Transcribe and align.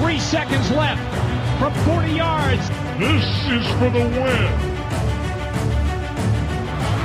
Three 0.00 0.18
seconds 0.18 0.70
left 0.72 1.00
from 1.60 1.72
40 1.84 2.12
yards. 2.12 2.68
This 2.98 3.24
is 3.46 3.64
for 3.78 3.90
the 3.90 4.00
win. 4.00 4.50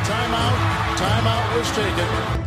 Timeout. 0.04 0.58
Timeout 0.97 1.57
was 1.57 1.71
taken. 1.75 2.39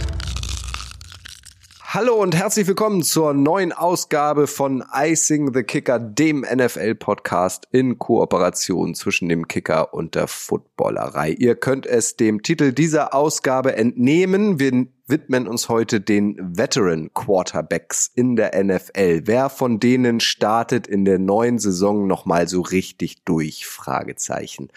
Hallo 1.94 2.14
und 2.14 2.34
herzlich 2.34 2.66
willkommen 2.66 3.02
zur 3.02 3.34
neuen 3.34 3.70
Ausgabe 3.70 4.46
von 4.46 4.82
Icing 4.94 5.52
the 5.52 5.62
Kicker, 5.62 5.98
dem 5.98 6.40
NFL-Podcast 6.40 7.68
in 7.70 7.98
Kooperation 7.98 8.94
zwischen 8.94 9.28
dem 9.28 9.46
Kicker 9.46 9.92
und 9.92 10.14
der 10.14 10.26
Footballerei. 10.26 11.32
Ihr 11.32 11.54
könnt 11.54 11.86
es 11.86 12.16
dem 12.16 12.42
Titel 12.42 12.72
dieser 12.72 13.14
Ausgabe 13.14 13.76
entnehmen. 13.76 14.58
Wir 14.58 14.86
widmen 15.12 15.46
uns 15.46 15.68
heute 15.68 16.00
den 16.00 16.36
Veteran 16.56 17.12
Quarterbacks 17.12 18.10
in 18.14 18.34
der 18.34 18.64
NFL. 18.64 19.20
Wer 19.26 19.50
von 19.50 19.78
denen 19.78 20.20
startet 20.20 20.86
in 20.86 21.04
der 21.04 21.18
neuen 21.18 21.58
Saison 21.58 22.06
nochmal 22.06 22.48
so 22.48 22.62
richtig 22.62 23.22
durch? 23.24 23.66
Fragezeichen. 23.66 24.70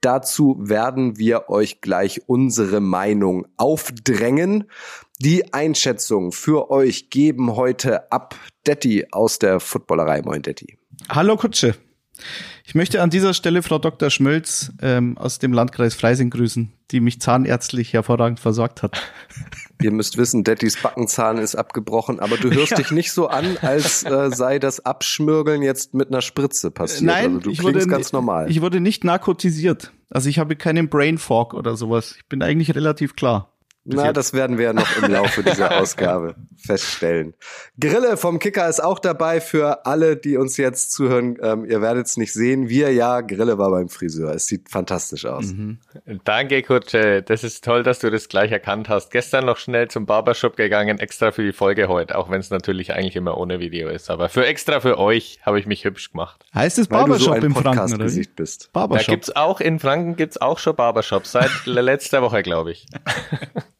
Dazu 0.00 0.56
werden 0.60 1.18
wir 1.18 1.50
euch 1.50 1.80
gleich 1.80 2.28
unsere 2.28 2.80
Meinung 2.80 3.48
aufdrängen. 3.56 4.70
Die 5.18 5.52
Einschätzung 5.52 6.30
für 6.30 6.70
euch 6.70 7.10
geben 7.10 7.56
heute 7.56 8.12
ab 8.12 8.36
Detti 8.68 9.08
aus 9.10 9.40
der 9.40 9.58
Footballerei. 9.58 10.22
Moin 10.22 10.42
Detti. 10.42 10.78
Hallo 11.08 11.36
Kutsche. 11.36 11.74
Ich 12.68 12.74
möchte 12.74 13.00
an 13.00 13.10
dieser 13.10 13.32
Stelle 13.32 13.62
Frau 13.62 13.78
Dr. 13.78 14.10
Schmölz 14.10 14.72
ähm, 14.82 15.16
aus 15.18 15.38
dem 15.38 15.52
Landkreis 15.52 15.94
Freising 15.94 16.30
grüßen, 16.30 16.72
die 16.90 16.98
mich 16.98 17.20
zahnärztlich 17.20 17.92
hervorragend 17.92 18.40
versorgt 18.40 18.82
hat. 18.82 19.00
Ihr 19.80 19.92
müsst 19.92 20.16
wissen, 20.16 20.42
Dettys 20.42 20.82
Backenzahn 20.82 21.38
ist 21.38 21.54
abgebrochen, 21.54 22.18
aber 22.18 22.36
du 22.36 22.50
hörst 22.50 22.72
ja. 22.72 22.78
dich 22.78 22.90
nicht 22.90 23.12
so 23.12 23.28
an, 23.28 23.56
als 23.62 24.02
äh, 24.04 24.30
sei 24.32 24.58
das 24.58 24.84
Abschmürgeln 24.84 25.62
jetzt 25.62 25.94
mit 25.94 26.08
einer 26.08 26.22
Spritze 26.22 26.72
passiert. 26.72 27.04
Nein, 27.04 27.26
also 27.26 27.38
du 27.38 27.50
ich 27.50 27.58
klingst 27.60 27.82
wurde, 27.82 27.86
ganz 27.86 28.12
normal. 28.12 28.50
Ich 28.50 28.60
wurde 28.60 28.80
nicht 28.80 29.04
narkotisiert. 29.04 29.92
Also 30.10 30.28
ich 30.28 30.40
habe 30.40 30.56
keinen 30.56 30.88
Brain 30.88 31.18
Fog 31.18 31.54
oder 31.54 31.76
sowas. 31.76 32.16
Ich 32.16 32.26
bin 32.26 32.42
eigentlich 32.42 32.74
relativ 32.74 33.14
klar. 33.14 33.55
Na, 33.88 34.12
das 34.12 34.32
werden 34.32 34.58
wir 34.58 34.66
ja 34.66 34.72
noch 34.72 35.02
im 35.02 35.10
Laufe 35.10 35.42
dieser 35.42 35.76
Ausgabe 35.80 36.34
feststellen. 36.56 37.34
Grille 37.78 38.16
vom 38.16 38.38
Kicker 38.38 38.68
ist 38.68 38.82
auch 38.82 38.98
dabei 38.98 39.40
für 39.40 39.86
alle, 39.86 40.16
die 40.16 40.36
uns 40.36 40.56
jetzt 40.56 40.92
zuhören. 40.92 41.38
Ähm, 41.40 41.64
ihr 41.64 41.80
werdet 41.80 42.06
es 42.06 42.16
nicht 42.16 42.32
sehen. 42.32 42.68
Wir 42.68 42.92
ja, 42.92 43.20
Grille 43.20 43.58
war 43.58 43.70
beim 43.70 43.88
Friseur. 43.88 44.34
Es 44.34 44.46
sieht 44.46 44.68
fantastisch 44.68 45.24
aus. 45.24 45.46
Mhm. 45.46 45.78
Danke, 46.24 46.62
Kutsche. 46.62 47.22
Das 47.22 47.44
ist 47.44 47.64
toll, 47.64 47.84
dass 47.84 48.00
du 48.00 48.10
das 48.10 48.28
gleich 48.28 48.50
erkannt 48.50 48.88
hast. 48.88 49.10
Gestern 49.10 49.46
noch 49.46 49.58
schnell 49.58 49.88
zum 49.88 50.04
Barbershop 50.04 50.56
gegangen, 50.56 50.98
extra 50.98 51.30
für 51.30 51.44
die 51.44 51.52
Folge 51.52 51.88
heute, 51.88 52.18
auch 52.18 52.28
wenn 52.28 52.40
es 52.40 52.50
natürlich 52.50 52.92
eigentlich 52.92 53.16
immer 53.16 53.38
ohne 53.38 53.60
Video 53.60 53.88
ist. 53.88 54.10
Aber 54.10 54.28
für 54.28 54.44
extra 54.46 54.80
für 54.80 54.98
euch 54.98 55.38
habe 55.42 55.60
ich 55.60 55.66
mich 55.66 55.84
hübsch 55.84 56.10
gemacht. 56.10 56.44
Heißt 56.54 56.78
es 56.78 56.88
Barbershop 56.88 57.38
so 57.38 57.46
im 57.46 57.54
Franken, 57.54 57.94
oder 57.94 58.12
wie? 58.12 58.26
Bist. 58.34 58.70
Barbershop. 58.72 59.06
Da 59.06 59.12
gibt's 59.12 59.36
auch 59.36 59.60
in 59.60 59.78
Franken 59.78 60.16
gibt's 60.16 60.40
auch 60.40 60.58
schon 60.58 60.74
Barbershop 60.74 61.26
seit 61.26 61.50
letzter 61.66 62.22
Woche, 62.22 62.42
glaube 62.42 62.72
ich. 62.72 62.86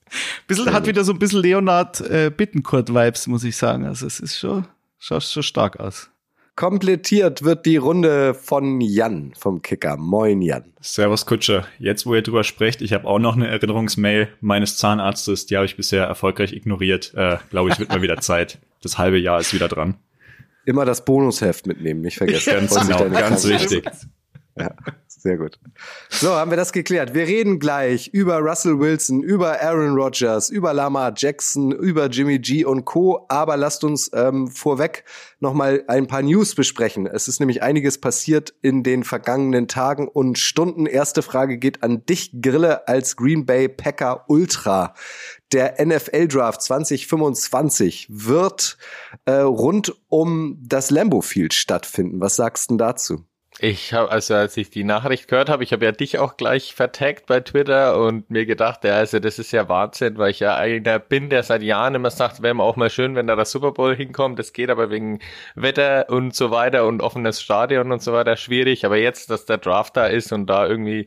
Bisschen, 0.47 0.73
hat 0.73 0.87
wieder 0.87 1.05
so 1.05 1.13
ein 1.13 1.19
bisschen 1.19 1.43
Leonard 1.43 2.01
äh, 2.01 2.31
Bittenkurt-Vibes, 2.35 3.27
muss 3.27 3.45
ich 3.45 3.57
sagen. 3.57 3.85
Also 3.87 4.07
es 4.07 4.21
ist 4.21 4.39
schon, 4.39 4.67
schaut 4.99 5.23
schon 5.23 5.43
stark 5.43 5.81
aus. 5.81 6.11
Komplettiert 6.57 7.45
wird 7.45 7.67
die 7.67 7.77
Runde 7.77 8.33
von 8.33 8.81
Jan 8.81 9.35
vom 9.37 9.61
Kicker. 9.61 9.99
Moin 9.99 10.41
Jan. 10.41 10.73
Servus 10.81 11.27
Kutscher. 11.27 11.67
Jetzt, 11.79 12.07
wo 12.07 12.15
ihr 12.15 12.23
drüber 12.23 12.45
sprecht, 12.45 12.81
ich 12.81 12.95
habe 12.95 13.07
auch 13.07 13.19
noch 13.19 13.37
eine 13.37 13.47
Erinnerungsmail 13.49 14.29
meines 14.41 14.79
Zahnarztes, 14.79 15.45
die 15.45 15.57
habe 15.57 15.67
ich 15.67 15.77
bisher 15.77 16.05
erfolgreich 16.05 16.55
ignoriert. 16.55 17.13
Äh, 17.15 17.37
Glaube 17.51 17.69
ich, 17.69 17.79
wird 17.79 17.91
mal 17.91 18.01
wieder 18.01 18.17
Zeit. 18.23 18.59
Das 18.81 18.97
halbe 18.97 19.19
Jahr 19.19 19.39
ist 19.39 19.53
wieder 19.53 19.69
dran. 19.69 19.97
Immer 20.65 20.87
das 20.87 21.05
Bonusheft 21.05 21.67
mitnehmen, 21.67 22.01
nicht 22.01 22.17
vergessen. 22.17 22.55
ganz 22.55 22.75
genau, 22.75 23.11
ganz 23.11 23.47
wichtig. 23.47 23.85
Ja, 24.59 24.75
sehr 25.19 25.39
gut. 25.39 25.59
So, 26.11 26.31
haben 26.31 26.51
wir 26.51 26.57
das 26.57 26.73
geklärt. 26.73 27.15
Wir 27.15 27.27
reden 27.27 27.59
gleich 27.59 28.09
über 28.09 28.39
Russell 28.39 28.79
Wilson, 28.79 29.23
über 29.23 29.61
Aaron 29.61 29.95
Rodgers, 29.95 30.51
über 30.51 30.73
Lamar 30.73 31.13
Jackson, 31.17 31.73
über 31.73 32.07
Jimmy 32.07 32.39
G 32.39 32.65
und 32.65 32.85
Co. 32.85 33.27
Aber 33.29 33.57
lasst 33.57 33.83
uns 33.85 34.11
ähm, 34.15 34.49
vorweg 34.49 35.05
nochmal 35.41 35.85
ein 35.89 36.07
paar 36.07 36.23
News 36.23 36.55
besprechen. 36.55 37.07
Es 37.07 37.29
ist 37.29 37.41
nämlich 37.41 37.63
einiges 37.63 37.99
passiert 38.01 38.55
in 38.63 38.83
den 38.83 39.05
vergangenen 39.05 39.69
Tagen 39.69 40.09
und 40.09 40.39
Stunden. 40.39 40.87
Erste 40.87 41.23
Frage 41.23 41.59
geht 41.59 41.83
an 41.83 42.05
dich, 42.07 42.41
Grille, 42.41 42.87
als 42.89 43.17
Green 43.17 43.47
Bay 43.47 43.69
Packer 43.69 44.25
Ultra. 44.29 44.95
Der 45.53 45.85
NFL 45.85 46.29
Draft 46.29 46.63
2025 46.63 48.09
wird 48.11 48.79
äh, 49.25 49.33
rund 49.33 49.95
um 50.09 50.59
das 50.63 50.91
Lambeau 50.91 51.21
Field 51.21 51.55
stattfinden. 51.55 52.21
Was 52.21 52.37
sagst 52.37 52.71
du 52.71 52.77
dazu? 52.77 53.25
Ich 53.59 53.95
habe, 53.95 54.11
also 54.11 54.35
als 54.35 54.55
ich 54.59 54.69
die 54.69 54.85
Nachricht 54.85 55.29
gehört 55.29 55.49
habe, 55.49 55.65
ich 55.65 55.73
habe 55.73 55.87
ja 55.87 55.93
dich 55.93 56.19
auch 56.19 56.37
gleich 56.37 56.75
vertagt 56.75 57.25
bei 57.25 57.41
Twitter 57.41 57.99
und 57.99 58.31
mir 58.31 58.45
gedacht, 58.45 58.85
ja, 58.85 58.97
also 58.97 59.19
das 59.19 59.39
ist 59.39 59.51
ja 59.51 59.67
Wahnsinn, 59.67 60.19
weil 60.19 60.31
ich 60.31 60.41
ja 60.41 60.57
einer 60.57 60.99
bin, 60.99 61.31
der 61.31 61.43
seit 61.43 61.63
Jahren 61.63 61.95
immer 61.95 62.11
sagt, 62.11 62.43
wäre 62.43 62.61
auch 62.63 62.77
mal 62.77 62.91
schön, 62.91 63.15
wenn 63.15 63.27
da 63.27 63.35
das 63.35 63.51
Super 63.51 63.73
Bowl 63.73 63.97
hinkommt. 63.97 64.39
Das 64.39 64.53
geht 64.53 64.69
aber 64.69 64.91
wegen 64.91 65.21
Wetter 65.55 66.11
und 66.11 66.35
so 66.35 66.51
weiter 66.51 66.87
und 66.87 67.01
offenes 67.01 67.41
Stadion 67.41 67.93
und 67.93 68.03
so 68.03 68.13
weiter 68.13 68.37
schwierig. 68.37 68.85
Aber 68.85 68.99
jetzt, 68.99 69.31
dass 69.31 69.47
der 69.47 69.57
Draft 69.57 69.97
da 69.97 70.07
ist 70.07 70.33
und 70.33 70.47
da 70.49 70.67
irgendwie 70.67 71.07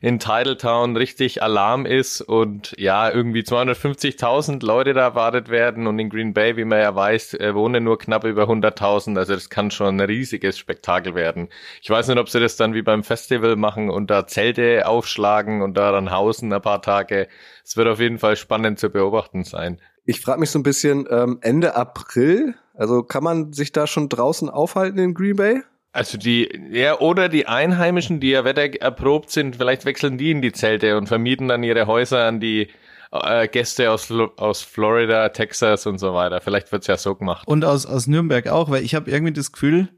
in 0.00 0.18
Titletown 0.18 0.96
richtig 0.96 1.42
Alarm 1.42 1.86
ist 1.86 2.20
und 2.20 2.74
ja, 2.78 3.10
irgendwie 3.10 3.40
250.000 3.40 4.64
Leute 4.64 4.94
da 4.94 5.02
erwartet 5.02 5.48
werden 5.48 5.86
und 5.86 5.98
in 5.98 6.10
Green 6.10 6.34
Bay, 6.34 6.56
wie 6.56 6.64
man 6.64 6.80
ja 6.80 6.94
weiß, 6.94 7.34
äh, 7.34 7.54
wohnen 7.54 7.84
nur 7.84 7.98
knapp 7.98 8.24
über 8.24 8.44
100.000. 8.44 9.18
Also 9.18 9.34
das 9.34 9.50
kann 9.50 9.70
schon 9.70 9.96
ein 9.96 10.00
riesiges 10.00 10.58
Spektakel 10.58 11.14
werden. 11.14 11.48
Ich 11.82 11.90
weiß 11.90 12.08
nicht, 12.08 12.18
ob 12.18 12.28
sie 12.28 12.40
das 12.40 12.56
dann 12.56 12.74
wie 12.74 12.82
beim 12.82 13.02
Festival 13.02 13.56
machen 13.56 13.90
und 13.90 14.10
da 14.10 14.26
Zelte 14.26 14.86
aufschlagen 14.86 15.62
und 15.62 15.76
da 15.76 15.92
dann 15.92 16.10
hausen 16.10 16.52
ein 16.52 16.62
paar 16.62 16.82
Tage. 16.82 17.28
Es 17.64 17.76
wird 17.76 17.88
auf 17.88 18.00
jeden 18.00 18.18
Fall 18.18 18.36
spannend 18.36 18.78
zu 18.78 18.90
beobachten 18.90 19.44
sein. 19.44 19.80
Ich 20.04 20.20
frage 20.20 20.40
mich 20.40 20.50
so 20.50 20.58
ein 20.58 20.62
bisschen, 20.62 21.06
ähm, 21.10 21.38
Ende 21.42 21.76
April, 21.76 22.54
also 22.74 23.02
kann 23.02 23.22
man 23.22 23.52
sich 23.52 23.72
da 23.72 23.86
schon 23.86 24.08
draußen 24.08 24.48
aufhalten 24.48 24.98
in 24.98 25.12
Green 25.12 25.36
Bay? 25.36 25.62
Also 25.92 26.18
die, 26.18 26.48
ja, 26.70 26.98
oder 26.98 27.28
die 27.28 27.46
Einheimischen, 27.46 28.20
die 28.20 28.30
ja 28.30 28.44
wettererprobt 28.44 29.30
sind, 29.30 29.56
vielleicht 29.56 29.84
wechseln 29.84 30.18
die 30.18 30.30
in 30.30 30.42
die 30.42 30.52
Zelte 30.52 30.96
und 30.96 31.06
vermieten 31.06 31.48
dann 31.48 31.62
ihre 31.62 31.86
Häuser 31.86 32.26
an 32.26 32.40
die 32.40 32.68
äh, 33.10 33.48
Gäste 33.48 33.90
aus, 33.90 34.12
aus 34.36 34.62
Florida, 34.62 35.30
Texas 35.30 35.86
und 35.86 35.98
so 35.98 36.12
weiter. 36.14 36.40
Vielleicht 36.40 36.70
wird's 36.72 36.86
ja 36.86 36.96
so 36.96 37.14
gemacht. 37.14 37.46
Und 37.48 37.64
aus, 37.64 37.86
aus 37.86 38.06
Nürnberg 38.06 38.48
auch, 38.48 38.70
weil 38.70 38.84
ich 38.84 38.94
habe 38.94 39.10
irgendwie 39.10 39.32
das 39.32 39.52
Gefühl, 39.52 39.88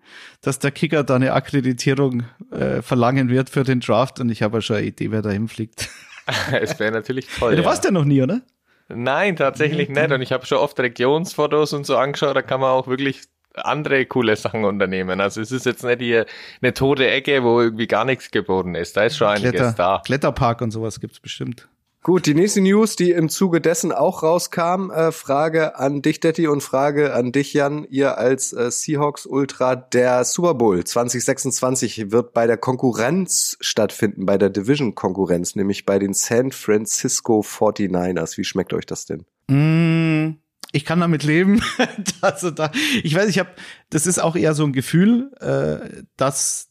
dass 0.43 0.59
der 0.59 0.71
Kicker 0.71 1.03
da 1.03 1.17
eine 1.17 1.33
Akkreditierung 1.33 2.25
äh, 2.53 2.83
verlangen 2.83 3.29
wird 3.29 3.51
für 3.51 3.65
den 3.65 3.81
Draft 3.81 4.21
und 4.21 4.31
ich 4.31 4.43
habe 4.43 4.59
ja 4.59 4.63
schon 4.63 4.77
eine 4.77 4.87
Idee, 4.87 5.11
wer 5.11 5.23
da 5.23 5.31
hinfliegt. 5.31 5.89
es 6.53 6.79
wäre 6.79 6.93
natürlich 6.93 7.27
toll. 7.39 7.51
Ja, 7.51 7.57
du 7.57 7.63
ja. 7.63 7.69
warst 7.69 7.85
ja 7.85 7.91
noch 7.91 8.05
nie, 8.05 8.23
oder? 8.23 8.43
Nein, 8.89 9.37
tatsächlich 9.37 9.89
nicht. 9.89 10.11
Und 10.11 10.21
ich 10.21 10.33
habe 10.33 10.47
schon 10.47 10.59
oft 10.59 10.79
Regionsfotos 10.79 11.73
und 11.73 11.87
so 11.87 11.97
angeschaut, 11.97 12.35
da 12.35 12.43
kann 12.43 12.61
man 12.61 12.71
auch 12.71 12.89
wirklich 12.89 13.23
andere 13.65 14.07
coole 14.07 14.37
Sachen 14.37 14.65
unternehmen. 14.65 15.21
Also 15.21 15.41
es 15.41 15.53
ist 15.53 15.67
jetzt 15.67 15.85
nicht 15.85 16.01
hier 16.01 16.27
eine 16.63 16.75
tote 16.75 17.09
Ecke, 17.09 17.43
wo 17.43 17.61
irgendwie 17.61 17.87
gar 17.87 18.05
nichts 18.05 18.31
geboten 18.31 18.75
ist. 18.75 18.97
Da 18.97 19.05
ist 19.05 19.17
schon 19.17 19.29
einiges 19.29 19.51
Kletter, 19.53 19.75
da. 19.77 20.03
Kletterpark 20.05 20.61
und 20.61 20.71
sowas 20.71 21.01
gibt's 21.01 21.21
bestimmt. 21.21 21.69
Gut, 22.03 22.25
die 22.25 22.33
nächste 22.33 22.63
News, 22.63 22.97
die 22.97 23.11
im 23.11 23.29
Zuge 23.29 23.61
dessen 23.61 23.93
auch 23.93 24.23
rauskam, 24.23 24.91
äh, 24.91 25.13
Frage 25.13 25.77
an 25.77 26.01
dich, 26.01 26.19
Detti, 26.19 26.47
und 26.49 26.63
Frage 26.63 27.13
an 27.13 27.31
dich, 27.31 27.53
Jan, 27.53 27.87
ihr 27.91 28.17
als 28.17 28.55
äh, 28.55 28.71
Seahawks 28.71 29.27
Ultra. 29.27 29.77
Der 29.77 30.25
Super 30.25 30.55
Bowl 30.55 30.83
2026 30.83 32.11
wird 32.11 32.33
bei 32.33 32.47
der 32.47 32.57
Konkurrenz 32.57 33.59
stattfinden, 33.61 34.25
bei 34.25 34.39
der 34.39 34.49
Division-Konkurrenz, 34.49 35.57
nämlich 35.57 35.85
bei 35.85 35.99
den 35.99 36.15
San 36.15 36.53
Francisco 36.53 37.41
49ers. 37.41 38.39
Wie 38.39 38.45
schmeckt 38.45 38.73
euch 38.73 38.87
das 38.87 39.05
denn? 39.05 39.27
Mm, 39.49 40.39
ich 40.73 40.85
kann 40.85 41.01
damit 41.01 41.23
leben. 41.23 41.63
also 42.21 42.51
da, 42.51 42.71
ich 43.03 43.15
weiß, 43.15 43.29
ich 43.29 43.39
habe, 43.39 43.51
das 43.91 44.07
ist 44.07 44.19
auch 44.19 44.37
eher 44.37 44.55
so 44.55 44.65
ein 44.65 44.73
Gefühl, 44.73 45.33
äh, 45.41 46.03
dass 46.17 46.71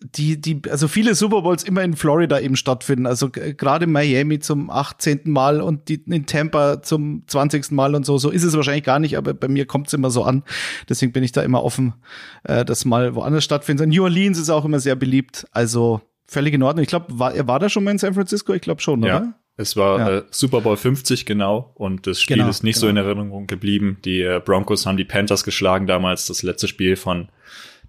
die, 0.00 0.40
die, 0.40 0.62
also 0.70 0.88
viele 0.88 1.14
Super 1.14 1.42
Bowls 1.42 1.62
immer 1.62 1.82
in 1.82 1.94
Florida 1.94 2.40
eben 2.40 2.56
stattfinden. 2.56 3.06
Also 3.06 3.30
gerade 3.30 3.86
Miami 3.86 4.38
zum 4.38 4.70
18. 4.70 5.22
Mal 5.24 5.60
und 5.60 5.88
die 5.88 6.02
in 6.06 6.26
Tampa 6.26 6.82
zum 6.82 7.22
20. 7.26 7.72
Mal 7.72 7.94
und 7.94 8.04
so. 8.04 8.18
So 8.18 8.30
ist 8.30 8.44
es 8.44 8.54
wahrscheinlich 8.56 8.84
gar 8.84 8.98
nicht, 8.98 9.16
aber 9.16 9.34
bei 9.34 9.48
mir 9.48 9.66
kommt 9.66 9.88
es 9.88 9.92
immer 9.92 10.10
so 10.10 10.24
an. 10.24 10.42
Deswegen 10.88 11.12
bin 11.12 11.22
ich 11.22 11.32
da 11.32 11.42
immer 11.42 11.62
offen, 11.62 11.94
äh, 12.44 12.64
dass 12.64 12.84
mal 12.84 13.14
woanders 13.14 13.44
stattfindet. 13.44 13.88
New 13.88 14.02
Orleans 14.02 14.38
ist 14.38 14.50
auch 14.50 14.64
immer 14.64 14.80
sehr 14.80 14.96
beliebt. 14.96 15.46
Also 15.52 16.00
völlig 16.26 16.54
in 16.54 16.62
Ordnung. 16.62 16.82
Ich 16.82 16.88
glaube, 16.88 17.18
war, 17.18 17.34
er 17.34 17.46
war 17.46 17.58
da 17.58 17.68
schon 17.68 17.84
mal 17.84 17.92
in 17.92 17.98
San 17.98 18.14
Francisco? 18.14 18.52
Ich 18.54 18.62
glaube 18.62 18.80
schon, 18.80 19.02
ja. 19.02 19.18
oder? 19.18 19.34
Es 19.60 19.76
war 19.76 19.98
ja. 19.98 20.18
äh, 20.18 20.22
Super 20.30 20.60
Bowl 20.60 20.76
50 20.76 21.26
genau 21.26 21.72
und 21.74 22.06
das 22.06 22.20
Spiel 22.20 22.36
genau, 22.36 22.48
ist 22.48 22.62
nicht 22.62 22.76
genau. 22.76 22.86
so 22.86 22.88
in 22.88 22.96
Erinnerung 22.96 23.48
geblieben. 23.48 23.98
Die 24.04 24.22
äh, 24.22 24.40
Broncos 24.42 24.86
haben 24.86 24.96
die 24.96 25.04
Panthers 25.04 25.42
geschlagen 25.42 25.88
damals, 25.88 26.26
das 26.28 26.44
letzte 26.44 26.68
Spiel 26.68 26.94
von 26.94 27.28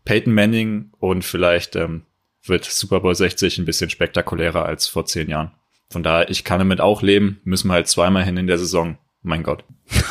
Peyton 0.04 0.34
Manning 0.34 0.90
und 0.98 1.24
vielleicht 1.24 1.76
ähm, 1.76 2.02
wird 2.44 2.66
Super 2.66 3.02
Bowl 3.02 3.14
60 3.14 3.60
ein 3.60 3.66
bisschen 3.66 3.92
spektakulärer 3.92 4.66
als 4.66 4.88
vor 4.88 5.06
zehn 5.06 5.30
Jahren. 5.30 5.52
Von 5.92 6.02
daher, 6.02 6.32
ich 6.32 6.44
kann 6.44 6.58
damit 6.58 6.82
auch 6.82 7.04
leben, 7.04 7.40
müssen 7.44 7.68
wir 7.68 7.76
halt 7.76 7.88
zweimal 7.88 8.24
hin 8.24 8.38
in 8.38 8.48
der 8.48 8.58
Saison. 8.58 8.98
Mein 9.22 9.44
Gott. 9.44 9.64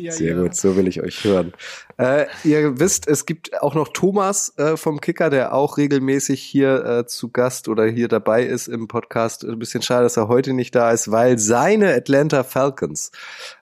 ja, 0.00 0.12
Sehr 0.12 0.34
ja. 0.34 0.42
gut, 0.42 0.54
so 0.54 0.76
will 0.76 0.88
ich 0.88 1.02
euch 1.02 1.24
hören. 1.24 1.52
Äh, 1.98 2.26
ihr 2.44 2.78
wisst, 2.78 3.06
es 3.06 3.26
gibt 3.26 3.60
auch 3.62 3.74
noch 3.74 3.88
Thomas 3.88 4.56
äh, 4.56 4.76
vom 4.76 5.00
Kicker, 5.00 5.30
der 5.30 5.54
auch 5.54 5.76
regelmäßig 5.76 6.42
hier 6.42 6.84
äh, 6.84 7.06
zu 7.06 7.30
Gast 7.30 7.68
oder 7.68 7.86
hier 7.86 8.08
dabei 8.08 8.44
ist 8.44 8.68
im 8.68 8.88
Podcast. 8.88 9.44
Ein 9.44 9.58
bisschen 9.58 9.82
schade, 9.82 10.04
dass 10.04 10.16
er 10.16 10.28
heute 10.28 10.52
nicht 10.52 10.74
da 10.74 10.90
ist, 10.90 11.10
weil 11.10 11.38
seine 11.38 11.94
Atlanta 11.94 12.42
Falcons 12.42 13.10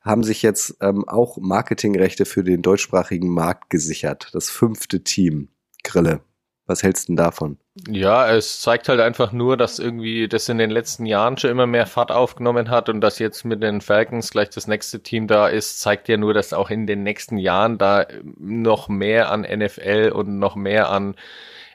haben 0.02 0.22
sich 0.22 0.42
jetzt 0.42 0.76
ähm, 0.80 1.08
auch 1.08 1.38
Marketingrechte 1.38 2.24
für 2.24 2.44
den 2.44 2.62
deutschsprachigen 2.62 3.28
Markt 3.28 3.70
gesichert. 3.70 4.28
Das 4.32 4.50
fünfte 4.50 5.02
Team. 5.02 5.48
Grille. 5.84 6.20
Was 6.68 6.82
hältst 6.82 7.08
du 7.08 7.12
denn 7.12 7.16
davon? 7.16 7.56
Ja, 7.88 8.30
es 8.30 8.60
zeigt 8.60 8.90
halt 8.90 9.00
einfach 9.00 9.32
nur, 9.32 9.56
dass 9.56 9.78
irgendwie 9.78 10.28
das 10.28 10.50
in 10.50 10.58
den 10.58 10.68
letzten 10.68 11.06
Jahren 11.06 11.38
schon 11.38 11.50
immer 11.50 11.66
mehr 11.66 11.86
Fahrt 11.86 12.12
aufgenommen 12.12 12.68
hat 12.68 12.90
und 12.90 13.00
dass 13.00 13.18
jetzt 13.18 13.44
mit 13.44 13.62
den 13.62 13.80
Falcons 13.80 14.30
gleich 14.30 14.50
das 14.50 14.66
nächste 14.66 15.02
Team 15.02 15.28
da 15.28 15.48
ist, 15.48 15.80
zeigt 15.80 16.08
ja 16.08 16.18
nur, 16.18 16.34
dass 16.34 16.52
auch 16.52 16.68
in 16.68 16.86
den 16.86 17.02
nächsten 17.02 17.38
Jahren 17.38 17.78
da 17.78 18.06
noch 18.38 18.88
mehr 18.88 19.32
an 19.32 19.40
NFL 19.40 20.12
und 20.14 20.38
noch 20.38 20.56
mehr 20.56 20.90
an 20.90 21.16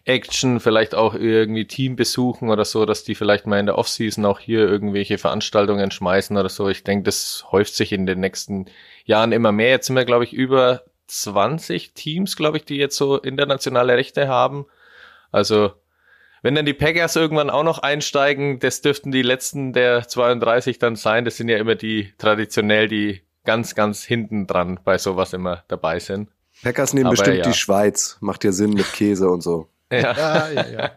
Action, 0.06 0.60
vielleicht 0.60 0.94
auch 0.94 1.16
irgendwie 1.16 1.66
Teambesuchen 1.66 2.51
oder 2.51 2.63
so, 2.63 2.86
dass 2.86 3.04
die 3.04 3.16
vielleicht 3.16 3.48
mal 3.48 3.60
in 3.60 3.66
der 3.66 3.80
Offseason 3.80 4.25
auch 4.25 4.40
hier 4.40 4.60
irgendwelche 4.60 5.18
Veranstaltungen 5.18 5.90
schmeißen 5.90 6.38
oder 6.38 6.50
so. 6.50 6.69
Ich 6.69 6.84
denke, 6.84 7.06
das 7.06 7.45
häuft 7.51 7.74
sich 7.75 7.94
in 7.94 8.06
den 8.06 8.19
nächsten 8.19 8.66
Jahren 9.06 9.31
immer 9.31 9.51
mehr. 9.51 9.69
Jetzt 9.69 9.88
sind 9.88 9.95
wir, 9.95 10.06
glaube 10.06 10.25
ich, 10.25 10.34
über 10.34 10.84
20 11.07 11.94
Teams, 11.94 12.36
glaube 12.36 12.57
ich, 12.57 12.66
die 12.66 12.75
jetzt 12.75 12.98
so 12.98 13.18
internationale 13.18 13.95
Rechte 13.95 14.28
haben. 14.28 14.68
Also, 15.33 15.74
wenn 16.41 16.56
dann 16.56 16.65
die 16.65 16.74
Packers 16.74 17.15
irgendwann 17.15 17.50
auch 17.50 17.63
noch 17.63 17.80
einsteigen, 17.80 18.59
das 18.59 18.81
dürften 18.81 19.12
die 19.12 19.21
letzten 19.21 19.74
der 19.74 20.07
32 20.07 20.80
dann 20.80 20.95
sein. 20.95 21.25
Das 21.25 21.38
sind 21.38 21.50
ja 21.50 21.57
immer 21.57 21.75
die 21.75 22.13
traditionell, 22.18 22.88
die 22.88 23.21
ganz, 23.44 23.75
ganz 23.75 24.03
hinten 24.03 24.47
dran 24.47 24.80
bei 24.83 24.97
sowas 24.97 25.33
immer 25.33 25.63
dabei 25.68 26.00
sind. 26.00 26.30
Packers 26.62 26.94
nehmen 26.94 27.07
Aber 27.07 27.15
bestimmt 27.15 27.38
ja. 27.38 27.44
die 27.44 27.53
Schweiz. 27.53 28.18
Macht 28.21 28.44
ja 28.44 28.51
Sinn 28.51 28.71
mit 28.71 28.91
Käse 28.94 29.30
und 29.30 29.41
so. 29.41 29.68
Ja, 29.91 30.00
ja, 30.00 30.51
ja. 30.51 30.71
Ja, 30.71 30.91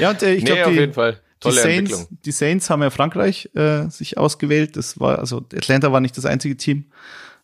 ja 0.00 0.10
und 0.10 0.22
äh, 0.22 0.34
ich 0.34 0.44
glaube, 0.44 0.70
nee, 0.70 0.86
die, 0.86 1.12
die, 1.44 1.52
Saints, 1.52 2.08
die 2.10 2.32
Saints 2.32 2.70
haben 2.70 2.82
ja 2.82 2.90
Frankreich 2.90 3.50
äh, 3.54 3.88
sich 3.88 4.18
ausgewählt. 4.18 4.76
Das 4.76 4.98
war, 5.00 5.18
also 5.18 5.38
Atlanta 5.54 5.92
war 5.92 6.00
nicht 6.00 6.16
das 6.16 6.26
einzige 6.26 6.56
Team 6.56 6.86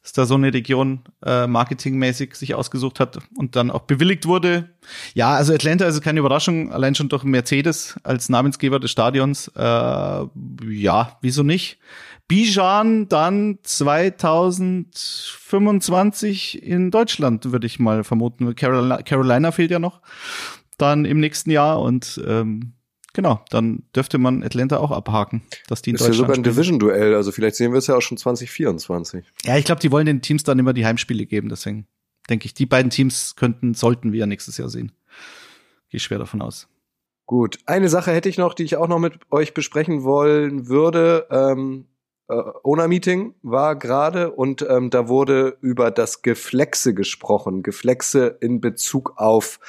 dass 0.02 0.12
da 0.12 0.26
so 0.26 0.34
eine 0.34 0.52
Region 0.52 1.00
äh, 1.25 1.46
marketingmäßig 1.46 2.34
sich 2.34 2.54
ausgesucht 2.54 3.00
hat 3.00 3.20
und 3.37 3.56
dann 3.56 3.70
auch 3.70 3.81
bewilligt 3.82 4.26
wurde. 4.26 4.69
Ja, 5.14 5.34
also 5.34 5.54
Atlanta 5.54 5.87
ist 5.87 6.02
keine 6.02 6.20
Überraschung, 6.20 6.70
allein 6.72 6.94
schon 6.94 7.08
durch 7.08 7.25
Mercedes 7.25 7.99
als 8.02 8.28
Namensgeber 8.28 8.78
des 8.81 8.90
Stadions. 8.90 9.49
Äh, 9.56 9.60
ja, 9.60 11.16
wieso 11.20 11.44
nicht? 11.44 11.78
Bijan 12.26 13.08
dann 13.08 13.58
2025 13.62 16.62
in 16.62 16.90
Deutschland, 16.90 17.52
würde 17.52 17.66
ich 17.66 17.78
mal 17.78 18.04
vermuten. 18.04 18.54
Carolina, 18.54 19.02
Carolina 19.02 19.52
fehlt 19.52 19.70
ja 19.70 19.78
noch 19.78 20.00
dann 20.78 21.04
im 21.04 21.20
nächsten 21.20 21.50
Jahr 21.50 21.78
und 21.81 22.19
ähm, 22.26 22.72
Genau, 23.14 23.44
dann 23.50 23.82
dürfte 23.94 24.17
man 24.17 24.43
Atlanta 24.43 24.79
auch 24.79 24.91
abhaken, 24.91 25.43
dass 25.69 25.82
die 25.82 25.91
in 25.91 25.97
ist 25.97 26.00
Deutschland 26.00 26.17
ja 26.17 26.35
sogar 26.35 26.37
ein 26.37 26.43
Division-Duell, 26.43 27.14
also 27.14 27.31
vielleicht 27.31 27.56
sehen 27.56 27.73
wir 27.73 27.79
es 27.79 27.87
ja 27.87 27.97
auch 27.97 28.00
schon 28.00 28.17
2024. 28.17 29.25
Ja, 29.44 29.59
ich 29.59 29.67
glaube, 29.67 29.81
die 29.81 29.93
wollen 29.93 30.06
den 30.06 30.23
Teams 30.23 30.44
dann 30.44 30.59
immer 30.59 30.73
die 30.73 30.87
Heimspiele 30.87 31.26
geben, 31.26 31.50
deswegen 31.50 31.87
denke 32.31 32.47
ich, 32.47 32.55
die 32.55 32.67
beiden 32.67 32.91
Teams 32.91 33.37
könnten, 33.37 33.75
sollten 33.75 34.12
wir 34.12 34.20
ja 34.20 34.26
nächstes 34.26 34.56
Jahr 34.56 34.70
sehen. 34.70 34.93
Gehe 35.91 36.00
schwer 36.00 36.19
davon 36.19 36.41
aus. 36.41 36.69
Gut, 37.26 37.59
eine 37.67 37.88
Sache 37.88 38.12
hätte 38.12 38.29
ich 38.29 38.38
noch, 38.38 38.55
die 38.55 38.64
ich 38.64 38.76
auch 38.76 38.88
noch 38.88 38.99
mit 38.99 39.19
euch 39.31 39.55
besprechen 39.55 40.05
wollen 40.05 40.69
würde. 40.69 41.26
Ähm, 41.31 41.87
äh, 42.29 42.35
Owner-Meeting 42.62 43.35
war 43.43 43.76
gerade 43.76 44.32
und 44.32 44.67
ähm, 44.69 44.91
da 44.91 45.09
wurde 45.09 45.56
über 45.61 45.91
das 45.91 46.23
Geflexe 46.23 46.94
gesprochen. 46.94 47.62
Geflexe 47.62 48.38
in 48.41 48.61
Bezug 48.61 49.14
auf 49.17 49.61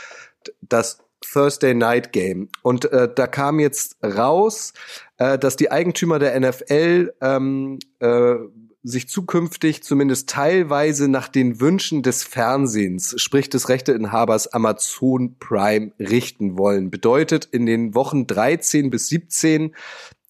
das 0.62 1.00
Thursday 1.32 1.74
Night 1.74 2.12
Game. 2.12 2.50
Und 2.62 2.92
äh, 2.92 3.10
da 3.14 3.28
kam 3.28 3.60
jetzt 3.60 3.98
raus, 4.04 4.74
äh, 5.18 5.38
dass 5.38 5.56
die 5.56 5.72
Eigentümer 5.72 6.20
der 6.20 6.40
NFL 6.40 7.14
ähm, 7.22 7.80
äh, 8.00 8.36
sich 8.84 9.08
zukünftig 9.08 9.82
zumindest 9.82 10.30
teilweise 10.30 11.08
nach 11.08 11.30
den 11.30 11.62
Wünschen 11.62 12.04
des 12.04 12.24
Fernsehens, 12.24 13.16
sprich 13.18 13.50
des 13.50 13.70
Rechteinhabers 13.70 14.48
Amazon 14.48 15.38
Prime, 15.40 15.94
richten 16.00 16.58
wollen. 16.58 16.92
Bedeutet, 16.92 17.46
in 17.46 17.66
den 17.66 17.96
Wochen 17.96 18.28
13 18.28 18.90
bis 18.90 19.08
17 19.08 19.74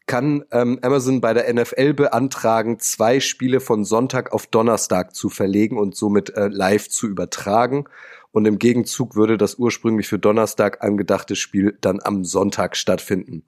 kann 0.06 0.44
ähm, 0.52 0.80
Amazon 0.82 1.22
bei 1.22 1.34
der 1.34 1.52
NFL 1.52 1.94
beantragen, 1.94 2.78
zwei 2.78 3.20
Spiele 3.20 3.60
von 3.60 3.86
Sonntag 3.86 4.34
auf 4.34 4.46
Donnerstag 4.48 5.16
zu 5.16 5.30
verlegen 5.30 5.78
und 5.78 5.96
somit 5.96 6.36
äh, 6.36 6.50
live 6.50 6.90
zu 6.90 7.08
übertragen 7.08 7.86
und 8.34 8.46
im 8.46 8.58
Gegenzug 8.60 9.16
würde 9.16 9.38
das 9.38 9.56
ursprünglich 9.56 10.08
für 10.08 10.20
Donnerstag 10.20 10.84
angedachte 10.84 11.36
Spiel 11.36 11.78
dann 11.80 12.00
am 12.04 12.26
Sonntag 12.26 12.76
stattfinden. 12.76 13.46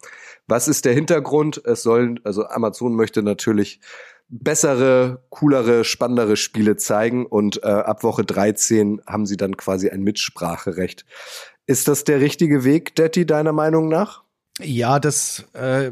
Was 0.48 0.68
ist 0.68 0.86
der 0.86 0.94
Hintergrund? 0.94 1.60
Es 1.66 1.82
sollen, 1.82 2.20
also 2.24 2.46
Amazon 2.46 2.96
möchte 2.96 3.24
natürlich 3.24 3.82
bessere, 4.30 5.24
coolere, 5.30 5.84
spannendere 5.84 6.38
Spiele 6.38 6.78
zeigen 6.78 7.26
und 7.26 7.64
äh, 7.64 7.68
ab 7.68 8.04
Woche 8.04 8.24
13 8.24 9.02
haben 9.08 9.26
sie 9.26 9.38
dann 9.38 9.58
quasi 9.58 9.90
ein 9.90 10.02
Mitspracherecht. 10.02 11.06
Ist 11.66 11.88
das 11.88 12.04
der 12.04 12.22
richtige 12.22 12.64
Weg, 12.64 12.96
Detti, 12.96 13.26
deiner 13.26 13.54
Meinung 13.54 13.88
nach? 13.88 14.25
Ja, 14.62 15.00
das, 15.00 15.44
äh, 15.52 15.92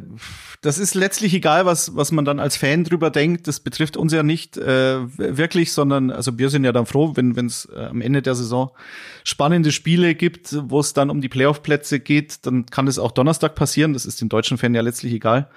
das 0.62 0.78
ist 0.78 0.96
letztlich 0.96 1.34
egal, 1.34 1.66
was, 1.66 1.98
was 1.98 2.14
man 2.14 2.24
dann 2.24 2.40
als 2.40 2.56
Fan 2.56 2.86
drüber 2.86 3.10
denkt. 3.10 3.48
Das 3.48 3.60
betrifft 3.60 3.98
uns 3.98 4.14
ja 4.14 4.24
nicht 4.24 4.56
äh, 4.56 5.00
wirklich, 5.18 5.74
sondern 5.74 6.12
also 6.12 6.38
wir 6.38 6.50
sind 6.50 6.64
ja 6.64 6.72
dann 6.72 6.86
froh, 6.86 7.12
wenn 7.16 7.36
es 7.46 7.68
äh, 7.76 7.88
am 7.88 8.00
Ende 8.00 8.22
der 8.22 8.36
Saison 8.36 8.72
spannende 9.26 9.74
Spiele 9.74 10.16
gibt, 10.16 10.56
wo 10.70 10.80
es 10.80 10.94
dann 10.94 11.10
um 11.10 11.20
die 11.20 11.28
Playoff-Plätze 11.28 12.00
geht, 12.00 12.46
dann 12.46 12.66
kann 12.66 12.86
das 12.86 13.00
auch 13.00 13.12
Donnerstag 13.12 13.56
passieren. 13.56 13.92
Das 13.92 14.06
ist 14.06 14.22
den 14.22 14.30
deutschen 14.30 14.58
Fan 14.58 14.74
ja 14.74 14.82
letztlich 14.82 15.12
egal. 15.12 15.50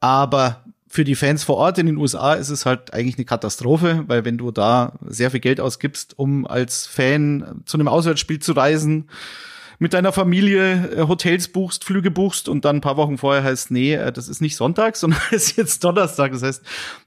Aber 0.00 0.64
für 0.88 1.04
die 1.04 1.14
Fans 1.14 1.44
vor 1.44 1.58
Ort 1.58 1.78
in 1.78 1.86
den 1.86 1.96
USA 1.96 2.34
ist 2.34 2.48
es 2.48 2.66
halt 2.66 2.92
eigentlich 2.92 3.18
eine 3.18 3.24
Katastrophe, 3.24 4.02
weil 4.08 4.24
wenn 4.24 4.38
du 4.38 4.50
da 4.50 4.94
sehr 5.06 5.30
viel 5.30 5.40
Geld 5.40 5.60
ausgibst, 5.60 6.18
um 6.18 6.44
als 6.44 6.86
Fan 6.86 7.62
zu 7.66 7.76
einem 7.76 7.86
Auswärtsspiel 7.86 8.40
zu 8.40 8.52
reisen, 8.52 9.08
mit 9.78 9.94
deiner 9.94 10.12
Familie 10.12 10.90
äh, 10.96 11.08
Hotels 11.08 11.48
buchst, 11.48 11.84
Flüge 11.84 12.10
buchst 12.10 12.48
und 12.48 12.64
dann 12.64 12.76
ein 12.76 12.80
paar 12.80 12.96
Wochen 12.96 13.18
vorher 13.18 13.44
heißt, 13.44 13.70
nee, 13.70 13.94
äh, 13.94 14.12
das 14.12 14.28
ist 14.28 14.40
nicht 14.40 14.56
Sonntag, 14.56 14.96
sondern 14.96 15.20
es 15.30 15.50
ist 15.50 15.56
jetzt 15.56 15.84
Donnerstag. 15.84 16.32
Das 16.32 16.42
heißt, 16.42 16.62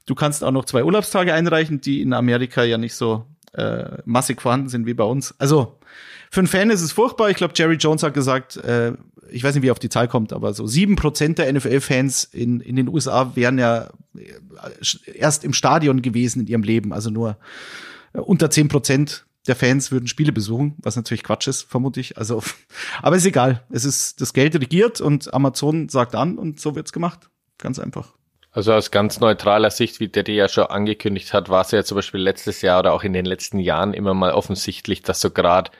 du 0.06 0.14
kannst 0.14 0.42
auch 0.42 0.50
noch 0.50 0.64
zwei 0.64 0.84
Urlaubstage 0.84 1.34
einreichen, 1.34 1.80
die 1.80 2.00
in 2.00 2.12
Amerika 2.12 2.64
ja 2.64 2.78
nicht 2.78 2.94
so 2.94 3.26
äh, 3.52 3.98
massig 4.04 4.40
vorhanden 4.40 4.68
sind 4.68 4.86
wie 4.86 4.94
bei 4.94 5.04
uns. 5.04 5.34
Also 5.38 5.78
für 6.30 6.40
einen 6.40 6.46
Fan 6.46 6.70
ist 6.70 6.80
es 6.80 6.92
furchtbar. 6.92 7.28
Ich 7.28 7.36
glaube, 7.36 7.52
Jerry 7.54 7.74
Jones 7.74 8.02
hat 8.02 8.14
gesagt, 8.14 8.56
äh, 8.56 8.92
ich 9.30 9.44
weiß 9.44 9.54
nicht, 9.54 9.62
wie 9.62 9.68
er 9.68 9.72
auf 9.72 9.78
die 9.78 9.88
Zahl 9.88 10.08
kommt, 10.08 10.32
aber 10.32 10.54
so 10.54 10.66
sieben 10.66 10.96
Prozent 10.96 11.38
der 11.38 11.52
NFL-Fans 11.52 12.24
in, 12.24 12.60
in 12.60 12.76
den 12.76 12.88
USA 12.88 13.32
wären 13.34 13.58
ja 13.58 13.90
äh, 14.16 15.12
erst 15.14 15.44
im 15.44 15.52
Stadion 15.52 16.00
gewesen 16.00 16.40
in 16.40 16.46
ihrem 16.46 16.62
Leben, 16.62 16.92
also 16.92 17.10
nur 17.10 17.36
unter 18.12 18.50
zehn 18.50 18.68
Prozent 18.68 19.24
der 19.46 19.56
Fans 19.56 19.90
würden 19.90 20.06
Spiele 20.06 20.32
besuchen, 20.32 20.76
was 20.78 20.96
natürlich 20.96 21.24
Quatsch 21.24 21.48
ist, 21.48 21.62
vermute 21.62 22.00
ich. 22.00 22.16
Also, 22.18 22.42
aber 23.02 23.16
ist 23.16 23.26
egal. 23.26 23.62
Es 23.70 23.84
ist 23.84 24.20
das 24.20 24.32
Geld 24.32 24.54
regiert 24.54 25.00
und 25.00 25.32
Amazon 25.34 25.88
sagt 25.88 26.14
an 26.14 26.38
und 26.38 26.60
so 26.60 26.74
wird's 26.74 26.92
gemacht. 26.92 27.28
Ganz 27.58 27.78
einfach. 27.78 28.14
Also 28.52 28.74
aus 28.74 28.90
ganz 28.90 29.18
neutraler 29.18 29.70
Sicht, 29.70 29.98
wie 29.98 30.08
der 30.08 30.28
ja 30.28 30.46
schon 30.46 30.66
angekündigt 30.66 31.32
hat, 31.32 31.48
war 31.48 31.62
es 31.62 31.70
ja 31.70 31.82
zum 31.84 31.96
Beispiel 31.96 32.20
letztes 32.20 32.60
Jahr 32.60 32.80
oder 32.80 32.92
auch 32.92 33.02
in 33.02 33.14
den 33.14 33.24
letzten 33.24 33.58
Jahren 33.58 33.94
immer 33.94 34.12
mal 34.12 34.32
offensichtlich, 34.32 35.00
dass 35.00 35.22
so 35.22 35.30
gerade 35.30 35.70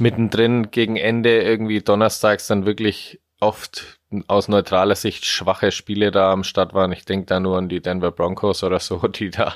mittendrin 0.00 0.72
gegen 0.72 0.96
Ende 0.96 1.40
irgendwie 1.40 1.80
donnerstags 1.80 2.48
dann 2.48 2.66
wirklich 2.66 3.20
oft 3.38 3.99
aus 4.26 4.48
neutraler 4.48 4.96
Sicht 4.96 5.24
schwache 5.24 5.70
Spiele 5.70 6.10
da 6.10 6.32
am 6.32 6.44
Start 6.44 6.74
waren. 6.74 6.92
Ich 6.92 7.04
denke 7.04 7.26
da 7.26 7.40
nur 7.40 7.58
an 7.58 7.68
die 7.68 7.80
Denver 7.80 8.10
Broncos 8.10 8.64
oder 8.64 8.80
so, 8.80 8.98
die 9.08 9.30
da 9.30 9.54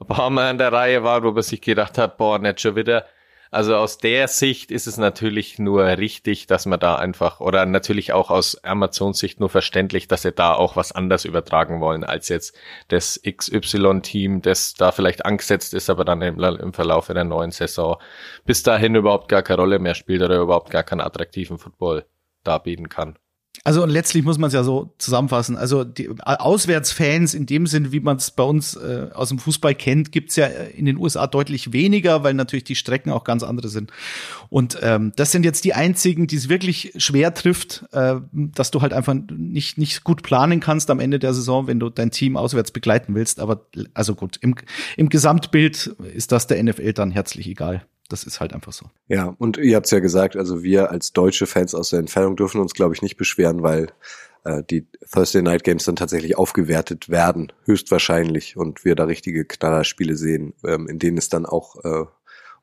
ein 0.00 0.06
paar 0.06 0.30
Mal 0.30 0.50
in 0.50 0.58
der 0.58 0.72
Reihe 0.72 1.02
waren, 1.02 1.24
wo 1.24 1.32
man 1.32 1.42
sich 1.42 1.60
gedacht 1.60 1.98
hat, 1.98 2.16
boah, 2.16 2.38
nicht 2.38 2.60
schon 2.60 2.76
wieder. 2.76 3.06
Also 3.52 3.74
aus 3.74 3.98
der 3.98 4.28
Sicht 4.28 4.70
ist 4.70 4.86
es 4.86 4.96
natürlich 4.96 5.58
nur 5.58 5.84
richtig, 5.84 6.46
dass 6.46 6.66
man 6.66 6.78
da 6.78 6.94
einfach, 6.94 7.40
oder 7.40 7.66
natürlich 7.66 8.12
auch 8.12 8.30
aus 8.30 8.62
Amazons 8.62 9.18
Sicht 9.18 9.40
nur 9.40 9.48
verständlich, 9.48 10.06
dass 10.06 10.22
sie 10.22 10.30
da 10.30 10.54
auch 10.54 10.76
was 10.76 10.92
anders 10.92 11.24
übertragen 11.24 11.80
wollen, 11.80 12.04
als 12.04 12.28
jetzt 12.28 12.56
das 12.88 13.20
XY-Team, 13.26 14.40
das 14.42 14.74
da 14.74 14.92
vielleicht 14.92 15.26
angesetzt 15.26 15.74
ist, 15.74 15.90
aber 15.90 16.04
dann 16.04 16.22
im, 16.22 16.38
im 16.38 16.72
Verlauf 16.72 17.08
der 17.08 17.24
neuen 17.24 17.50
Saison 17.50 18.00
bis 18.44 18.62
dahin 18.62 18.94
überhaupt 18.94 19.28
gar 19.28 19.42
keine 19.42 19.60
Rolle 19.62 19.80
mehr 19.80 19.94
spielt 19.94 20.22
oder 20.22 20.38
überhaupt 20.38 20.70
gar 20.70 20.84
keinen 20.84 21.00
attraktiven 21.00 21.58
Football 21.58 22.06
darbieten 22.44 22.88
kann. 22.88 23.18
Also 23.62 23.82
und 23.82 23.90
letztlich 23.90 24.24
muss 24.24 24.38
man 24.38 24.48
es 24.48 24.54
ja 24.54 24.62
so 24.62 24.94
zusammenfassen. 24.96 25.56
Also 25.56 25.84
die 25.84 26.08
Auswärtsfans 26.24 27.34
in 27.34 27.44
dem 27.44 27.66
Sinn, 27.66 27.92
wie 27.92 28.00
man 28.00 28.16
es 28.16 28.30
bei 28.30 28.42
uns 28.42 28.74
äh, 28.74 29.08
aus 29.12 29.28
dem 29.28 29.38
Fußball 29.38 29.74
kennt, 29.74 30.12
gibt's 30.12 30.36
ja 30.36 30.46
in 30.46 30.86
den 30.86 30.96
USA 30.96 31.26
deutlich 31.26 31.72
weniger, 31.72 32.22
weil 32.22 32.32
natürlich 32.32 32.64
die 32.64 32.74
Strecken 32.74 33.10
auch 33.10 33.24
ganz 33.24 33.42
andere 33.42 33.68
sind. 33.68 33.92
Und 34.48 34.78
ähm, 34.82 35.12
das 35.16 35.32
sind 35.32 35.44
jetzt 35.44 35.64
die 35.64 35.74
einzigen, 35.74 36.26
die 36.26 36.36
es 36.36 36.48
wirklich 36.48 36.92
schwer 36.96 37.34
trifft, 37.34 37.84
äh, 37.92 38.16
dass 38.32 38.70
du 38.70 38.80
halt 38.80 38.94
einfach 38.94 39.14
nicht 39.30 39.76
nicht 39.76 40.04
gut 40.04 40.22
planen 40.22 40.60
kannst 40.60 40.88
am 40.88 41.00
Ende 41.00 41.18
der 41.18 41.34
Saison, 41.34 41.66
wenn 41.66 41.80
du 41.80 41.90
dein 41.90 42.10
Team 42.10 42.38
auswärts 42.38 42.70
begleiten 42.70 43.14
willst. 43.14 43.40
Aber 43.40 43.66
also 43.92 44.14
gut, 44.14 44.38
im, 44.40 44.54
im 44.96 45.10
Gesamtbild 45.10 45.94
ist 46.14 46.32
das 46.32 46.46
der 46.46 46.62
NFL 46.62 46.94
dann 46.94 47.10
herzlich 47.10 47.46
egal. 47.46 47.84
Das 48.10 48.24
ist 48.24 48.40
halt 48.40 48.52
einfach 48.52 48.72
so. 48.72 48.86
Ja, 49.08 49.34
und 49.38 49.56
ihr 49.56 49.76
habt 49.76 49.86
es 49.86 49.92
ja 49.92 50.00
gesagt, 50.00 50.36
also 50.36 50.62
wir 50.62 50.90
als 50.90 51.12
deutsche 51.12 51.46
Fans 51.46 51.74
aus 51.74 51.90
der 51.90 52.00
Entfernung 52.00 52.36
dürfen 52.36 52.60
uns, 52.60 52.74
glaube 52.74 52.94
ich, 52.94 53.02
nicht 53.02 53.16
beschweren, 53.16 53.62
weil 53.62 53.92
äh, 54.44 54.62
die 54.68 54.86
Thursday 55.12 55.42
Night 55.42 55.64
Games 55.64 55.84
dann 55.84 55.96
tatsächlich 55.96 56.36
aufgewertet 56.36 57.08
werden, 57.08 57.52
höchstwahrscheinlich, 57.64 58.56
und 58.56 58.84
wir 58.84 58.96
da 58.96 59.04
richtige 59.04 59.44
Knallerspiele 59.44 60.16
sehen, 60.16 60.54
ähm, 60.66 60.88
in 60.88 60.98
denen 60.98 61.18
es 61.18 61.28
dann 61.28 61.46
auch 61.46 61.76
äh, 61.84 62.04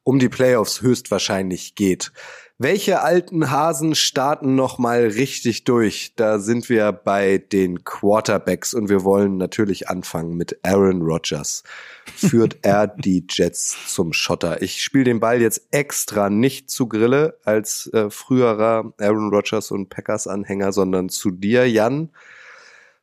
um 0.03 0.19
die 0.19 0.29
Playoffs 0.29 0.81
höchstwahrscheinlich 0.81 1.75
geht. 1.75 2.11
Welche 2.59 3.03
alten 3.03 3.51
Hasen 3.51 3.93
starten 3.93 4.55
noch 4.55 4.79
mal 4.79 5.05
richtig 5.05 5.63
durch? 5.63 6.13
Da 6.15 6.39
sind 6.39 6.69
wir 6.69 6.91
bei 6.91 7.37
den 7.37 7.83
Quarterbacks 7.83 8.73
und 8.73 8.89
wir 8.89 9.03
wollen 9.03 9.37
natürlich 9.37 9.89
anfangen 9.89 10.35
mit 10.35 10.57
Aaron 10.63 11.03
Rodgers. 11.03 11.61
Führt 12.15 12.57
er 12.63 12.87
die 12.87 13.27
Jets 13.29 13.77
zum 13.93 14.11
Schotter? 14.11 14.63
Ich 14.63 14.81
spiele 14.81 15.03
den 15.03 15.19
Ball 15.19 15.39
jetzt 15.39 15.67
extra 15.69 16.31
nicht 16.31 16.71
zu 16.71 16.87
Grille 16.87 17.37
als 17.45 17.93
äh, 17.93 18.09
früherer 18.09 18.91
Aaron 18.97 19.29
Rodgers 19.29 19.69
und 19.69 19.89
Packers 19.89 20.25
Anhänger, 20.25 20.71
sondern 20.71 21.09
zu 21.09 21.29
dir, 21.29 21.69
Jan. 21.69 22.09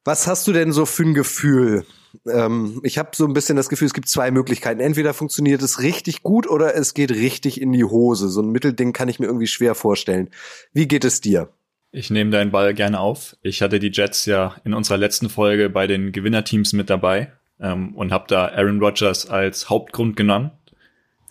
Was 0.03 0.27
hast 0.27 0.49
du 0.49 0.53
denn 0.53 0.73
so 0.73 0.85
für 0.85 1.05
ein 1.05 1.15
Gefühl? 1.15 1.87
Ähm, 2.27 2.81
ich 2.83 2.99
habe 2.99 3.11
so 3.15 3.27
ein 3.27 3.33
bisschen 3.33 3.57
das 3.57 3.69
Gefühl, 3.69 3.87
es 3.87 3.95
gibt 3.95 4.09
zwei 4.09 4.31
Möglichkeiten. 4.31 4.81
Entweder 4.81 5.15
funktioniert 5.15 5.63
es 5.63 5.81
richtig 5.81 6.23
gut 6.23 6.49
oder 6.49 6.75
es 6.75 6.95
geht 6.95 7.11
richtig 7.11 7.61
in 7.61 7.73
die 7.73 7.85
Hose. 7.85 8.29
So 8.29 8.43
ein 8.43 8.51
Mittelding 8.51 8.93
kann 8.93 9.09
ich 9.09 9.19
mir 9.19 9.27
irgendwie 9.27 9.47
schwer 9.47 9.75
vorstellen. 9.75 10.31
Wie 10.73 10.89
geht 10.89 11.05
es 11.05 11.21
dir? 11.21 11.49
Ich 11.93 12.11
nehme 12.11 12.31
deinen 12.31 12.51
Ball 12.51 12.75
gerne 12.75 12.99
auf. 12.99 13.37
Ich 13.43 13.63
hatte 13.63 13.79
die 13.79 13.93
Jets 13.93 14.27
ja 14.27 14.57
in 14.65 14.75
unserer 14.75 14.97
letzten 14.97 15.31
Folge 15.31 15.71
bei 15.71 15.87
den 15.87 16.11
Gewinnerteams 16.11 16.73
mit 16.73 16.91
dabei 16.91 17.33
ähm, 17.61 17.95
und 17.95 18.13
habe 18.13 18.25
da 18.29 18.49
Aaron 18.49 18.81
Rodgers 18.81 19.29
als 19.29 19.71
Hauptgrund 19.71 20.17
genannt. 20.17 20.53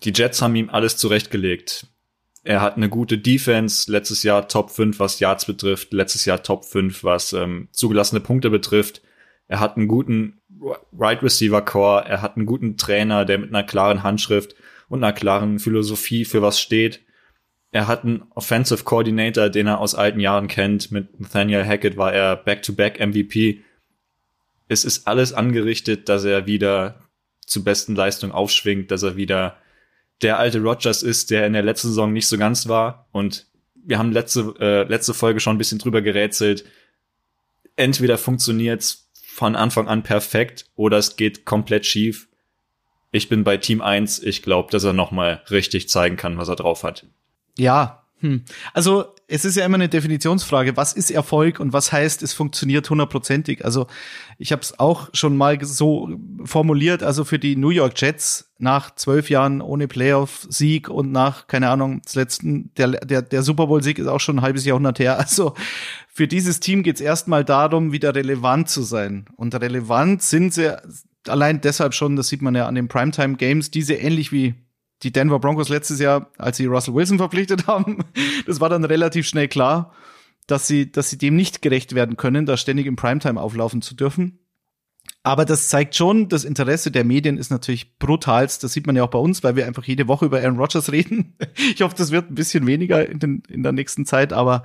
Die 0.04 0.14
Jets 0.14 0.42
haben 0.42 0.56
ihm 0.56 0.70
alles 0.70 0.98
zurechtgelegt. 0.98 1.88
Er 2.44 2.62
hat 2.62 2.76
eine 2.76 2.90
gute 2.90 3.18
Defense, 3.18 3.90
letztes 3.92 4.24
Jahr 4.24 4.48
Top 4.50 4.70
5, 4.70 5.00
was 5.00 5.20
Yards 5.20 5.46
betrifft, 5.46 5.94
letztes 5.94 6.26
Jahr 6.26 6.44
Top 6.44 6.66
5, 6.66 7.04
was 7.04 7.32
ähm, 7.34 7.70
zugelassene 7.72 8.20
Punkte 8.20 8.50
betrifft. 8.50 9.02
Er 9.48 9.60
hat 9.60 9.78
einen 9.78 9.88
guten 9.88 10.42
Right 10.98 11.22
Receiver 11.22 11.62
Core, 11.62 12.06
er 12.06 12.22
hat 12.22 12.38
einen 12.38 12.46
guten 12.46 12.78
Trainer, 12.78 13.26
der 13.26 13.38
mit 13.38 13.50
einer 13.50 13.64
klaren 13.64 14.04
Handschrift 14.04 14.56
und 14.88 15.04
einer 15.04 15.14
klaren 15.14 15.60
Philosophie 15.60 16.26
für 16.26 16.42
was 16.42 16.60
steht. 16.60 17.02
Er 17.72 17.88
hat 17.88 18.04
einen 18.04 18.24
Offensive 18.36 18.84
Coordinator, 18.84 19.50
den 19.50 19.68
er 19.68 19.80
aus 19.80 19.96
alten 19.96 20.20
Jahren 20.20 20.48
kennt. 20.48 20.92
Mit 20.92 21.20
Nathaniel 21.20 21.66
Hackett 21.66 21.98
war 21.98 22.14
er 22.14 22.36
Back-to-Back 22.36 23.00
-back 23.00 23.08
MVP. 23.08 23.64
Es 24.68 24.86
ist 24.86 25.08
alles 25.08 25.34
angerichtet, 25.34 26.08
dass 26.08 26.24
er 26.24 26.46
wieder 26.46 27.00
zu 27.46 27.64
besten 27.64 27.96
Leistung 27.96 28.32
aufschwingt, 28.32 28.92
dass 28.92 29.04
er 29.04 29.16
wieder 29.16 29.58
der 30.22 30.40
alte 30.40 30.62
Rogers 30.62 31.04
ist, 31.04 31.32
der 31.32 31.48
in 31.48 31.54
der 31.54 31.64
letzten 31.64 31.90
Saison 31.90 32.14
nicht 32.14 32.28
so 32.28 32.38
ganz 32.38 32.68
war. 32.68 33.08
Und 33.12 33.48
wir 33.76 33.98
haben 33.98 34.12
letzte, 34.12 34.54
äh, 34.60 34.84
letzte 34.84 35.14
Folge 35.14 35.40
schon 35.40 35.56
ein 35.56 35.60
bisschen 35.60 35.80
drüber 35.80 36.02
gerätselt. 36.02 36.64
Entweder 37.76 38.18
funktioniert's 38.18 39.03
von 39.34 39.56
Anfang 39.56 39.88
an 39.88 40.04
perfekt 40.04 40.66
oder 40.76 41.00
es 41.00 41.16
geht 41.16 41.44
komplett 41.44 41.88
schief. 41.88 42.28
Ich 43.12 43.30
bin 43.30 43.44
bei 43.44 43.58
Team 43.58 43.82
1. 43.82 44.22
Ich 44.22 44.44
glaube, 44.44 44.70
dass 44.72 44.84
er 44.84 44.94
nochmal 44.94 45.42
richtig 45.50 45.90
zeigen 45.90 46.18
kann, 46.18 46.38
was 46.38 46.50
er 46.50 46.56
drauf 46.56 46.84
hat. 46.84 47.08
Ja, 47.58 48.06
hm. 48.20 48.46
also 48.74 49.13
es 49.28 49.46
ist 49.46 49.56
ja 49.56 49.66
immer 49.66 49.76
eine 49.76 49.90
Definitionsfrage, 49.90 50.76
was 50.76 50.94
ist 50.94 51.12
Erfolg 51.12 51.60
und 51.60 51.74
was 51.74 51.92
heißt, 51.92 52.24
es 52.24 52.34
funktioniert 52.34 52.90
hundertprozentig. 52.90 53.64
Also 53.64 53.88
ich 54.38 54.52
habe 54.52 54.62
es 54.62 54.80
auch 54.80 55.10
schon 55.14 55.38
mal 55.38 55.64
so 55.64 56.10
formuliert, 56.44 57.04
also 57.04 57.24
für 57.24 57.40
die 57.40 57.56
New 57.56 57.70
York 57.70 57.94
Jets 57.96 58.54
nach 58.58 58.96
zwölf 58.96 59.30
Jahren 59.30 59.62
ohne 59.62 59.88
Playoff-Sieg 59.88 60.90
und 60.90 61.12
nach, 61.12 61.48
keine 61.48 61.70
Ahnung, 61.70 62.02
des 62.02 62.16
letzten, 62.16 62.74
der, 62.76 62.92
der, 62.92 63.22
der 63.22 63.44
Super 63.44 63.68
Bowl-Sieg 63.68 64.00
ist 64.00 64.08
auch 64.08 64.20
schon 64.20 64.38
ein 64.40 64.42
halbes 64.42 64.66
Jahrhundert 64.66 65.00
her. 65.00 65.18
Also 65.20 65.54
für 66.08 66.28
dieses 66.28 66.60
Team 66.60 66.84
geht 66.84 66.96
es 66.96 67.02
erstmal 67.02 67.44
darum, 67.44 67.92
wieder 67.92 68.14
relevant 68.14 68.70
zu 68.70 68.84
sein. 68.84 69.26
Und 69.36 69.56
relevant 69.56 70.22
sind 70.22 70.54
sie 70.54 70.78
allein 71.28 71.62
deshalb 71.62 71.94
schon, 71.94 72.16
das 72.16 72.28
sieht 72.28 72.42
man 72.42 72.56
ja 72.56 72.68
an 72.68 72.76
den 72.76 72.88
Primetime 72.88 73.36
Games, 73.36 73.72
diese 73.72 73.96
ähnlich 73.96 74.32
wie 74.32 74.56
die 75.04 75.12
Denver 75.12 75.40
Broncos 75.40 75.70
letztes 75.70 76.00
Jahr, 76.00 76.32
als 76.38 76.58
sie 76.58 76.66
Russell 76.66 76.94
Wilson 76.94 77.18
verpflichtet 77.18 77.68
haben, 77.68 78.00
das 78.46 78.60
war 78.60 78.70
dann 78.70 78.86
relativ 78.86 79.28
schnell 79.28 79.48
klar, 79.48 79.94
dass 80.48 80.68
sie, 80.68 80.92
dass 80.92 81.10
sie 81.10 81.18
dem 81.18 81.36
nicht 81.36 81.62
gerecht 81.62 81.96
werden 81.96 82.18
können, 82.18 82.46
da 82.46 82.58
ständig 82.58 82.86
im 82.86 82.96
Primetime 82.96 83.40
auflaufen 83.40 83.82
zu 83.82 83.96
dürfen. 83.96 84.40
Aber 85.22 85.46
das 85.46 85.70
zeigt 85.70 85.96
schon, 85.96 86.28
das 86.28 86.44
Interesse 86.44 86.92
der 86.92 87.06
Medien 87.06 87.38
ist 87.38 87.50
natürlich 87.50 87.98
brutalst. 87.98 88.64
Das 88.64 88.74
sieht 88.74 88.88
man 88.88 88.96
ja 88.96 89.04
auch 89.04 89.10
bei 89.10 89.20
uns, 89.20 89.42
weil 89.44 89.56
wir 89.56 89.66
einfach 89.66 89.86
jede 89.86 90.08
Woche 90.08 90.26
über 90.26 90.40
Aaron 90.40 90.58
Rodgers 90.58 90.92
reden. 90.92 91.38
Ich 91.56 91.82
hoffe, 91.82 91.96
das 91.98 92.12
wird 92.12 92.30
ein 92.30 92.36
bisschen 92.36 92.68
weniger 92.68 93.08
in, 93.08 93.20
den, 93.20 93.44
in 93.48 93.64
der 93.64 93.72
nächsten 93.72 94.06
Zeit. 94.06 94.34
Aber 94.34 94.64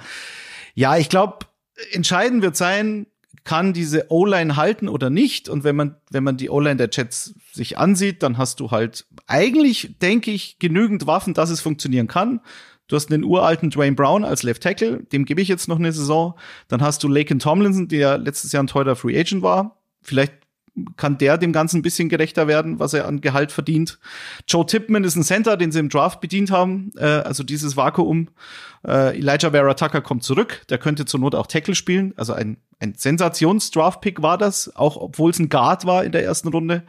ja, 0.75 0.97
ich 0.97 1.09
glaube, 1.09 1.47
entscheidend 1.92 2.42
wird 2.42 2.57
sein, 2.57 3.07
kann 3.49 3.73
diese 3.73 4.11
O-Line 4.11 4.57
halten 4.57 4.90
oder 4.90 5.09
nicht. 5.09 5.49
Und 5.49 5.64
wenn 5.64 5.75
man, 5.75 5.97
wenn 6.11 6.23
man 6.23 6.37
die 6.37 6.50
O-Line 6.50 6.76
der 6.76 6.90
Jets 6.93 7.35
sich 7.50 7.78
ansieht, 7.78 8.23
dann 8.23 8.37
hast 8.37 8.61
du 8.61 8.71
halt 8.71 9.07
eigentlich, 9.26 9.97
denke 10.02 10.31
ich, 10.31 10.59
genügend 10.59 11.07
Waffen, 11.07 11.33
dass 11.33 11.49
es 11.49 11.62
funktionieren 11.62 12.09
kann. 12.09 12.43
Du 12.88 12.97
hast 12.97 13.07
den 13.07 13.25
uralten 13.25 13.71
Dwayne 13.71 13.97
Brown 13.97 14.23
als 14.23 14.43
Left 14.43 14.62
Tackle, 14.62 15.02
dem 15.05 15.25
gebe 15.25 15.40
ich 15.40 15.49
jetzt 15.49 15.67
noch 15.67 15.78
eine 15.78 15.95
Saison. 15.95 16.35
Dann 16.69 16.83
hast 16.83 17.02
du 17.02 17.09
Laken 17.09 17.38
Tomlinson, 17.38 17.88
der 17.88 18.19
letztes 18.19 18.52
Jahr 18.52 18.62
ein 18.62 18.67
teurer 18.67 18.97
Free 18.97 19.19
Agent 19.19 19.40
war. 19.40 19.81
Vielleicht 20.02 20.35
kann 20.97 21.18
der 21.18 21.38
dem 21.38 21.52
Ganzen 21.52 21.78
ein 21.78 21.82
bisschen 21.82 22.08
gerechter 22.08 22.47
werden, 22.47 22.78
was 22.78 22.94
er 22.94 23.06
an 23.06 23.20
Gehalt 23.20 23.52
verdient. 23.52 23.99
Joe 24.47 24.66
Tipman 24.66 25.04
ist 25.04 25.16
ein 25.16 25.23
Center, 25.23 25.56
den 25.56 25.73
sie 25.73 25.78
im 25.78 25.88
Draft 25.88 26.20
bedient 26.20 26.50
haben, 26.50 26.90
äh, 26.97 27.04
also 27.04 27.42
dieses 27.42 27.76
Vakuum. 27.76 28.28
Äh, 28.87 29.18
Elijah 29.18 29.50
Vera 29.50 29.75
Tucker 29.75 30.00
kommt 30.00 30.25
zurück, 30.25 30.62
der 30.68 30.78
könnte 30.78 31.04
zur 31.04 31.20
Not 31.20 31.35
auch 31.35 31.47
Tackle 31.47 31.75
spielen, 31.75 32.14
also 32.16 32.32
ein, 32.32 32.58
ein 32.80 32.94
Sensations-Draft-Pick 32.94 34.23
war 34.23 34.38
das, 34.38 34.75
auch 34.76 34.97
obwohl 34.97 35.30
es 35.30 35.38
ein 35.38 35.49
Guard 35.49 35.85
war 35.85 36.04
in 36.04 36.12
der 36.12 36.25
ersten 36.25 36.49
Runde. 36.49 36.85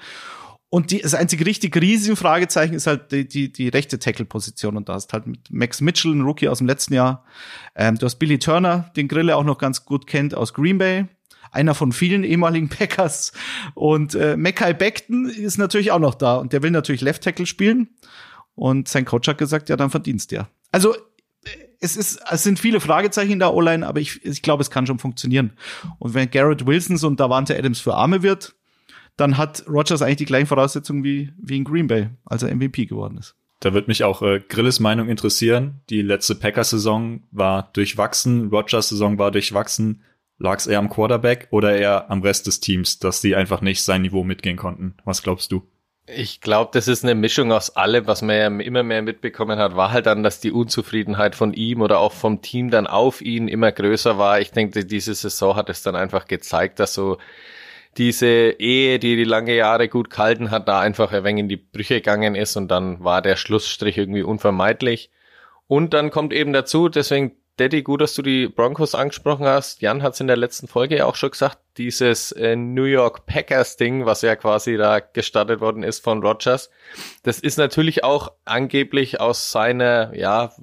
Und 0.72 0.92
die, 0.92 1.02
das 1.02 1.16
einzige 1.16 1.48
richtig 1.48 1.76
riesige 1.76 2.16
Fragezeichen 2.16 2.76
ist 2.76 2.86
halt 2.86 3.12
die, 3.12 3.28
die, 3.28 3.52
die 3.52 3.70
rechte 3.70 3.98
Tackle-Position. 3.98 4.78
Und 4.78 4.88
da 4.88 4.94
hast 4.94 5.14
halt 5.14 5.26
mit 5.26 5.50
Max 5.50 5.82
Mitchell, 5.82 6.14
ein 6.14 6.22
Rookie 6.22 6.48
aus 6.48 6.60
dem 6.60 6.68
letzten 6.68 6.94
Jahr. 6.94 7.26
Ähm, 7.76 7.98
du 7.98 8.06
hast 8.06 8.18
Billy 8.18 8.38
Turner, 8.38 8.92
den 8.96 9.08
Grille 9.08 9.36
auch 9.36 9.44
noch 9.44 9.58
ganz 9.58 9.84
gut 9.84 10.06
kennt 10.06 10.36
aus 10.36 10.54
Green 10.54 10.78
Bay 10.78 11.08
einer 11.52 11.76
von 11.76 11.92
vielen 11.92 12.24
ehemaligen 12.24 12.70
Packers. 12.70 13.34
Und 13.74 14.16
äh, 14.16 14.38
Mackay 14.38 14.74
Beckton 14.74 15.30
ist 15.30 15.58
natürlich 15.58 15.92
auch 15.92 16.00
noch 16.00 16.16
da 16.16 16.36
und 16.36 16.54
der 16.54 16.64
will 16.64 16.72
natürlich 16.72 17.02
Left 17.02 17.24
Tackle 17.24 17.46
spielen. 17.46 17.90
Und 18.56 18.88
sein 18.88 19.06
Coach 19.06 19.28
hat 19.28 19.38
gesagt, 19.38 19.70
ja, 19.70 19.78
dann 19.78 19.90
verdienst 19.90 20.32
der. 20.32 20.50
Also 20.72 20.96
es 21.80 21.96
ist, 21.96 22.20
es 22.30 22.44
sind 22.44 22.60
viele 22.60 22.80
Fragezeichen 22.80 23.32
in 23.32 23.40
der 23.40 23.54
O-Line, 23.54 23.88
aber 23.88 24.00
ich, 24.00 24.24
ich 24.26 24.42
glaube, 24.42 24.62
es 24.62 24.70
kann 24.70 24.86
schon 24.86 25.00
funktionieren. 25.00 25.54
Und 25.98 26.14
wenn 26.14 26.30
Garrett 26.30 26.68
Wilson 26.68 26.98
und 27.08 27.20
Davante 27.20 27.58
Adams 27.58 27.80
für 27.80 27.96
Arme 27.96 28.22
wird, 28.22 28.56
dann 29.16 29.38
hat 29.38 29.66
Rogers 29.68 30.02
eigentlich 30.02 30.18
die 30.18 30.26
gleichen 30.26 30.48
Voraussetzungen 30.48 31.04
wie, 31.04 31.32
wie 31.38 31.58
in 31.58 31.64
Green 31.64 31.88
Bay, 31.88 32.10
als 32.26 32.44
er 32.44 32.54
MVP 32.54 32.86
geworden 32.86 33.18
ist. 33.18 33.36
Da 33.60 33.74
wird 33.74 33.90
mich 33.90 34.06
auch 34.06 34.22
äh, 34.22 34.40
Grilles 34.48 34.80
Meinung 34.80 35.10
interessieren. 35.10 35.82
Die 35.90 36.02
letzte 36.02 36.36
Packers-Saison 36.36 37.24
war 37.32 37.70
durchwachsen, 37.74 38.50
Rogers 38.50 38.90
Saison 38.90 39.18
war 39.18 39.32
durchwachsen. 39.32 40.04
Lag 40.40 40.58
es 40.58 40.68
eher 40.68 40.80
am 40.80 40.90
Quarterback 40.90 41.50
oder 41.52 41.76
eher 41.76 42.10
am 42.10 42.22
Rest 42.22 42.48
des 42.48 42.62
Teams, 42.62 43.00
dass 43.00 43.20
die 43.20 43.36
einfach 43.36 43.62
nicht 43.62 43.84
sein 43.84 44.02
Niveau 44.02 44.24
mitgehen 44.24 44.56
konnten? 44.56 44.96
Was 45.04 45.22
glaubst 45.22 45.52
du? 45.52 45.64
Ich 46.08 46.42
glaube, 46.42 46.72
das 46.74 46.88
ist 46.88 47.04
eine 47.04 47.14
Mischung 47.14 47.52
aus 47.52 47.76
allem, 47.76 48.08
was 48.08 48.24
man 48.24 48.36
ja 48.36 48.48
immer 48.48 48.82
mehr 48.82 49.04
mitbekommen 49.04 49.60
hat, 49.60 49.76
war 49.76 49.92
halt 49.92 50.08
dann, 50.08 50.24
dass 50.24 50.40
die 50.40 50.52
Unzufriedenheit 50.52 51.36
von 51.36 51.54
ihm 51.54 51.82
oder 51.82 52.00
auch 52.00 52.14
vom 52.14 52.42
Team 52.42 52.72
dann 52.72 52.88
auf 52.88 53.22
ihn 53.22 53.48
immer 53.48 53.72
größer 53.72 54.18
war. 54.18 54.40
Ich 54.40 54.52
denke, 54.52 54.86
diese 54.86 55.14
Saison 55.14 55.56
hat 55.56 55.70
es 55.70 55.84
dann 55.84 55.96
einfach 55.96 56.26
gezeigt, 56.26 56.80
dass 56.80 56.96
so 56.96 57.18
diese 57.98 58.28
Ehe, 58.28 58.98
die 58.98 59.18
die 59.18 59.24
lange 59.24 59.56
Jahre 59.56 59.88
gut 59.90 60.10
gehalten 60.10 60.52
hat, 60.52 60.68
da 60.68 60.80
einfach 60.80 61.12
ein 61.12 61.24
wenig 61.24 61.42
in 61.42 61.50
die 61.50 61.58
Brüche 61.58 61.96
gegangen 61.96 62.34
ist 62.34 62.56
und 62.56 62.70
dann 62.70 63.04
war 63.04 63.22
der 63.22 63.36
Schlussstrich 63.36 63.98
irgendwie 63.98 64.24
unvermeidlich. 64.24 65.12
Und 65.68 65.94
dann 65.94 66.10
kommt 66.10 66.34
eben 66.34 66.54
dazu, 66.54 66.90
deswegen 66.90 67.34
Daddy, 67.60 67.84
gut, 67.84 68.00
dass 68.00 68.14
du 68.16 68.22
die 68.22 68.48
Broncos 68.48 68.96
angesprochen 68.96 69.46
hast. 69.46 69.82
Jan 69.82 70.02
hat 70.02 70.14
es 70.14 70.22
in 70.22 70.28
der 70.28 70.38
letzten 70.38 70.70
Folge 70.70 70.98
ja 70.98 71.06
auch 71.06 71.16
schon 71.16 71.32
gesagt, 71.32 71.58
dieses 71.78 72.32
äh, 72.32 72.56
New 72.56 72.86
York 72.86 73.26
Packers 73.26 73.76
Ding, 73.76 74.06
was 74.06 74.22
ja 74.22 74.38
quasi 74.38 74.78
da 74.78 75.00
gestartet 75.02 75.60
worden 75.60 75.84
ist 75.84 76.02
von 76.02 76.24
Rogers, 76.24 76.70
das 77.24 77.40
ist 77.40 77.58
natürlich 77.58 78.06
auch 78.06 78.32
angeblich 78.46 79.20
aus 79.20 79.52
seiner, 79.52 80.16
ja, 80.16 80.54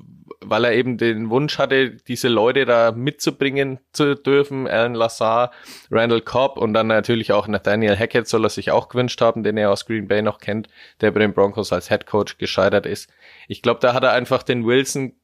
weil 0.41 0.65
er 0.65 0.73
eben 0.73 0.97
den 0.97 1.29
Wunsch 1.29 1.59
hatte, 1.59 1.91
diese 1.91 2.29
Leute 2.29 2.65
da 2.65 2.93
mitzubringen 2.93 3.79
zu 3.93 4.15
dürfen. 4.15 4.67
Alan 4.67 4.95
Lazar, 4.95 5.51
Randall 5.91 6.23
Cobb 6.23 6.57
und 6.57 6.73
dann 6.73 6.87
natürlich 6.87 7.33
auch 7.33 7.47
Nathaniel 7.47 7.99
Hackett 7.99 8.27
soll 8.27 8.45
er 8.45 8.51
sich 8.51 8.71
auch 8.71 8.89
gewünscht 8.89 9.21
haben, 9.21 9.43
den 9.43 9.59
er 9.59 9.71
aus 9.71 9.85
Green 9.85 10.09
Bay 10.09 10.23
noch 10.23 10.39
kennt, 10.39 10.69
der 11.03 11.11
bei 11.11 11.21
den 11.21 11.35
Broncos 11.35 11.73
als 11.73 11.89
Head 11.89 12.07
Coach 12.07 12.39
gescheitert 12.39 12.87
ist. 12.87 13.11
Ich 13.49 13.61
glaube, 13.61 13.81
da 13.81 13.93
hat 13.93 14.03
er 14.03 14.13
einfach 14.13 14.43
den 14.43 14.67
Wilson, 14.67 15.15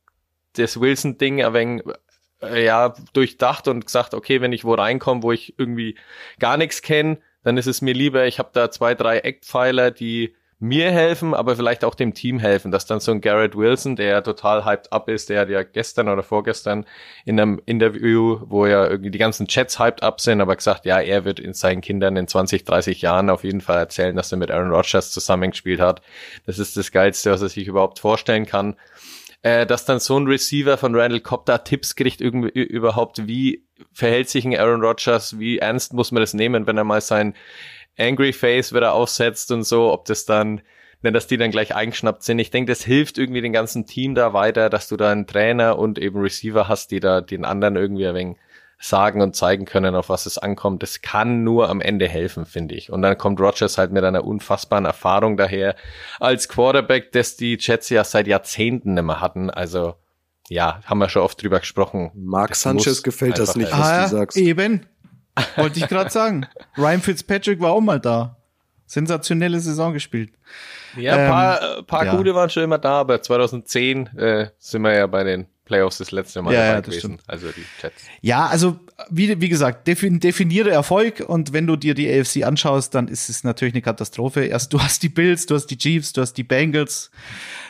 das 0.56 0.80
Wilson-Ding 0.80 1.42
ein 1.42 1.54
wenig 1.54 1.82
äh, 2.42 2.64
ja, 2.64 2.94
durchdacht 3.12 3.68
und 3.68 3.86
gesagt, 3.86 4.14
okay, 4.14 4.40
wenn 4.40 4.52
ich 4.52 4.64
wo 4.64 4.74
reinkomme, 4.74 5.22
wo 5.22 5.32
ich 5.32 5.58
irgendwie 5.58 5.96
gar 6.38 6.56
nichts 6.56 6.82
kenne, 6.82 7.18
dann 7.44 7.56
ist 7.56 7.66
es 7.66 7.82
mir 7.82 7.94
lieber, 7.94 8.26
ich 8.26 8.38
habe 8.38 8.50
da 8.52 8.70
zwei, 8.70 8.94
drei 8.94 9.18
Eckpfeiler, 9.18 9.90
die 9.90 10.34
mir 10.62 10.92
helfen, 10.92 11.34
aber 11.34 11.56
vielleicht 11.56 11.84
auch 11.84 11.96
dem 11.96 12.14
Team 12.14 12.38
helfen, 12.38 12.70
dass 12.70 12.86
dann 12.86 13.00
so 13.00 13.10
ein 13.10 13.20
Garrett 13.20 13.56
Wilson, 13.56 13.96
der 13.96 14.22
total 14.22 14.64
hyped 14.64 14.92
up 14.92 15.08
ist, 15.08 15.28
der 15.28 15.40
hat 15.40 15.48
ja 15.48 15.64
gestern 15.64 16.08
oder 16.08 16.22
vorgestern 16.22 16.86
in 17.24 17.40
einem 17.40 17.60
Interview, 17.66 18.38
wo 18.44 18.66
ja 18.66 18.86
irgendwie 18.86 19.10
die 19.10 19.18
ganzen 19.18 19.48
Chats 19.48 19.80
hyped 19.80 20.04
up 20.04 20.20
sind, 20.20 20.40
aber 20.40 20.54
gesagt, 20.54 20.86
ja, 20.86 21.00
er 21.00 21.24
wird 21.24 21.40
in 21.40 21.52
seinen 21.52 21.80
Kindern 21.80 22.14
in 22.14 22.28
20, 22.28 22.62
30 22.62 23.02
Jahren 23.02 23.28
auf 23.28 23.42
jeden 23.42 23.60
Fall 23.60 23.78
erzählen, 23.78 24.14
dass 24.14 24.30
er 24.30 24.38
mit 24.38 24.52
Aaron 24.52 24.70
Rodgers 24.70 25.10
zusammengespielt 25.10 25.80
hat. 25.80 26.00
Das 26.46 26.60
ist 26.60 26.76
das 26.76 26.92
Geilste, 26.92 27.32
was 27.32 27.42
er 27.42 27.48
sich 27.48 27.66
überhaupt 27.66 27.98
vorstellen 27.98 28.46
kann 28.46 28.76
äh, 29.42 29.66
dass 29.66 29.84
dann 29.84 30.00
so 30.00 30.18
ein 30.18 30.26
Receiver 30.26 30.78
von 30.78 30.94
Randall 30.94 31.20
Cobb 31.20 31.46
da 31.46 31.58
Tipps 31.58 31.96
kriegt, 31.96 32.20
irgendwie 32.20 32.50
überhaupt, 32.60 33.26
wie 33.26 33.64
verhält 33.92 34.28
sich 34.28 34.44
ein 34.44 34.56
Aaron 34.56 34.82
Rodgers, 34.82 35.38
wie 35.38 35.58
ernst 35.58 35.92
muss 35.92 36.12
man 36.12 36.20
das 36.22 36.34
nehmen, 36.34 36.66
wenn 36.66 36.76
er 36.76 36.84
mal 36.84 37.00
sein 37.00 37.34
Angry 37.98 38.32
Face 38.32 38.72
wieder 38.72 38.92
aufsetzt 38.92 39.50
und 39.50 39.64
so, 39.64 39.92
ob 39.92 40.04
das 40.06 40.24
dann, 40.24 40.62
wenn 41.02 41.12
dass 41.12 41.26
die 41.26 41.36
dann 41.36 41.50
gleich 41.50 41.74
eingeschnappt 41.74 42.22
sind. 42.22 42.38
Ich 42.38 42.50
denke, 42.50 42.72
das 42.72 42.84
hilft 42.84 43.18
irgendwie 43.18 43.40
dem 43.40 43.52
ganzen 43.52 43.86
Team 43.86 44.14
da 44.14 44.32
weiter, 44.32 44.70
dass 44.70 44.88
du 44.88 44.96
da 44.96 45.10
einen 45.10 45.26
Trainer 45.26 45.78
und 45.78 45.98
eben 45.98 46.20
Receiver 46.20 46.68
hast, 46.68 46.90
die 46.90 47.00
da 47.00 47.20
den 47.20 47.44
anderen 47.44 47.76
irgendwie 47.76 48.06
ein 48.06 48.14
wenig 48.14 48.36
sagen 48.82 49.22
und 49.22 49.36
zeigen 49.36 49.64
können, 49.64 49.94
auf 49.94 50.08
was 50.08 50.26
es 50.26 50.38
ankommt. 50.38 50.82
Das 50.82 51.02
kann 51.02 51.44
nur 51.44 51.70
am 51.70 51.80
Ende 51.80 52.08
helfen, 52.08 52.46
finde 52.46 52.74
ich. 52.74 52.90
Und 52.90 53.02
dann 53.02 53.16
kommt 53.16 53.40
Rogers 53.40 53.78
halt 53.78 53.92
mit 53.92 54.02
einer 54.02 54.24
unfassbaren 54.24 54.84
Erfahrung 54.84 55.36
daher 55.36 55.76
als 56.18 56.48
Quarterback, 56.48 57.12
das 57.12 57.36
die 57.36 57.56
Jets 57.60 57.90
ja 57.90 58.02
seit 58.02 58.26
Jahrzehnten 58.26 58.94
nicht 58.94 59.04
mehr 59.04 59.20
hatten. 59.20 59.50
Also 59.50 59.94
ja, 60.48 60.80
haben 60.84 60.98
wir 60.98 61.08
schon 61.08 61.22
oft 61.22 61.40
drüber 61.40 61.60
gesprochen. 61.60 62.10
Mark 62.14 62.56
Sanchez 62.56 63.04
gefällt 63.04 63.38
das 63.38 63.54
nicht, 63.54 63.70
was 63.70 63.80
ah, 63.80 64.02
du 64.02 64.08
sagst. 64.08 64.36
Eben. 64.36 64.84
Wollte 65.56 65.78
ich 65.78 65.86
gerade 65.86 66.10
sagen. 66.10 66.46
Ryan 66.76 67.00
Fitzpatrick 67.00 67.60
war 67.60 67.70
auch 67.70 67.80
mal 67.80 68.00
da. 68.00 68.36
Sensationelle 68.86 69.60
Saison 69.60 69.92
gespielt. 69.92 70.32
Ja, 70.96 71.16
ein 71.16 71.30
paar, 71.30 71.78
ähm, 71.78 71.86
paar 71.86 72.04
ja. 72.04 72.16
gute 72.16 72.34
waren 72.34 72.50
schon 72.50 72.64
immer 72.64 72.78
da, 72.78 73.00
aber 73.00 73.22
2010 73.22 74.08
äh, 74.18 74.50
sind 74.58 74.82
wir 74.82 74.92
ja 74.92 75.06
bei 75.06 75.22
den 75.24 75.46
Playoffs 75.72 75.96
das 75.96 76.10
letzte 76.10 76.42
Mal 76.42 76.52
ja, 76.52 76.64
ja, 76.64 76.80
gewesen. 76.80 76.98
Stimmt. 76.98 77.22
Also 77.26 77.48
die 77.48 77.64
Jets. 77.82 78.04
Ja, 78.20 78.46
also 78.46 78.78
wie, 79.08 79.40
wie 79.40 79.48
gesagt, 79.48 79.88
definiere 79.88 80.70
Erfolg 80.70 81.24
und 81.26 81.54
wenn 81.54 81.66
du 81.66 81.76
dir 81.76 81.94
die 81.94 82.12
AFC 82.12 82.44
anschaust, 82.44 82.94
dann 82.94 83.08
ist 83.08 83.30
es 83.30 83.42
natürlich 83.42 83.72
eine 83.72 83.80
Katastrophe. 83.80 84.44
Erst 84.44 84.74
du 84.74 84.80
hast 84.82 85.02
die 85.02 85.08
Bills, 85.08 85.46
du 85.46 85.54
hast 85.54 85.68
die 85.68 85.78
Chiefs, 85.78 86.12
du 86.12 86.20
hast 86.20 86.34
die 86.34 86.42
Bengals, 86.44 87.10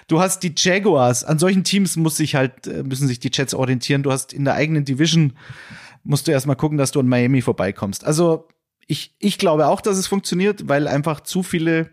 du 0.09 0.21
hast 0.21 0.41
die 0.41 0.53
Jaguars. 0.57 1.23
An 1.23 1.39
solchen 1.39 1.63
Teams 1.63 1.97
muss 1.97 2.17
sich 2.17 2.35
halt, 2.35 2.67
äh, 2.67 2.83
müssen 2.83 3.07
sich 3.07 3.21
die 3.21 3.31
Jets 3.33 3.55
orientieren. 3.55 4.03
Du 4.03 4.11
hast 4.11 4.33
in 4.33 4.45
der 4.45 4.55
eigenen 4.55 4.85
Division, 4.85 5.35
musst 6.03 6.27
du 6.27 6.33
erstmal 6.33 6.57
gucken, 6.57 6.79
dass 6.79 6.91
du 6.91 6.99
an 6.99 7.07
Miami 7.07 7.41
vorbeikommst. 7.41 8.05
Also 8.05 8.49
ich, 8.89 9.15
ich 9.21 9.39
glaube 9.39 9.69
auch, 9.69 9.81
dass 9.81 9.97
es 9.97 10.09
funktioniert, 10.09 10.69
weil 10.69 10.89
einfach 10.89 11.21
zu 11.21 11.45
viele 11.45 11.91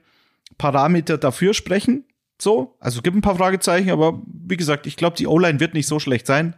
Parameter 0.57 1.19
dafür 1.19 1.53
sprechen. 1.53 2.05
So, 2.41 2.77
also 2.79 3.01
gibt 3.01 3.15
ein 3.15 3.21
paar 3.21 3.35
Fragezeichen, 3.35 3.89
aber 3.89 4.21
wie 4.25 4.57
gesagt, 4.57 4.87
ich 4.87 4.95
glaube, 4.95 5.17
die 5.17 5.27
O-Line 5.27 5.59
wird 5.59 5.73
nicht 5.73 5.87
so 5.87 5.99
schlecht 5.99 6.25
sein. 6.25 6.55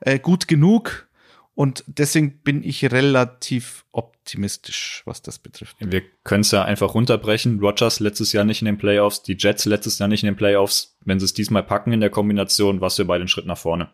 Äh, 0.00 0.18
gut 0.18 0.48
genug. 0.48 1.08
Und 1.54 1.84
deswegen 1.86 2.38
bin 2.38 2.64
ich 2.64 2.90
relativ 2.90 3.84
optimistisch, 3.92 5.02
was 5.04 5.20
das 5.20 5.38
betrifft. 5.38 5.76
Wir 5.80 6.02
können 6.24 6.40
es 6.40 6.50
ja 6.50 6.64
einfach 6.64 6.94
runterbrechen. 6.94 7.60
Rogers 7.60 8.00
letztes 8.00 8.32
Jahr 8.32 8.44
nicht 8.44 8.62
in 8.62 8.66
den 8.66 8.78
Playoffs, 8.78 9.22
die 9.22 9.36
Jets 9.38 9.66
letztes 9.66 9.98
Jahr 9.98 10.08
nicht 10.08 10.22
in 10.22 10.28
den 10.28 10.36
Playoffs. 10.36 10.96
Wenn 11.04 11.20
sie 11.20 11.26
es 11.26 11.34
diesmal 11.34 11.62
packen 11.62 11.92
in 11.92 12.00
der 12.00 12.10
Kombination, 12.10 12.80
was 12.80 12.96
wir 12.96 13.06
bei 13.06 13.18
den 13.18 13.28
Schritt 13.28 13.46
nach 13.46 13.58
vorne. 13.58 13.90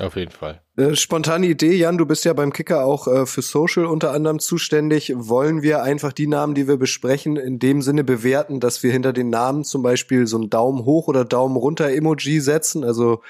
Auf 0.00 0.16
jeden 0.16 0.30
Fall. 0.30 0.62
Äh, 0.76 0.96
spontane 0.96 1.46
Idee, 1.46 1.74
Jan, 1.74 1.98
du 1.98 2.06
bist 2.06 2.24
ja 2.24 2.32
beim 2.32 2.52
Kicker 2.52 2.84
auch 2.84 3.06
äh, 3.06 3.26
für 3.26 3.42
Social 3.42 3.84
unter 3.84 4.12
anderem 4.12 4.38
zuständig. 4.38 5.12
Wollen 5.14 5.62
wir 5.62 5.82
einfach 5.82 6.12
die 6.12 6.26
Namen, 6.26 6.54
die 6.54 6.66
wir 6.66 6.78
besprechen, 6.78 7.36
in 7.36 7.58
dem 7.58 7.82
Sinne 7.82 8.02
bewerten, 8.04 8.58
dass 8.58 8.82
wir 8.82 8.90
hinter 8.90 9.12
den 9.12 9.28
Namen 9.28 9.64
zum 9.64 9.82
Beispiel 9.82 10.26
so 10.26 10.38
ein 10.38 10.48
Daumen 10.48 10.84
hoch 10.84 11.08
oder 11.08 11.24
Daumen 11.24 11.56
runter 11.56 11.90
Emoji 11.90 12.40
setzen? 12.40 12.84
Also 12.84 13.20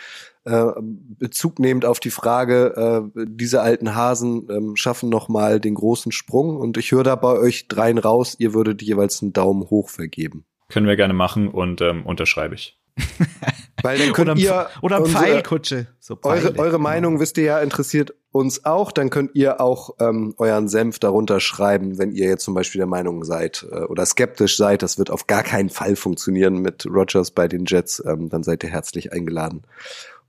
äh, 0.45 0.67
Bezug 0.81 1.59
nehmend 1.59 1.85
auf 1.85 1.99
die 1.99 2.11
Frage, 2.11 3.11
äh, 3.17 3.27
diese 3.27 3.63
alten 3.63 3.95
Hasen 3.95 4.49
ähm, 4.51 4.77
schaffen 4.77 5.09
noch 5.09 5.29
mal 5.29 5.59
den 5.59 5.75
großen 5.75 6.13
Sprung. 6.13 6.57
Und 6.57 6.77
ich 6.77 6.93
höre 6.93 7.05
da 7.05 7.17
bei 7.17 7.33
euch 7.33 7.67
dreien 7.67 7.99
raus, 7.99 8.37
ihr 8.39 8.55
würdet 8.55 8.83
jeweils 8.83 9.21
einen 9.21 9.33
Daumen 9.33 9.69
hoch 9.71 9.89
vergeben. 9.89 10.45
Können 10.69 10.87
wir 10.87 10.97
gerne 10.97 11.15
machen 11.15 11.49
und 11.49 11.81
ähm, 11.81 12.07
unterschreibe 12.07 12.55
ich. 12.55 12.79
Weil 13.83 13.99
dann 13.99 14.13
könnt 14.13 14.31
oder, 14.31 14.41
ihr 14.41 14.69
oder 14.81 15.01
unsere, 15.01 15.19
Pfeilkutsche. 15.19 15.87
So 16.01 16.19
eure, 16.23 16.59
eure 16.59 16.79
Meinung 16.79 17.21
wisst 17.21 17.39
ihr 17.39 17.45
ja 17.45 17.61
interessiert 17.61 18.15
uns 18.31 18.65
auch. 18.65 18.93
Dann 18.93 19.11
könnt 19.11 19.33
ihr 19.35 19.61
auch 19.61 19.97
ähm, 20.01 20.35
euren 20.39 20.69
Senf 20.69 20.99
darunter 20.99 21.41
schreiben, 21.41 21.99
wenn 21.99 22.13
ihr 22.13 22.29
jetzt 22.29 22.45
zum 22.45 22.55
Beispiel 22.55 22.79
der 22.79 22.87
Meinung 22.87 23.25
seid 23.25 23.67
äh, 23.71 23.81
oder 23.83 24.07
skeptisch 24.07 24.57
seid, 24.57 24.83
das 24.83 24.99
wird 24.99 25.11
auf 25.11 25.27
gar 25.27 25.43
keinen 25.43 25.71
Fall 25.71 25.97
funktionieren 25.97 26.59
mit 26.59 26.87
Rogers 26.87 27.31
bei 27.31 27.49
den 27.49 27.65
Jets. 27.67 28.03
Ähm, 28.07 28.29
dann 28.29 28.43
seid 28.43 28.65
ihr 28.65 28.71
herzlich 28.71 29.13
eingeladen 29.13 29.63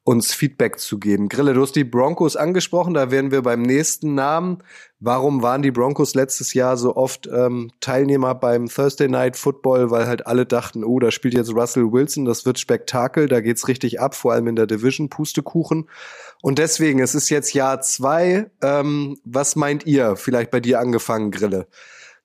uns 0.06 0.34
Feedback 0.34 0.80
zu 0.80 1.00
geben. 1.00 1.30
Grille, 1.30 1.54
du 1.54 1.62
hast 1.62 1.78
die 1.78 1.86
Broncos 1.86 2.36
angesprochen, 2.36 2.94
da 2.94 3.10
wären 3.10 3.32
wir 3.32 3.42
beim 3.42 3.62
nächsten 3.62 4.16
Namen. 4.16 4.62
Warum 5.00 5.42
waren 5.42 5.62
die 5.62 5.72
Broncos 5.72 6.14
letztes 6.14 6.54
Jahr 6.54 6.76
so 6.76 6.98
oft 6.98 7.28
ähm, 7.28 7.72
Teilnehmer 7.80 8.36
beim 8.36 8.68
Thursday 8.68 9.08
Night 9.08 9.38
Football? 9.38 9.92
Weil 9.92 10.06
halt 10.06 10.28
alle 10.28 10.46
dachten, 10.46 10.84
oh, 10.84 11.00
da 11.00 11.10
spielt 11.10 11.36
jetzt 11.36 11.54
Russell 11.54 11.94
Wilson, 11.94 12.26
das 12.26 12.46
wird 12.46 12.60
Spektakel, 12.60 13.28
da 13.28 13.40
geht's 13.40 13.70
richtig 13.70 14.02
ab, 14.02 14.14
vor 14.14 14.34
allem 14.34 14.48
in 14.48 14.58
der 14.58 14.68
Division, 14.68 15.10
Pustekuchen. 15.10 15.90
Und 16.42 16.60
deswegen, 16.60 17.00
es 17.00 17.16
ist 17.16 17.30
jetzt 17.30 17.54
Jahr 17.54 17.80
zwei. 17.80 18.52
Ähm, 18.62 19.18
was 19.24 19.56
meint 19.56 19.86
ihr? 19.86 20.18
Vielleicht 20.18 20.52
bei 20.52 20.60
dir 20.60 20.80
angefangen, 20.80 21.32
Grille. 21.32 21.68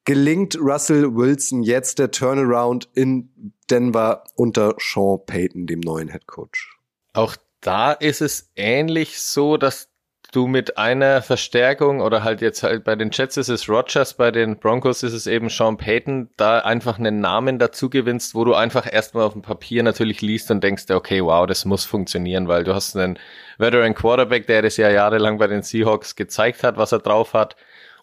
Gelingt 0.05 0.59
Russell 0.61 1.15
Wilson 1.15 1.63
jetzt 1.63 2.01
der 2.01 2.11
Turnaround 2.11 2.89
in 2.95 3.53
Denver 3.71 4.25
unter 4.35 4.75
Sean 4.79 5.21
Payton, 5.27 5.67
dem 5.67 5.81
neuen 5.81 6.09
Head 6.09 6.27
Coach? 6.27 6.77
Auch 7.13 7.37
da 7.61 7.93
ist 7.93 8.21
es 8.21 8.51
ähnlich 8.57 9.21
so, 9.21 9.57
dass 9.57 9.89
du 10.33 10.47
mit 10.47 10.77
einer 10.77 11.23
Verstärkung 11.23 12.01
oder 12.01 12.23
halt 12.23 12.43
jetzt 12.43 12.63
halt 12.63 12.85
bei 12.85 12.97
den 12.97 13.11
Jets 13.11 13.39
ist 13.39 13.49
es 13.49 13.69
Rogers, 13.69 14.15
bei 14.15 14.31
den 14.31 14.59
Broncos 14.59 15.03
ist 15.03 15.15
es 15.15 15.27
eben 15.27 15.49
Sean 15.49 15.79
Payton, 15.79 16.29
da 16.37 16.59
einfach 16.59 16.99
einen 16.99 17.21
Namen 17.21 17.59
dazu 17.59 17.89
gewinnst, 17.89 18.35
wo 18.35 18.45
du 18.45 18.55
einfach 18.55 18.93
erstmal 18.93 19.25
auf 19.25 19.33
dem 19.33 19.43
Papier 19.43 19.83
natürlich 19.83 20.21
liest 20.21 20.51
und 20.51 20.63
denkst, 20.63 20.85
okay, 20.91 21.25
wow, 21.25 21.47
das 21.47 21.65
muss 21.65 21.87
funktionieren, 21.87 22.47
weil 22.47 22.65
du 22.65 22.75
hast 22.75 22.95
einen 22.95 23.19
Veteran 23.57 23.95
Quarterback, 23.95 24.47
der 24.47 24.63
das 24.63 24.77
ja 24.77 24.91
jahrelang 24.91 25.39
bei 25.39 25.47
den 25.47 25.63
Seahawks 25.63 26.15
gezeigt 26.15 26.63
hat, 26.63 26.77
was 26.77 26.93
er 26.93 26.99
drauf 26.99 27.33
hat 27.33 27.57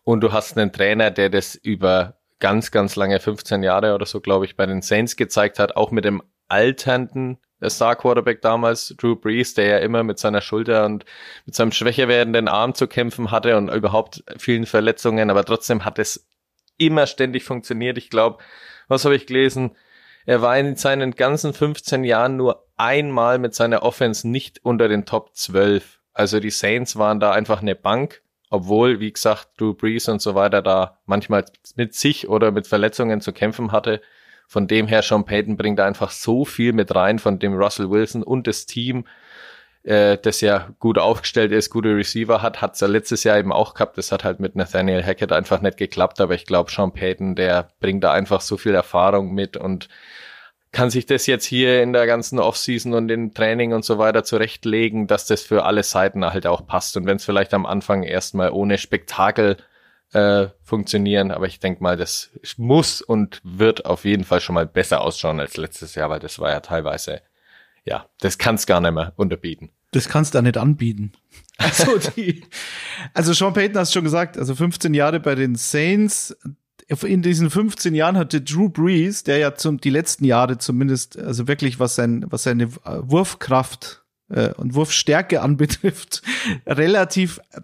und 0.03 0.21
du 0.21 0.31
hast 0.31 0.57
einen 0.57 0.71
Trainer, 0.71 1.11
der 1.11 1.29
das 1.29 1.55
über 1.55 2.17
ganz, 2.39 2.71
ganz 2.71 2.95
lange, 2.95 3.19
15 3.19 3.63
Jahre 3.63 3.93
oder 3.93 4.05
so, 4.05 4.19
glaube 4.19 4.45
ich, 4.45 4.55
bei 4.55 4.65
den 4.65 4.81
Saints 4.81 5.15
gezeigt 5.15 5.59
hat, 5.59 5.75
auch 5.75 5.91
mit 5.91 6.05
dem 6.05 6.21
alternden 6.47 7.37
der 7.61 7.69
Star 7.69 7.95
Quarterback 7.95 8.41
damals, 8.41 8.93
Drew 8.97 9.15
Brees, 9.15 9.53
der 9.53 9.65
ja 9.67 9.77
immer 9.77 10.03
mit 10.03 10.19
seiner 10.19 10.41
Schulter 10.41 10.85
und 10.85 11.05
mit 11.45 11.55
seinem 11.55 11.71
schwächer 11.71 12.07
werdenden 12.07 12.47
Arm 12.47 12.73
zu 12.73 12.87
kämpfen 12.87 13.31
hatte 13.31 13.57
und 13.57 13.69
überhaupt 13.69 14.23
vielen 14.37 14.65
Verletzungen, 14.65 15.29
aber 15.29 15.45
trotzdem 15.45 15.85
hat 15.85 15.99
es 15.99 16.27
immer 16.77 17.07
ständig 17.07 17.43
funktioniert. 17.43 17.97
Ich 17.97 18.09
glaube, 18.09 18.43
was 18.87 19.05
habe 19.05 19.15
ich 19.15 19.27
gelesen? 19.27 19.75
Er 20.25 20.41
war 20.41 20.57
in 20.57 20.75
seinen 20.75 21.11
ganzen 21.11 21.53
15 21.53 22.03
Jahren 22.03 22.35
nur 22.35 22.65
einmal 22.77 23.39
mit 23.39 23.53
seiner 23.55 23.83
Offense 23.83 24.27
nicht 24.27 24.59
unter 24.63 24.87
den 24.87 25.05
Top 25.05 25.35
12. 25.35 25.99
Also 26.13 26.39
die 26.39 26.49
Saints 26.49 26.97
waren 26.97 27.19
da 27.19 27.31
einfach 27.31 27.61
eine 27.61 27.75
Bank, 27.75 28.21
obwohl, 28.49 28.99
wie 28.99 29.11
gesagt, 29.11 29.49
Drew 29.57 29.73
Brees 29.73 30.09
und 30.09 30.21
so 30.21 30.35
weiter 30.35 30.61
da 30.61 30.99
manchmal 31.05 31.45
mit 31.75 31.93
sich 31.93 32.27
oder 32.27 32.51
mit 32.51 32.67
Verletzungen 32.67 33.21
zu 33.21 33.33
kämpfen 33.33 33.71
hatte. 33.71 34.01
Von 34.47 34.67
dem 34.67 34.87
her, 34.87 35.01
Sean 35.01 35.25
Payton 35.25 35.57
bringt 35.57 35.79
da 35.79 35.85
einfach 35.85 36.11
so 36.11 36.45
viel 36.45 36.73
mit 36.73 36.93
rein, 36.93 37.19
von 37.19 37.39
dem 37.39 37.53
Russell 37.53 37.89
Wilson 37.89 38.23
und 38.23 38.47
das 38.47 38.65
Team, 38.65 39.05
äh, 39.83 40.17
das 40.17 40.41
ja 40.41 40.69
gut 40.79 40.97
aufgestellt 40.97 41.51
ist, 41.51 41.69
gute 41.69 41.95
Receiver 41.95 42.41
hat, 42.41 42.61
hat's 42.61 42.81
ja 42.81 42.87
letztes 42.87 43.23
Jahr 43.23 43.37
eben 43.37 43.53
auch 43.53 43.73
gehabt. 43.73 43.97
Das 43.97 44.11
hat 44.11 44.23
halt 44.23 44.39
mit 44.39 44.55
Nathaniel 44.55 45.03
Hackett 45.03 45.31
einfach 45.31 45.61
nicht 45.61 45.77
geklappt, 45.77 46.19
aber 46.21 46.35
ich 46.35 46.45
glaube, 46.45 46.71
Sean 46.71 46.93
Payton, 46.93 47.35
der 47.35 47.69
bringt 47.79 48.03
da 48.03 48.11
einfach 48.11 48.41
so 48.41 48.57
viel 48.57 48.73
Erfahrung 48.73 49.33
mit 49.33 49.57
und 49.57 49.89
kann 50.75 50.89
sich 50.89 51.05
das 51.05 51.25
jetzt 51.25 51.45
hier 51.45 51.81
in 51.81 51.93
der 51.93 52.05
ganzen 52.05 52.37
Offseason 52.37 52.93
und 52.93 53.09
im 53.09 53.33
Training 53.33 53.71
und 53.71 53.85
so 53.85 53.97
weiter 53.97 54.25
zurechtlegen, 54.25 55.07
dass 55.07 55.25
das 55.25 55.41
für 55.41 55.63
alle 55.63 55.83
Seiten 55.83 56.25
halt 56.25 56.45
auch 56.45 56.67
passt. 56.67 56.97
Und 56.97 57.05
wenn 57.05 57.15
es 57.15 57.23
vielleicht 57.23 57.53
am 57.53 57.65
Anfang 57.65 58.03
erstmal 58.03 58.51
ohne 58.51 58.77
Spektakel 58.77 59.55
äh, 60.13 60.47
funktionieren. 60.63 61.31
Aber 61.31 61.47
ich 61.47 61.59
denke 61.59 61.83
mal, 61.83 61.97
das 61.97 62.31
muss 62.57 63.01
und 63.01 63.41
wird 63.43 63.85
auf 63.85 64.05
jeden 64.05 64.23
Fall 64.23 64.41
schon 64.41 64.55
mal 64.55 64.65
besser 64.65 65.01
ausschauen 65.01 65.39
als 65.39 65.57
letztes 65.57 65.95
Jahr, 65.95 66.09
weil 66.09 66.19
das 66.19 66.39
war 66.39 66.51
ja 66.51 66.59
teilweise 66.59 67.21
ja, 67.85 68.09
das 68.19 68.37
kann's 68.37 68.65
gar 68.65 68.81
nicht 68.81 68.93
mehr 68.93 69.13
unterbieten. 69.15 69.69
Das 69.91 70.09
kannst 70.09 70.33
du 70.33 70.39
da 70.39 70.41
nicht 70.41 70.57
anbieten. 70.57 71.13
Also, 71.57 71.97
die, 72.17 72.43
also 73.13 73.31
Sean 73.31 73.53
Payton 73.53 73.77
hast 73.77 73.93
schon 73.93 74.03
gesagt, 74.03 74.37
also 74.37 74.55
15 74.55 74.93
Jahre 74.93 75.21
bei 75.21 75.35
den 75.35 75.55
Saints. 75.55 76.35
In 77.01 77.21
diesen 77.21 77.49
15 77.49 77.95
Jahren 77.95 78.17
hatte 78.17 78.41
Drew 78.41 78.67
Brees, 78.67 79.23
der 79.23 79.37
ja 79.37 79.55
zum, 79.55 79.79
die 79.79 79.89
letzten 79.89 80.25
Jahre 80.25 80.57
zumindest, 80.57 81.17
also 81.17 81.47
wirklich 81.47 81.79
was 81.79 81.95
sein, 81.95 82.25
was 82.27 82.43
seine 82.43 82.75
Wurfkraft 82.75 84.03
äh, 84.27 84.49
und 84.55 84.75
Wurfstärke 84.75 85.41
anbetrifft, 85.41 86.23
relativ 86.67 87.39
äh, 87.51 87.61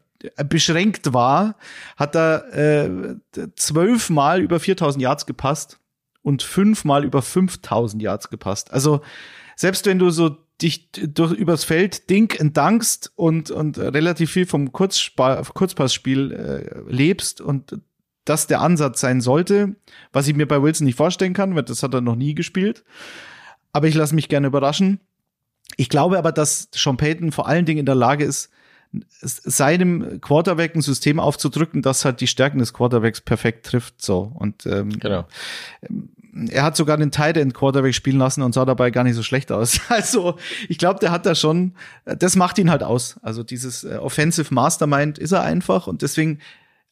beschränkt 0.47 1.13
war, 1.13 1.55
hat 1.97 2.15
er 2.15 2.53
äh, 2.53 2.89
zwölfmal 3.55 4.41
über 4.41 4.59
4000 4.59 5.01
Yards 5.01 5.25
gepasst 5.25 5.79
und 6.21 6.43
fünfmal 6.43 7.03
über 7.03 7.21
5000 7.21 8.01
Yards 8.01 8.29
gepasst. 8.29 8.71
Also 8.71 9.01
selbst 9.55 9.85
wenn 9.85 9.99
du 9.99 10.09
so 10.09 10.37
dich 10.61 10.91
durch 10.91 11.33
übers 11.33 11.63
Feld 11.63 12.09
dink 12.09 12.37
und 12.39 12.55
dankst 12.55 13.11
und 13.15 13.49
und 13.49 13.77
relativ 13.77 14.31
viel 14.31 14.45
vom 14.45 14.71
Kurzspa 14.71 15.41
Kurzpassspiel 15.41 16.31
äh, 16.31 16.91
lebst 16.91 17.41
und 17.41 17.79
das 18.25 18.45
der 18.45 18.61
Ansatz 18.61 19.01
sein 19.01 19.21
sollte, 19.21 19.75
was 20.13 20.27
ich 20.27 20.35
mir 20.35 20.47
bei 20.47 20.61
Wilson 20.61 20.85
nicht 20.85 20.97
vorstellen 20.97 21.33
kann, 21.33 21.55
weil 21.55 21.63
das 21.63 21.81
hat 21.81 21.93
er 21.93 22.01
noch 22.01 22.15
nie 22.15 22.35
gespielt. 22.35 22.83
Aber 23.73 23.87
ich 23.87 23.95
lasse 23.95 24.13
mich 24.13 24.29
gerne 24.29 24.47
überraschen. 24.47 24.99
Ich 25.77 25.89
glaube 25.89 26.17
aber, 26.17 26.31
dass 26.31 26.69
Sean 26.73 26.97
Payton 26.97 27.31
vor 27.31 27.47
allen 27.47 27.65
Dingen 27.65 27.79
in 27.79 27.85
der 27.85 27.95
Lage 27.95 28.25
ist, 28.25 28.51
seinem 29.21 30.19
Quarterback 30.21 30.75
ein 30.75 30.81
System 30.81 31.19
aufzudrücken, 31.19 31.81
das 31.81 32.03
halt 32.03 32.21
die 32.21 32.27
Stärken 32.27 32.59
des 32.59 32.73
Quarterbacks 32.73 33.21
perfekt 33.21 33.65
trifft. 33.65 34.01
So 34.01 34.31
und 34.35 34.65
ähm, 34.65 34.99
genau 34.99 35.25
er 36.49 36.63
hat 36.63 36.77
sogar 36.77 36.97
den 36.97 37.11
Tight 37.11 37.37
End 37.37 37.53
Quarterback 37.53 37.93
spielen 37.93 38.17
lassen 38.17 38.41
und 38.41 38.53
sah 38.53 38.65
dabei 38.65 38.91
gar 38.91 39.03
nicht 39.03 39.15
so 39.15 39.23
schlecht 39.23 39.51
aus. 39.51 39.79
Also 39.89 40.37
ich 40.69 40.77
glaube, 40.77 40.99
der 40.99 41.11
hat 41.11 41.25
da 41.25 41.35
schon, 41.35 41.73
das 42.05 42.35
macht 42.35 42.57
ihn 42.57 42.71
halt 42.71 42.81
aus. 42.81 43.19
Also 43.21 43.43
dieses 43.43 43.83
äh, 43.83 43.97
Offensive 43.97 44.53
Mastermind 44.53 45.19
ist 45.19 45.31
er 45.31 45.43
einfach 45.43 45.87
und 45.87 46.01
deswegen 46.01 46.39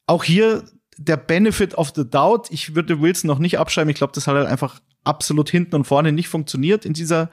auch 0.06 0.24
hier 0.24 0.64
der 0.98 1.16
Benefit 1.16 1.76
of 1.76 1.92
the 1.96 2.08
Doubt. 2.08 2.48
Ich 2.50 2.74
würde 2.74 3.00
Wilson 3.00 3.28
noch 3.28 3.38
nicht 3.38 3.58
abschreiben. 3.58 3.90
Ich 3.90 3.96
glaube, 3.96 4.12
das 4.12 4.26
hat 4.26 4.34
halt 4.34 4.46
einfach 4.46 4.80
absolut 5.02 5.48
hinten 5.48 5.74
und 5.76 5.84
vorne 5.84 6.12
nicht 6.12 6.28
funktioniert 6.28 6.84
in 6.84 6.92
dieser 6.92 7.30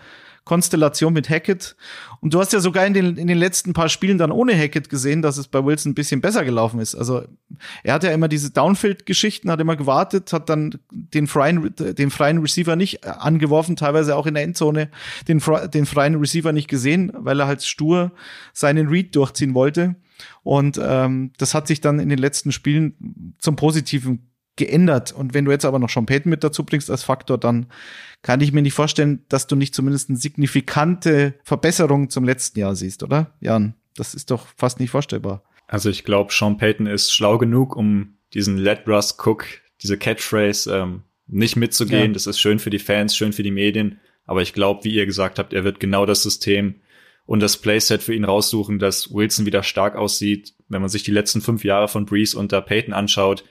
Konstellation 0.48 1.12
mit 1.12 1.30
Hackett. 1.30 1.76
Und 2.22 2.34
du 2.34 2.40
hast 2.40 2.54
ja 2.54 2.62
sogar 2.62 2.86
in 2.86 2.94
den, 2.94 3.18
in 3.18 3.28
den 3.28 3.38
letzten 3.38 3.74
paar 3.74 3.90
Spielen 3.90 4.18
dann 4.18 4.32
ohne 4.32 4.58
Hackett 4.58 4.90
gesehen, 4.90 5.22
dass 5.22 5.38
es 5.38 5.50
bei 5.50 5.64
Wilson 5.64 5.92
ein 5.92 5.96
bisschen 5.96 6.22
besser 6.22 6.46
gelaufen 6.46 6.80
ist. 6.80 6.96
Also 6.96 7.26
er 7.84 7.94
hat 7.94 8.06
ja 8.06 8.12
immer 8.12 8.30
diese 8.30 8.52
Downfield-Geschichten, 8.52 9.52
hat 9.52 9.60
immer 9.60 9.76
gewartet, 9.76 10.32
hat 10.32 10.48
dann 10.48 10.80
den 10.90 11.28
freien, 11.28 11.76
den 11.76 12.10
freien 12.10 12.38
Receiver 12.38 12.78
nicht 12.78 13.06
angeworfen, 13.06 13.76
teilweise 13.76 14.16
auch 14.16 14.26
in 14.26 14.36
der 14.36 14.44
Endzone 14.44 14.90
den, 15.28 15.42
den 15.74 15.86
freien 15.86 16.16
Receiver 16.16 16.54
nicht 16.54 16.70
gesehen, 16.70 17.12
weil 17.14 17.42
er 17.42 17.48
halt 17.48 17.62
stur 17.64 18.14
seinen 18.54 18.88
Read 18.88 19.14
durchziehen 19.16 19.54
wollte. 19.54 19.96
Und 20.44 20.80
ähm, 20.82 21.32
das 21.38 21.54
hat 21.54 21.68
sich 21.68 21.82
dann 21.82 22.00
in 22.00 22.08
den 22.08 22.20
letzten 22.20 22.54
Spielen 22.54 23.36
zum 23.38 23.58
Positiven 23.58 24.30
geändert. 24.58 25.12
Und 25.12 25.34
wenn 25.34 25.46
du 25.46 25.52
jetzt 25.52 25.66
aber 25.66 25.80
noch 25.80 25.90
Sean 25.90 26.06
Payton 26.06 26.30
mit 26.30 26.44
dazu 26.44 26.66
bringst 26.66 26.92
als 26.92 27.04
Faktor, 27.04 27.38
dann 27.38 27.68
kann 28.22 28.42
ich 28.42 28.52
mir 28.52 28.62
nicht 28.62 28.74
vorstellen, 28.74 29.24
dass 29.30 29.48
du 29.48 29.56
nicht 29.56 29.74
zumindest 29.74 30.10
eine 30.10 30.18
signifikante 30.18 31.36
Verbesserung 31.44 32.10
zum 32.10 32.26
letzten 32.26 32.60
Jahr 32.60 32.76
siehst, 32.76 33.04
oder? 33.04 33.34
Jan, 33.40 33.76
das 33.96 34.14
ist 34.14 34.32
doch 34.32 34.48
fast 34.58 34.80
nicht 34.80 34.90
vorstellbar. 34.90 35.44
Also 35.68 35.90
ich 35.90 36.04
glaube, 36.04 36.34
Sean 36.34 36.58
Payton 36.58 36.88
ist 36.88 37.14
schlau 37.14 37.38
genug, 37.38 37.76
um 37.76 38.18
diesen 38.34 38.58
Let 38.58 38.88
Russ 38.88 39.18
Cook, 39.24 39.46
diese 39.82 39.98
Catchphrase 39.98 40.76
ähm, 40.76 41.04
nicht 41.28 41.56
mitzugehen. 41.56 42.08
Ja. 42.08 42.14
Das 42.14 42.28
ist 42.28 42.40
schön 42.40 42.60
für 42.60 42.70
die 42.70 42.80
Fans, 42.80 43.16
schön 43.16 43.34
für 43.34 43.44
die 43.44 43.52
Medien. 43.52 44.00
Aber 44.26 44.42
ich 44.42 44.54
glaube, 44.54 44.84
wie 44.84 44.94
ihr 44.94 45.06
gesagt 45.06 45.40
habt, 45.40 45.54
er 45.54 45.64
wird 45.64 45.80
genau 45.80 46.06
das 46.06 46.24
System 46.24 46.76
und 47.26 47.42
das 47.42 47.58
Playset 47.58 48.02
für 48.02 48.14
ihn 48.14 48.24
raussuchen, 48.24 48.80
dass 48.80 49.14
Wilson 49.14 49.46
wieder 49.46 49.64
stark 49.64 49.96
aussieht. 49.96 50.54
Wenn 50.70 50.82
man 50.82 50.90
sich 50.90 51.04
die 51.04 51.12
letzten 51.12 51.42
fünf 51.42 51.64
Jahre 51.64 51.88
von 51.88 52.06
Breeze 52.06 52.38
unter 52.38 52.62
Payton 52.62 52.94
anschaut, 52.94 53.44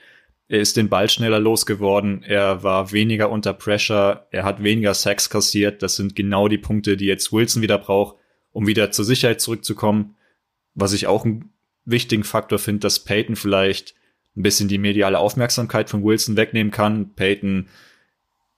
er 0.48 0.60
ist 0.60 0.76
den 0.76 0.88
Ball 0.88 1.08
schneller 1.08 1.40
losgeworden, 1.40 2.22
er 2.22 2.62
war 2.62 2.92
weniger 2.92 3.30
unter 3.30 3.52
Pressure, 3.52 4.26
er 4.30 4.44
hat 4.44 4.62
weniger 4.62 4.94
Sacks 4.94 5.28
kassiert. 5.28 5.82
Das 5.82 5.96
sind 5.96 6.14
genau 6.14 6.46
die 6.46 6.58
Punkte, 6.58 6.96
die 6.96 7.06
jetzt 7.06 7.32
Wilson 7.32 7.62
wieder 7.62 7.78
braucht, 7.78 8.16
um 8.52 8.66
wieder 8.66 8.92
zur 8.92 9.04
Sicherheit 9.04 9.40
zurückzukommen. 9.40 10.16
Was 10.74 10.92
ich 10.92 11.08
auch 11.08 11.24
einen 11.24 11.50
wichtigen 11.84 12.24
Faktor 12.24 12.58
finde, 12.58 12.80
dass 12.80 13.00
Peyton 13.00 13.34
vielleicht 13.34 13.94
ein 14.36 14.42
bisschen 14.42 14.68
die 14.68 14.78
mediale 14.78 15.18
Aufmerksamkeit 15.18 15.90
von 15.90 16.04
Wilson 16.04 16.36
wegnehmen 16.36 16.70
kann. 16.70 17.14
Peyton 17.14 17.68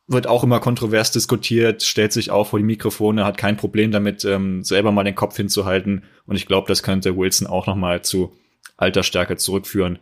wird 0.08 0.26
auch 0.26 0.44
immer 0.44 0.60
kontrovers 0.60 1.10
diskutiert, 1.10 1.82
stellt 1.82 2.12
sich 2.12 2.30
auf 2.30 2.50
vor 2.50 2.58
die 2.58 2.64
Mikrofone, 2.64 3.24
hat 3.24 3.38
kein 3.38 3.56
Problem 3.56 3.92
damit, 3.92 4.24
ähm, 4.24 4.62
selber 4.62 4.90
mal 4.90 5.04
den 5.04 5.14
Kopf 5.14 5.36
hinzuhalten. 5.36 6.04
Und 6.26 6.36
ich 6.36 6.46
glaube, 6.46 6.68
das 6.68 6.82
könnte 6.82 7.16
Wilson 7.16 7.46
auch 7.46 7.66
noch 7.66 7.76
mal 7.76 8.02
zu 8.02 8.36
Altersstärke 8.76 9.36
zurückführen 9.36 9.98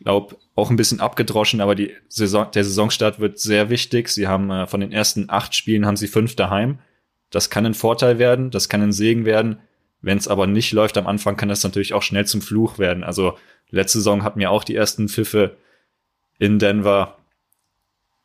glaube, 0.00 0.36
auch 0.54 0.70
ein 0.70 0.76
bisschen 0.76 1.00
abgedroschen, 1.00 1.60
aber 1.60 1.74
die 1.74 1.94
Saison, 2.08 2.50
der 2.52 2.64
Saisonstart 2.64 3.20
wird 3.20 3.38
sehr 3.38 3.70
wichtig. 3.70 4.08
Sie 4.08 4.26
haben 4.26 4.50
äh, 4.50 4.66
von 4.66 4.80
den 4.80 4.92
ersten 4.92 5.26
acht 5.28 5.54
Spielen 5.54 5.86
haben 5.86 5.96
sie 5.96 6.08
fünf 6.08 6.36
daheim. 6.36 6.78
Das 7.30 7.50
kann 7.50 7.66
ein 7.66 7.74
Vorteil 7.74 8.18
werden, 8.18 8.50
das 8.50 8.68
kann 8.68 8.82
ein 8.82 8.92
Segen 8.92 9.24
werden. 9.24 9.60
Wenn 10.02 10.18
es 10.18 10.28
aber 10.28 10.46
nicht 10.46 10.72
läuft 10.72 10.96
am 10.96 11.06
Anfang, 11.06 11.36
kann 11.36 11.48
das 11.48 11.62
natürlich 11.62 11.92
auch 11.92 12.02
schnell 12.02 12.26
zum 12.26 12.40
Fluch 12.40 12.78
werden. 12.78 13.04
Also 13.04 13.36
letzte 13.68 13.98
Saison 13.98 14.24
hatten 14.24 14.40
wir 14.40 14.50
auch 14.50 14.64
die 14.64 14.74
ersten 14.74 15.08
Pfiffe 15.08 15.56
in 16.38 16.58
Denver. 16.58 17.18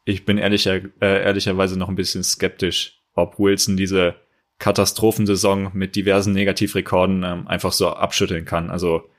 Ich 0.06 0.26
bin 0.26 0.38
ehrlicher, 0.38 0.76
äh, 1.02 1.24
ehrlicherweise 1.24 1.78
noch 1.78 1.90
ein 1.90 1.96
bisschen 1.96 2.24
skeptisch, 2.24 3.02
ob 3.14 3.38
Wilson 3.38 3.76
diese 3.76 4.16
Katastrophensaison 4.60 5.72
mit 5.74 5.96
diversen 5.96 6.32
Negativrekorden 6.32 7.24
ähm, 7.24 7.48
einfach 7.48 7.74
so 7.74 7.90
abschütteln 7.90 8.46
kann. 8.46 8.70
Also 8.70 9.10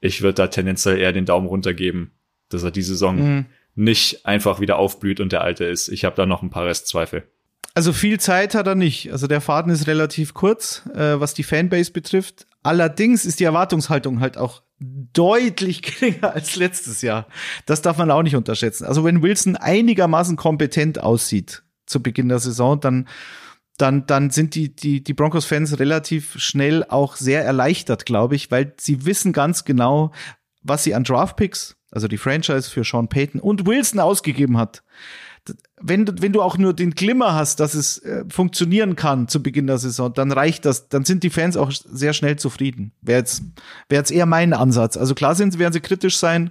ich 0.00 0.22
würde 0.22 0.34
da 0.34 0.46
tendenziell 0.48 0.98
eher 0.98 1.12
den 1.12 1.26
Daumen 1.26 1.46
runter 1.46 1.74
geben, 1.74 2.12
dass 2.48 2.62
er 2.62 2.70
die 2.70 2.82
Saison 2.82 3.16
mhm. 3.16 3.46
nicht 3.74 4.26
einfach 4.26 4.60
wieder 4.60 4.78
aufblüht 4.78 5.20
und 5.20 5.32
der 5.32 5.42
alte 5.42 5.64
ist. 5.64 5.88
Ich 5.88 6.04
habe 6.04 6.16
da 6.16 6.26
noch 6.26 6.42
ein 6.42 6.50
paar 6.50 6.66
Restzweifel. 6.66 7.24
Also 7.74 7.92
viel 7.92 8.18
Zeit 8.18 8.54
hat 8.54 8.66
er 8.66 8.74
nicht. 8.74 9.12
Also 9.12 9.26
der 9.26 9.42
Faden 9.42 9.70
ist 9.70 9.86
relativ 9.86 10.32
kurz, 10.32 10.82
äh, 10.94 11.20
was 11.20 11.34
die 11.34 11.42
Fanbase 11.42 11.92
betrifft. 11.92 12.46
Allerdings 12.62 13.26
ist 13.26 13.38
die 13.38 13.44
Erwartungshaltung 13.44 14.20
halt 14.20 14.38
auch 14.38 14.62
deutlich 14.78 15.82
geringer 16.00 16.32
als 16.34 16.56
letztes 16.56 17.02
Jahr. 17.02 17.26
Das 17.66 17.82
darf 17.82 17.98
man 17.98 18.10
auch 18.10 18.22
nicht 18.22 18.36
unterschätzen. 18.36 18.86
Also 18.86 19.04
wenn 19.04 19.22
Wilson 19.22 19.56
einigermaßen 19.56 20.36
kompetent 20.36 21.00
aussieht 21.00 21.64
zu 21.84 22.02
Beginn 22.02 22.28
der 22.28 22.38
Saison, 22.38 22.80
dann 22.80 23.08
dann, 23.76 24.06
dann 24.06 24.30
sind 24.30 24.54
die, 24.54 24.74
die, 24.74 25.02
die 25.02 25.14
Broncos-Fans 25.14 25.78
relativ 25.78 26.38
schnell 26.38 26.84
auch 26.84 27.16
sehr 27.16 27.44
erleichtert, 27.44 28.06
glaube 28.06 28.34
ich, 28.34 28.50
weil 28.50 28.72
sie 28.78 29.04
wissen 29.04 29.32
ganz 29.32 29.64
genau, 29.64 30.12
was 30.62 30.84
sie 30.84 30.94
an 30.94 31.04
Draftpicks, 31.04 31.76
also 31.90 32.08
die 32.08 32.18
Franchise 32.18 32.70
für 32.70 32.84
Sean 32.84 33.08
Payton 33.08 33.40
und 33.40 33.66
Wilson 33.66 34.00
ausgegeben 34.00 34.58
hat. 34.58 34.82
Wenn, 35.80 36.20
wenn 36.20 36.32
du 36.32 36.42
auch 36.42 36.58
nur 36.58 36.74
den 36.74 36.92
Glimmer 36.92 37.34
hast, 37.34 37.60
dass 37.60 37.74
es 37.74 37.98
äh, 37.98 38.24
funktionieren 38.28 38.96
kann 38.96 39.28
zu 39.28 39.42
Beginn 39.42 39.68
der 39.68 39.78
Saison, 39.78 40.12
dann 40.12 40.32
reicht 40.32 40.64
das, 40.64 40.88
dann 40.88 41.04
sind 41.04 41.22
die 41.22 41.30
Fans 41.30 41.56
auch 41.56 41.70
sehr 41.70 42.14
schnell 42.14 42.36
zufrieden. 42.36 42.92
Wäre 43.00 43.20
jetzt, 43.20 43.44
wäre 43.88 44.00
jetzt 44.00 44.10
eher 44.10 44.26
mein 44.26 44.52
Ansatz. 44.52 44.96
Also 44.96 45.14
klar 45.14 45.36
sind, 45.36 45.56
werden 45.58 45.72
sie 45.72 45.80
kritisch 45.80 46.16
sein 46.16 46.50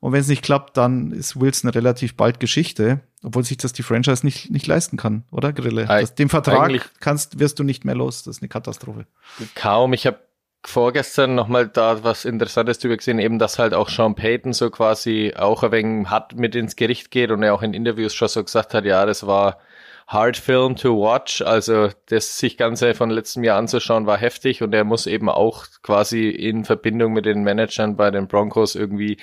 und 0.00 0.12
wenn 0.12 0.20
es 0.20 0.28
nicht 0.28 0.42
klappt, 0.42 0.76
dann 0.78 1.12
ist 1.12 1.38
Wilson 1.38 1.70
relativ 1.70 2.16
bald 2.16 2.40
Geschichte, 2.40 3.00
obwohl 3.22 3.44
sich 3.44 3.58
das 3.58 3.74
die 3.74 3.82
Franchise 3.82 4.24
nicht, 4.24 4.50
nicht 4.50 4.66
leisten 4.66 4.96
kann, 4.96 5.24
oder 5.30 5.52
Grille? 5.52 5.84
Das, 5.84 6.14
den 6.14 6.30
Vertrag 6.30 6.90
kannst, 7.00 7.38
wirst 7.38 7.58
du 7.58 7.64
nicht 7.64 7.84
mehr 7.84 7.94
los. 7.94 8.22
Das 8.22 8.38
ist 8.38 8.42
eine 8.42 8.48
Katastrophe. 8.48 9.06
Kaum. 9.54 9.92
Ich 9.92 10.06
habe 10.06 10.18
vorgestern 10.64 11.34
nochmal 11.34 11.68
da 11.68 12.02
was 12.02 12.24
Interessantes 12.24 12.78
drüber 12.78 12.96
gesehen, 12.96 13.18
eben, 13.18 13.38
dass 13.38 13.58
halt 13.58 13.74
auch 13.74 13.90
Sean 13.90 14.14
Payton 14.14 14.54
so 14.54 14.70
quasi 14.70 15.34
auch 15.36 15.62
ein 15.62 15.72
wenig 15.72 16.08
hart 16.08 16.34
mit 16.34 16.54
ins 16.54 16.76
Gericht 16.76 17.10
geht 17.10 17.30
und 17.30 17.42
er 17.42 17.54
auch 17.54 17.62
in 17.62 17.74
Interviews 17.74 18.14
schon 18.14 18.28
so 18.28 18.42
gesagt 18.42 18.72
hat, 18.72 18.84
ja, 18.84 19.04
das 19.04 19.26
war 19.26 19.58
hard 20.06 20.36
film 20.36 20.76
to 20.76 20.96
watch, 20.96 21.40
also 21.40 21.88
das 22.06 22.38
sich 22.38 22.56
Ganze 22.56 22.94
von 22.94 23.10
letztem 23.10 23.44
Jahr 23.44 23.58
anzuschauen 23.58 24.06
war 24.06 24.18
heftig 24.18 24.62
und 24.62 24.74
er 24.74 24.84
muss 24.84 25.06
eben 25.06 25.28
auch 25.28 25.66
quasi 25.82 26.28
in 26.28 26.64
Verbindung 26.64 27.12
mit 27.12 27.26
den 27.26 27.42
Managern 27.42 27.96
bei 27.96 28.10
den 28.10 28.26
Broncos 28.26 28.74
irgendwie 28.74 29.18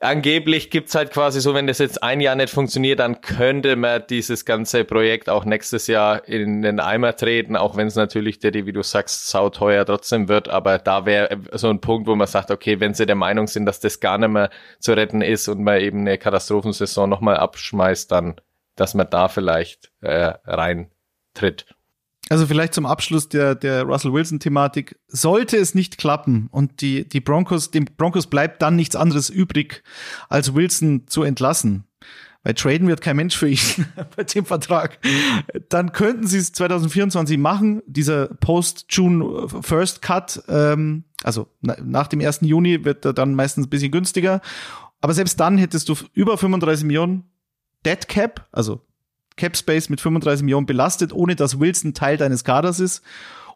angeblich 0.00 0.70
gibt's 0.70 0.94
halt 0.94 1.10
quasi 1.10 1.40
so, 1.40 1.54
wenn 1.54 1.66
das 1.66 1.78
jetzt 1.78 2.02
ein 2.02 2.20
Jahr 2.20 2.36
nicht 2.36 2.52
funktioniert, 2.52 3.00
dann 3.00 3.20
könnte 3.20 3.76
man 3.76 4.04
dieses 4.08 4.44
ganze 4.44 4.84
Projekt 4.84 5.28
auch 5.28 5.44
nächstes 5.44 5.86
Jahr 5.86 6.26
in 6.28 6.62
den 6.62 6.80
Eimer 6.80 7.16
treten, 7.16 7.56
auch 7.56 7.76
wenn 7.76 7.88
es 7.88 7.96
natürlich, 7.96 8.38
der, 8.38 8.54
wie 8.54 8.72
du 8.72 8.82
sagst, 8.82 9.28
sauteuer 9.28 9.84
trotzdem 9.84 10.28
wird. 10.28 10.48
Aber 10.48 10.78
da 10.78 11.06
wäre 11.06 11.40
so 11.52 11.68
ein 11.68 11.80
Punkt, 11.80 12.06
wo 12.06 12.14
man 12.14 12.26
sagt, 12.26 12.50
okay, 12.50 12.80
wenn 12.80 12.94
sie 12.94 13.06
der 13.06 13.16
Meinung 13.16 13.46
sind, 13.46 13.66
dass 13.66 13.80
das 13.80 14.00
gar 14.00 14.18
nicht 14.18 14.30
mehr 14.30 14.50
zu 14.78 14.92
retten 14.92 15.22
ist 15.22 15.48
und 15.48 15.62
man 15.62 15.80
eben 15.80 16.00
eine 16.00 16.18
Katastrophensaison 16.18 17.08
nochmal 17.08 17.36
abschmeißt, 17.36 18.10
dann, 18.12 18.40
dass 18.76 18.94
man 18.94 19.08
da 19.10 19.28
vielleicht 19.28 19.90
äh, 20.00 20.34
reintritt. 20.44 21.66
Also 22.28 22.46
vielleicht 22.46 22.74
zum 22.74 22.86
Abschluss 22.86 23.28
der, 23.28 23.54
der 23.54 23.84
Russell 23.84 24.12
Wilson-Thematik. 24.12 24.98
Sollte 25.08 25.56
es 25.56 25.74
nicht 25.74 25.98
klappen 25.98 26.48
und 26.50 26.80
die, 26.80 27.08
die 27.08 27.20
Broncos, 27.20 27.70
dem 27.70 27.86
Broncos 27.96 28.26
bleibt 28.26 28.62
dann 28.62 28.76
nichts 28.76 28.96
anderes 28.96 29.30
übrig, 29.30 29.82
als 30.28 30.54
Wilson 30.54 31.06
zu 31.06 31.22
entlassen. 31.22 31.84
weil 32.42 32.54
traden 32.54 32.88
wird 32.88 33.00
kein 33.00 33.16
Mensch 33.16 33.36
für 33.36 33.48
ihn 33.48 33.58
bei 34.16 34.24
dem 34.24 34.44
Vertrag, 34.44 34.98
dann 35.68 35.92
könnten 35.92 36.26
sie 36.26 36.38
es 36.38 36.52
2024 36.52 37.38
machen. 37.38 37.82
Dieser 37.86 38.26
Post-June 38.26 39.48
First 39.62 40.02
Cut, 40.02 40.42
ähm, 40.48 41.04
also 41.22 41.48
na, 41.60 41.76
nach 41.82 42.08
dem 42.08 42.20
1. 42.20 42.40
Juni 42.42 42.84
wird 42.84 43.04
er 43.04 43.12
dann 43.12 43.34
meistens 43.34 43.66
ein 43.66 43.70
bisschen 43.70 43.90
günstiger. 43.90 44.40
Aber 45.00 45.14
selbst 45.14 45.38
dann 45.40 45.58
hättest 45.58 45.88
du 45.88 45.94
über 46.12 46.36
35 46.36 46.84
Millionen 46.84 47.24
Dead 47.86 48.08
Cap, 48.08 48.48
also 48.50 48.87
Cap 49.38 49.56
Space 49.56 49.88
mit 49.88 50.02
35 50.02 50.44
Millionen 50.44 50.66
belastet, 50.66 51.14
ohne 51.14 51.34
dass 51.34 51.58
Wilson 51.58 51.94
Teil 51.94 52.18
deines 52.18 52.44
Kaders 52.44 52.80
ist. 52.80 53.02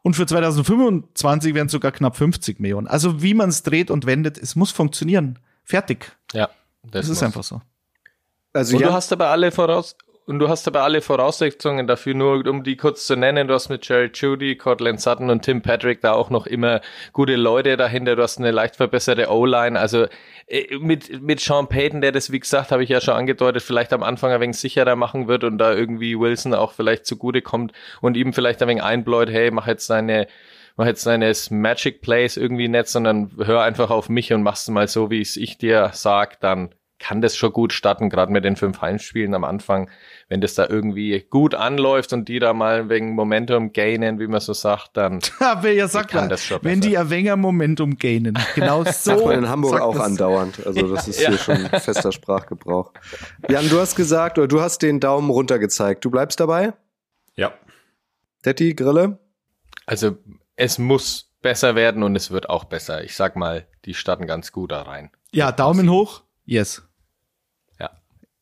Und 0.03 0.15
für 0.15 0.27
2025 0.27 1.55
wären 1.55 1.67
es 1.67 1.73
sogar 1.73 1.93
knapp 1.93 2.17
50 2.17 2.59
Millionen. 2.59 2.87
Also 2.87 3.23
wie 3.23 3.35
man 3.35 3.51
es 3.51 3.63
dreht 3.63 3.91
und 3.91 4.07
wendet, 4.07 4.39
es 4.39 4.57
muss 4.57 4.71
funktionieren. 4.71 5.39
Fertig. 5.63 6.17
Ja. 6.33 6.49
Das, 6.83 7.07
das 7.07 7.09
ist 7.11 7.23
einfach 7.23 7.45
so. 7.45 7.61
Also 8.53 8.77
und 8.77 8.83
ja. 8.83 8.89
du 8.89 8.95
hast 8.95 9.13
aber 9.13 9.29
alle 9.29 9.53
voraus 9.53 9.97
und 10.27 10.39
du 10.39 10.49
hast 10.49 10.69
aber 10.69 10.83
alle 10.83 11.01
Voraussetzungen 11.01 11.87
dafür, 11.87 12.15
nur 12.15 12.47
um 12.47 12.63
die 12.63 12.77
kurz 12.77 13.07
zu 13.07 13.17
nennen. 13.17 13.49
Du 13.49 13.55
hast 13.55 13.69
mit 13.69 13.89
Jerry 13.89 14.11
Judy, 14.15 14.57
Cortland 14.57 15.01
Sutton 15.01 15.31
und 15.31 15.43
Tim 15.43 15.63
Patrick 15.63 16.01
da 16.01 16.13
auch 16.13 16.31
noch 16.31 16.47
immer 16.47 16.81
gute 17.13 17.37
Leute 17.37 17.77
dahinter. 17.77 18.17
Du 18.17 18.23
hast 18.23 18.39
eine 18.39 18.51
leicht 18.53 18.77
verbesserte 18.77 19.31
O-Line. 19.31 19.79
Also 19.79 20.07
äh, 20.47 20.77
mit, 20.79 21.23
mit 21.23 21.41
Sean 21.41 21.69
Payton, 21.69 22.01
der 22.01 22.13
das, 22.13 22.31
wie 22.31 22.41
gesagt, 22.41 22.71
habe 22.71 22.85
ich 22.85 22.91
ja 22.91 23.01
schon 23.01 23.15
angedeutet, 23.15 23.63
vielleicht 23.63 23.93
am 23.93 24.03
Anfang 24.03 24.31
ein 24.31 24.41
wenig 24.41 24.59
sicherer 24.59 24.97
machen 24.97 25.29
wird 25.29 25.45
und 25.45 25.59
da 25.59 25.75
irgendwie 25.75 26.19
Wilson 26.19 26.55
auch 26.55 26.73
vielleicht 26.73 27.07
zugute 27.07 27.43
kommt 27.43 27.73
und 28.01 28.17
ihm 28.17 28.33
vielleicht 28.33 28.63
ein 28.63 28.69
wenig 28.69 28.83
einbläut, 28.83 29.29
hey, 29.29 29.51
mach 29.51 29.67
jetzt 29.67 29.87
seine 29.87 30.29
mach 30.77 30.87
jetzt 30.87 31.07
deine 31.07 31.33
Magic 31.51 32.01
Plays 32.01 32.37
irgendwie 32.37 32.69
nicht, 32.69 32.89
sondern 32.89 33.33
hör 33.37 33.63
einfach 33.63 33.91
auf 33.91 34.09
mich 34.09 34.33
und 34.33 34.43
mach's 34.43 34.69
mal 34.69 34.89
so, 34.89 35.11
wie 35.11 35.21
es 35.21 35.37
ich 35.37 35.59
dir 35.59 35.91
sag, 35.93 36.41
dann 36.41 36.75
kann 37.03 37.21
das 37.21 37.37
schon 37.37 37.53
gut 37.53 37.73
starten, 37.73 38.11
gerade 38.11 38.31
mit 38.31 38.45
den 38.45 38.55
fünf 38.55 38.81
Heimspielen 38.81 39.35
am 39.35 39.43
Anfang, 39.43 39.91
wenn 40.29 40.41
das 40.41 40.55
da 40.55 40.69
irgendwie 40.69 41.27
gut 41.29 41.53
anläuft 41.53 42.13
und 42.13 42.29
die 42.29 42.39
da 42.39 42.55
mal 42.55 42.89
wegen 42.89 43.17
Momentum 43.17 43.73
gainen, 43.73 44.21
wie 44.21 44.29
man 44.29 44.41
so 44.41 44.53
sagt, 44.53 44.97
dann 44.97 45.19
Wer 45.63 45.75
ja 45.75 45.89
sagt 45.89 46.13
kann 46.13 46.29
das 46.29 46.45
schon 46.45 46.61
wenn 46.63 46.79
besser. 46.79 46.91
die 46.91 46.95
Erwänger 46.95 47.37
Momentum 47.37 47.99
gainen. 47.99 48.39
Genau 48.55 48.85
so. 48.85 48.91
Sagt 48.93 49.25
man 49.25 49.39
in 49.41 49.49
Hamburg 49.49 49.81
auch 49.81 49.95
das. 49.95 50.05
andauernd. 50.05 50.65
Also 50.65 50.95
das 50.95 51.09
ist 51.09 51.21
ja. 51.21 51.31
hier 51.31 51.39
schon 51.39 51.57
fester 51.81 52.13
Sprachgebrauch. 52.13 52.93
Jan, 53.49 53.69
du 53.69 53.81
hast 53.81 53.97
gesagt, 53.97 54.39
oder 54.39 54.47
du 54.47 54.61
hast 54.61 54.83
den 54.83 55.01
Daumen 55.01 55.29
runter 55.29 55.59
gezeigt. 55.59 56.05
Du 56.05 56.11
bleibst 56.11 56.39
dabei? 56.39 56.73
Ja. 57.35 57.53
Detti, 58.45 58.75
Grille? 58.75 59.19
Also 59.87 60.17
es 60.55 60.79
muss 60.79 61.33
besser 61.43 61.75
werden 61.75 62.05
und 62.05 62.15
es 62.15 62.31
wird 62.31 62.49
auch 62.49 62.63
besser. 62.63 63.03
Ich 63.03 63.17
sag 63.17 63.35
mal, 63.35 63.67
die 63.87 63.95
starten 63.95 64.29
ganz 64.29 64.53
gut 64.53 64.71
da 64.71 64.83
rein. 64.83 65.11
Ja, 65.33 65.51
Daumen 65.51 65.91
hoch. 65.91 66.23
Yes. 66.45 66.83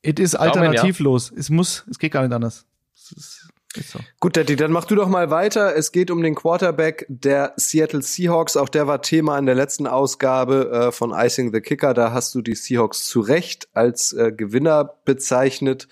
Es 0.03 0.15
ist 0.19 0.35
alternativlos. 0.35 1.29
Daumen, 1.29 1.37
ja. 1.37 1.41
Es 1.41 1.51
muss, 1.51 1.85
es 1.91 1.99
geht 1.99 2.13
gar 2.13 2.23
nicht 2.23 2.33
anders. 2.33 2.67
Ist, 2.95 3.49
ist 3.77 3.91
so. 3.91 3.99
Gut, 4.19 4.37
Daddy, 4.37 4.57
dann 4.57 4.73
mach 4.73 4.85
du 4.85 4.95
doch 4.95 5.09
mal 5.09 5.31
weiter. 5.31 5.77
Es 5.77 5.93
geht 5.93 6.11
um 6.11 6.23
den 6.23 6.35
Quarterback 6.35 7.07
der 7.09 7.53
Seattle 7.57 8.03
Seahawks. 8.03 8.57
Auch 8.57 8.69
der 8.69 8.87
war 8.87 9.03
Thema 9.03 9.39
in 9.39 9.47
der 9.47 9.55
letzten 9.55 9.87
Ausgabe 9.87 10.71
äh, 10.89 10.93
von 10.93 11.13
Icing 11.13 11.53
the 11.53 11.61
Kicker. 11.61 11.95
Da 11.95 12.13
hast 12.13 12.35
du 12.35 12.43
die 12.43 12.55
Seahawks 12.55 13.07
zu 13.07 13.21
Recht 13.21 13.69
als 13.75 14.13
äh, 14.13 14.33
Gewinner 14.33 14.97
bezeichnet. 15.05 15.89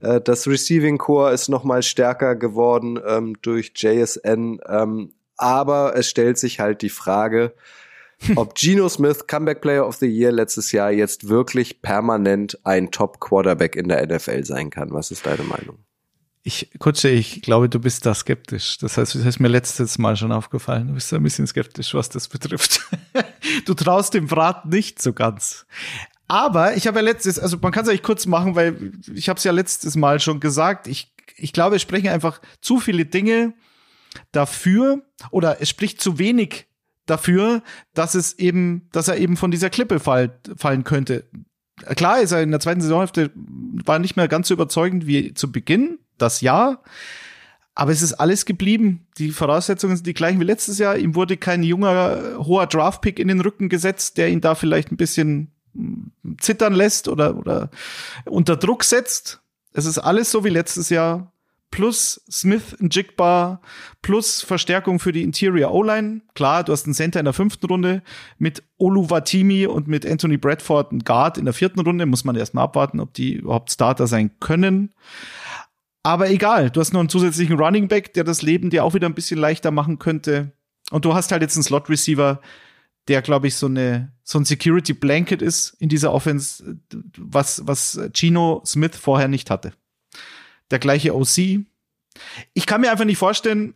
Äh, 0.00 0.20
das 0.20 0.46
Receiving 0.46 0.98
Core 0.98 1.32
ist 1.32 1.48
noch 1.48 1.64
mal 1.64 1.82
stärker 1.82 2.36
geworden 2.36 3.00
ähm, 3.06 3.36
durch 3.40 3.72
JSN. 3.76 4.60
Ähm, 4.66 5.12
aber 5.36 5.96
es 5.96 6.08
stellt 6.08 6.38
sich 6.38 6.60
halt 6.60 6.82
die 6.82 6.90
Frage, 6.90 7.54
ob 8.36 8.54
Geno 8.54 8.88
Smith, 8.88 9.26
Comeback 9.26 9.60
Player 9.60 9.86
of 9.86 9.96
the 9.96 10.06
Year 10.06 10.32
letztes 10.32 10.72
Jahr, 10.72 10.90
jetzt 10.90 11.28
wirklich 11.28 11.82
permanent 11.82 12.58
ein 12.64 12.90
Top 12.90 13.20
Quarterback 13.20 13.76
in 13.76 13.88
der 13.88 14.06
NFL 14.06 14.44
sein 14.44 14.70
kann. 14.70 14.92
Was 14.92 15.10
ist 15.10 15.26
deine 15.26 15.42
Meinung? 15.42 15.78
Ich, 16.44 16.70
Kutsche, 16.80 17.08
ich 17.08 17.40
glaube, 17.42 17.68
du 17.68 17.78
bist 17.78 18.04
da 18.04 18.14
skeptisch. 18.14 18.78
Das 18.78 18.98
heißt, 18.98 19.14
das 19.14 19.24
ist 19.24 19.38
mir 19.38 19.48
letztes 19.48 19.98
Mal 19.98 20.16
schon 20.16 20.32
aufgefallen. 20.32 20.88
Du 20.88 20.94
bist 20.94 21.12
ein 21.14 21.22
bisschen 21.22 21.46
skeptisch, 21.46 21.94
was 21.94 22.08
das 22.08 22.28
betrifft. 22.28 22.80
du 23.64 23.74
traust 23.74 24.14
dem 24.14 24.26
Brat 24.26 24.66
nicht 24.66 25.00
so 25.00 25.12
ganz. 25.12 25.66
Aber 26.26 26.76
ich 26.76 26.86
habe 26.86 26.98
ja 26.98 27.04
letztes, 27.04 27.38
also 27.38 27.58
man 27.60 27.70
kann 27.70 27.84
es 27.84 27.88
eigentlich 27.88 28.02
kurz 28.02 28.26
machen, 28.26 28.56
weil 28.56 28.92
ich 29.14 29.28
habe 29.28 29.38
es 29.38 29.44
ja 29.44 29.52
letztes 29.52 29.94
Mal 29.96 30.18
schon 30.18 30.40
gesagt. 30.40 30.88
Ich, 30.88 31.12
ich 31.36 31.52
glaube, 31.52 31.76
es 31.76 31.82
sprechen 31.82 32.08
einfach 32.08 32.40
zu 32.60 32.80
viele 32.80 33.04
Dinge 33.04 33.54
dafür 34.32 35.02
oder 35.30 35.60
es 35.60 35.68
spricht 35.68 36.00
zu 36.00 36.18
wenig 36.18 36.66
dafür, 37.06 37.62
dass 37.94 38.14
es 38.14 38.38
eben, 38.38 38.88
dass 38.92 39.08
er 39.08 39.16
eben 39.16 39.36
von 39.36 39.50
dieser 39.50 39.70
Klippe 39.70 40.00
fall, 40.00 40.38
fallen 40.56 40.84
könnte. 40.84 41.24
Klar 41.96 42.20
ist 42.20 42.32
er 42.32 42.42
in 42.42 42.50
der 42.50 42.60
zweiten 42.60 42.80
Saisonhälfte 42.80 43.30
war 43.34 43.98
nicht 43.98 44.16
mehr 44.16 44.28
ganz 44.28 44.48
so 44.48 44.54
überzeugend 44.54 45.06
wie 45.06 45.34
zu 45.34 45.50
Beginn, 45.50 45.98
das 46.18 46.40
Jahr. 46.40 46.82
Aber 47.74 47.90
es 47.90 48.02
ist 48.02 48.14
alles 48.14 48.44
geblieben. 48.44 49.06
Die 49.16 49.30
Voraussetzungen 49.30 49.96
sind 49.96 50.06
die 50.06 50.14
gleichen 50.14 50.40
wie 50.40 50.44
letztes 50.44 50.78
Jahr. 50.78 50.96
Ihm 50.96 51.14
wurde 51.14 51.38
kein 51.38 51.62
junger, 51.62 52.36
hoher 52.38 52.66
Draftpick 52.66 53.18
in 53.18 53.28
den 53.28 53.40
Rücken 53.40 53.68
gesetzt, 53.70 54.18
der 54.18 54.28
ihn 54.28 54.42
da 54.42 54.54
vielleicht 54.54 54.92
ein 54.92 54.98
bisschen 54.98 55.50
hm, 55.74 56.12
zittern 56.38 56.74
lässt 56.74 57.08
oder, 57.08 57.36
oder 57.36 57.70
unter 58.26 58.56
Druck 58.56 58.84
setzt. 58.84 59.40
Es 59.72 59.86
ist 59.86 59.98
alles 59.98 60.30
so 60.30 60.44
wie 60.44 60.50
letztes 60.50 60.90
Jahr 60.90 61.32
plus 61.72 62.22
Smith 62.30 62.76
Jigbar 62.78 63.60
plus 64.02 64.42
Verstärkung 64.42 65.00
für 65.00 65.10
die 65.10 65.22
Interior 65.22 65.72
O-Line. 65.72 66.20
Klar, 66.34 66.62
du 66.62 66.70
hast 66.70 66.84
einen 66.84 66.94
Center 66.94 67.18
in 67.18 67.24
der 67.24 67.32
fünften 67.32 67.66
Runde 67.66 68.02
mit 68.38 68.62
Oluwatimi 68.78 69.66
und 69.66 69.88
mit 69.88 70.06
Anthony 70.06 70.36
Bradford 70.36 70.92
einen 70.92 71.00
Guard 71.02 71.38
in 71.38 71.46
der 71.46 71.54
vierten 71.54 71.80
Runde. 71.80 72.06
Muss 72.06 72.24
man 72.24 72.36
erstmal 72.36 72.64
abwarten, 72.64 73.00
ob 73.00 73.12
die 73.14 73.32
überhaupt 73.34 73.72
Starter 73.72 74.06
sein 74.06 74.30
können. 74.38 74.94
Aber 76.04 76.30
egal, 76.30 76.70
du 76.70 76.80
hast 76.80 76.92
noch 76.92 77.00
einen 77.00 77.08
zusätzlichen 77.08 77.58
Running 77.58 77.88
Back, 77.88 78.12
der 78.14 78.24
das 78.24 78.42
Leben 78.42 78.70
dir 78.70 78.84
auch 78.84 78.94
wieder 78.94 79.08
ein 79.08 79.14
bisschen 79.14 79.40
leichter 79.40 79.70
machen 79.70 79.98
könnte. 79.98 80.52
Und 80.90 81.04
du 81.04 81.14
hast 81.14 81.32
halt 81.32 81.42
jetzt 81.42 81.56
einen 81.56 81.64
Slot 81.64 81.88
Receiver, 81.88 82.40
der, 83.08 83.22
glaube 83.22 83.48
ich, 83.48 83.56
so 83.56 83.66
eine 83.66 84.12
so 84.22 84.38
ein 84.38 84.44
Security 84.44 84.92
Blanket 84.92 85.42
ist 85.42 85.74
in 85.80 85.88
dieser 85.88 86.12
Offense, 86.12 86.76
was 87.16 87.66
was 87.66 87.98
Gino 88.12 88.62
Smith 88.64 88.96
vorher 88.96 89.28
nicht 89.28 89.50
hatte 89.50 89.72
der 90.72 90.80
gleiche 90.80 91.14
OC. 91.14 91.64
Ich 92.54 92.66
kann 92.66 92.80
mir 92.80 92.90
einfach 92.90 93.04
nicht 93.04 93.18
vorstellen, 93.18 93.74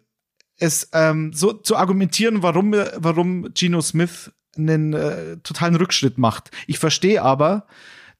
es 0.58 0.88
ähm, 0.92 1.32
so 1.32 1.52
zu 1.52 1.76
argumentieren, 1.76 2.42
warum, 2.42 2.74
warum 2.96 3.52
Geno 3.54 3.80
Smith 3.82 4.32
einen 4.56 4.94
äh, 4.94 5.36
totalen 5.38 5.76
Rückschritt 5.76 6.18
macht. 6.18 6.50
Ich 6.66 6.78
verstehe 6.78 7.22
aber, 7.22 7.66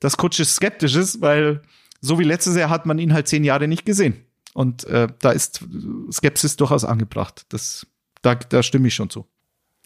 dass 0.01 0.17
Coach 0.17 0.43
skeptisch 0.45 0.95
ist, 0.95 1.21
weil 1.21 1.63
so 2.01 2.19
wie 2.19 2.25
letztes 2.25 2.57
Jahr 2.57 2.71
hat 2.71 2.87
man 2.87 2.99
ihn 2.99 3.15
halt 3.15 3.27
zehn 3.27 3.43
Jahre 3.43 3.69
nicht 3.69 3.87
gesehen. 3.87 4.27
Und 4.53 4.85
äh, 4.85 5.09
da 5.21 5.33
ist 5.33 5.65
Skepsis 6.13 6.57
durchaus 6.57 6.85
angebracht. 6.85 7.47
Das, 7.49 7.87
da, 8.23 8.35
da 8.35 8.63
stimme 8.63 8.89
ich 8.89 8.95
schon 8.95 9.11
zu. 9.11 9.27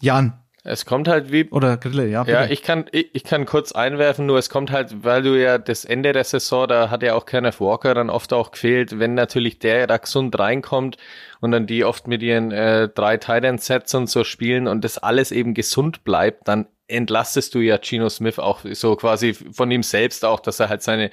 Jan. 0.01 0.41
Es 0.63 0.85
kommt 0.85 1.09
halt 1.09 1.33
wie. 1.33 1.49
Oder 1.51 1.79
Grille, 1.79 2.07
ja. 2.07 2.25
Bitte. 2.25 2.37
Ja, 2.37 2.45
ich 2.45 2.63
kann, 2.63 2.85
ich, 2.93 3.11
ich 3.15 3.25
kann 3.25 3.47
kurz 3.47 3.73
einwerfen, 3.73 4.27
nur 4.27 4.39
es 4.39 4.51
kommt 4.51 4.71
halt, 4.71 5.05
weil 5.05 5.23
du 5.23 5.41
ja 5.41 5.57
das 5.57 5.87
Ende 5.87 6.13
der 6.13 6.25
Saison, 6.25 6.69
da 6.69 6.91
hat 6.91 7.03
ja 7.03 7.15
auch 7.15 7.25
Kenneth 7.25 7.61
Walker 7.61 7.95
dann 7.95 8.11
oft 8.11 8.33
auch 8.33 8.51
gefehlt, 8.51 8.99
wenn 8.99 9.15
natürlich 9.15 9.59
der 9.59 9.87
da 9.87 9.97
gesund 9.97 10.39
reinkommt 10.39 10.99
und 11.41 11.53
dann 11.53 11.67
die 11.67 11.85
oft 11.85 12.09
mit 12.09 12.23
ihren 12.23 12.53
äh, 12.53 12.89
drei 12.89 13.17
Titan-Sets 13.17 13.95
und 13.95 14.11
so 14.11 14.23
spielen 14.23 14.69
und 14.69 14.85
das 14.85 14.99
alles 14.99 15.33
eben 15.33 15.55
gesund 15.55 16.05
bleibt, 16.05 16.47
dann 16.47 16.67
entlastest 16.89 17.55
du 17.55 17.61
ja 17.61 17.79
Gino 17.81 18.09
Smith 18.09 18.39
auch 18.39 18.61
so 18.73 18.97
quasi 18.97 19.33
von 19.33 19.71
ihm 19.71 19.83
selbst 19.83 20.25
auch, 20.25 20.41
dass 20.41 20.61
er 20.61 20.69
halt 20.69 20.83
seine 20.83 21.11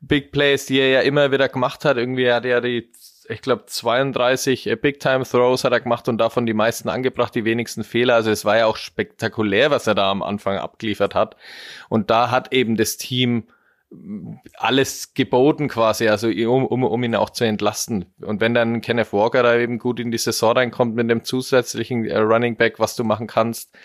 Big 0.00 0.32
Plays, 0.32 0.66
die 0.66 0.78
er 0.78 0.88
ja 0.88 1.00
immer 1.00 1.32
wieder 1.32 1.48
gemacht 1.48 1.84
hat, 1.84 1.96
irgendwie 1.96 2.30
hat 2.30 2.44
er 2.44 2.50
ja 2.50 2.60
die 2.60 2.90
ich 3.28 3.42
glaube, 3.42 3.66
32 3.66 4.66
äh, 4.66 4.76
Big 4.76 5.00
Time 5.00 5.24
Throws 5.24 5.64
hat 5.64 5.72
er 5.72 5.80
gemacht 5.80 6.08
und 6.08 6.18
davon 6.18 6.46
die 6.46 6.54
meisten 6.54 6.88
angebracht, 6.88 7.34
die 7.34 7.44
wenigsten 7.44 7.84
Fehler. 7.84 8.14
Also 8.14 8.30
es 8.30 8.44
war 8.44 8.56
ja 8.56 8.66
auch 8.66 8.76
spektakulär, 8.76 9.70
was 9.70 9.86
er 9.86 9.94
da 9.94 10.10
am 10.10 10.22
Anfang 10.22 10.58
abgeliefert 10.58 11.14
hat. 11.14 11.36
Und 11.88 12.10
da 12.10 12.30
hat 12.30 12.52
eben 12.52 12.76
das 12.76 12.96
Team 12.96 13.44
mm, 13.90 14.34
alles 14.56 15.14
geboten 15.14 15.68
quasi, 15.68 16.08
also 16.08 16.28
um, 16.28 16.66
um, 16.66 16.84
um 16.84 17.02
ihn 17.02 17.14
auch 17.14 17.30
zu 17.30 17.44
entlasten. 17.44 18.06
Und 18.20 18.40
wenn 18.40 18.54
dann 18.54 18.80
Kenneth 18.80 19.12
Walker 19.12 19.42
da 19.42 19.56
eben 19.56 19.78
gut 19.78 20.00
in 20.00 20.10
die 20.10 20.18
Saison 20.18 20.52
reinkommt 20.52 20.94
mit 20.94 21.10
dem 21.10 21.24
zusätzlichen 21.24 22.04
äh, 22.04 22.18
Running 22.18 22.56
Back, 22.56 22.78
was 22.78 22.96
du 22.96 23.04
machen 23.04 23.26
kannst, 23.26 23.76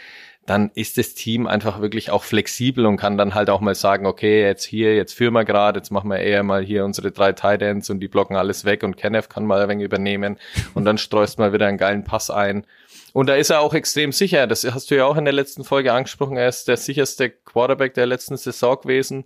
dann 0.45 0.71
ist 0.73 0.97
das 0.97 1.13
Team 1.13 1.45
einfach 1.45 1.82
wirklich 1.82 2.10
auch 2.10 2.23
flexibel 2.23 2.86
und 2.86 2.97
kann 2.97 3.17
dann 3.17 3.36
halt 3.36 3.49
auch 3.49 3.62
mal 3.62 3.75
sagen, 3.75 4.06
okay, 4.06 4.41
jetzt 4.43 4.65
hier, 4.65 4.95
jetzt 4.95 5.13
führen 5.13 5.34
wir 5.34 5.45
gerade, 5.45 5.80
jetzt 5.80 5.91
machen 5.91 6.10
wir 6.10 6.17
eher 6.17 6.43
mal 6.43 6.63
hier 6.63 6.84
unsere 6.84 7.12
drei 7.12 7.32
Tight 7.32 7.62
Ends 7.62 7.89
und 7.89 7.99
die 7.99 8.08
blocken 8.08 8.36
alles 8.36 8.65
weg 8.65 8.84
und 8.84 8.97
Kenneth 8.97 9.30
kann 9.30 9.45
mal 9.45 9.62
ein 9.62 9.69
wenig 9.69 9.86
übernehmen 9.86 10.38
und 10.73 10.86
dann 10.86 10.97
streust 10.97 11.38
mal 11.38 11.54
wieder 11.54 11.67
einen 11.67 11.77
geilen 11.77 12.04
Pass 12.04 12.32
ein. 12.32 12.65
Und 13.13 13.27
da 13.27 13.36
ist 13.36 13.49
er 13.49 13.60
auch 13.60 13.73
extrem 13.73 14.12
sicher. 14.12 14.47
Das 14.47 14.63
hast 14.63 14.89
du 14.89 14.95
ja 14.95 15.06
auch 15.06 15.17
in 15.17 15.25
der 15.25 15.34
letzten 15.34 15.63
Folge 15.63 15.91
angesprochen. 15.93 16.38
Er 16.38 16.47
ist 16.47 16.67
der 16.67 16.77
sicherste 16.77 17.30
Quarterback 17.30 17.93
der 17.93 18.06
letzten 18.06 18.38
Saison 18.38 18.80
gewesen. 18.82 19.25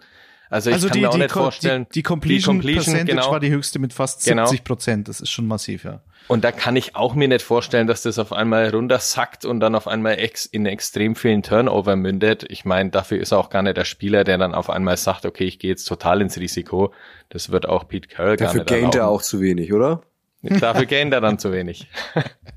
Also, 0.49 0.69
ich 0.69 0.75
also 0.75 0.88
kann 0.88 0.93
die, 0.93 1.01
mir 1.01 1.10
auch 1.10 1.13
die, 1.13 1.19
nicht 1.19 1.31
vorstellen. 1.31 1.86
die, 1.89 1.93
die 1.93 2.03
Completion, 2.03 2.62
Percentage 2.62 3.05
genau. 3.05 3.31
war 3.31 3.39
die 3.39 3.51
höchste 3.51 3.79
mit 3.79 3.93
fast 3.93 4.25
Genau. 4.25 4.45
70 4.45 4.63
Prozent. 4.63 5.08
Das 5.08 5.21
ist 5.21 5.29
schon 5.29 5.47
massiv, 5.47 5.84
ja. 5.84 6.01
Und 6.27 6.43
da 6.43 6.51
kann 6.51 6.75
ich 6.75 6.95
auch 6.95 7.13
mir 7.13 7.27
nicht 7.27 7.43
vorstellen, 7.43 7.86
dass 7.86 8.01
das 8.01 8.17
auf 8.17 8.34
einmal 8.34 8.69
runtersackt 8.69 9.45
und 9.45 9.60
dann 9.60 9.75
auf 9.75 9.88
einmal 9.88 10.17
ex 10.17 10.45
in 10.45 10.65
extrem 10.65 11.15
vielen 11.15 11.43
Turnover 11.43 11.95
mündet. 11.95 12.45
Ich 12.49 12.65
meine, 12.65 12.89
dafür 12.89 13.19
ist 13.19 13.31
er 13.31 13.38
auch 13.38 13.49
gar 13.49 13.62
nicht 13.62 13.77
der 13.77 13.86
Spieler, 13.86 14.23
der 14.23 14.39
dann 14.39 14.55
auf 14.55 14.69
einmal 14.69 14.97
sagt, 14.97 15.25
okay, 15.25 15.43
ich 15.43 15.60
gehe 15.60 15.69
jetzt 15.69 15.86
total 15.86 16.21
ins 16.21 16.38
Risiko. 16.38 16.93
Das 17.29 17.51
wird 17.51 17.67
auch 17.67 17.88
Pete 17.88 18.08
Carroll 18.08 18.38
gar 18.38 18.47
Dafür 18.47 18.62
nicht 18.62 18.69
gaint 18.69 18.95
er 18.95 19.08
auch 19.08 19.21
zu 19.21 19.39
wenig, 19.39 19.71
oder? 19.71 20.01
Dafür 20.41 20.86
gaint 20.86 21.13
er 21.13 21.21
dann 21.21 21.38
zu 21.38 21.51
wenig. 21.51 21.88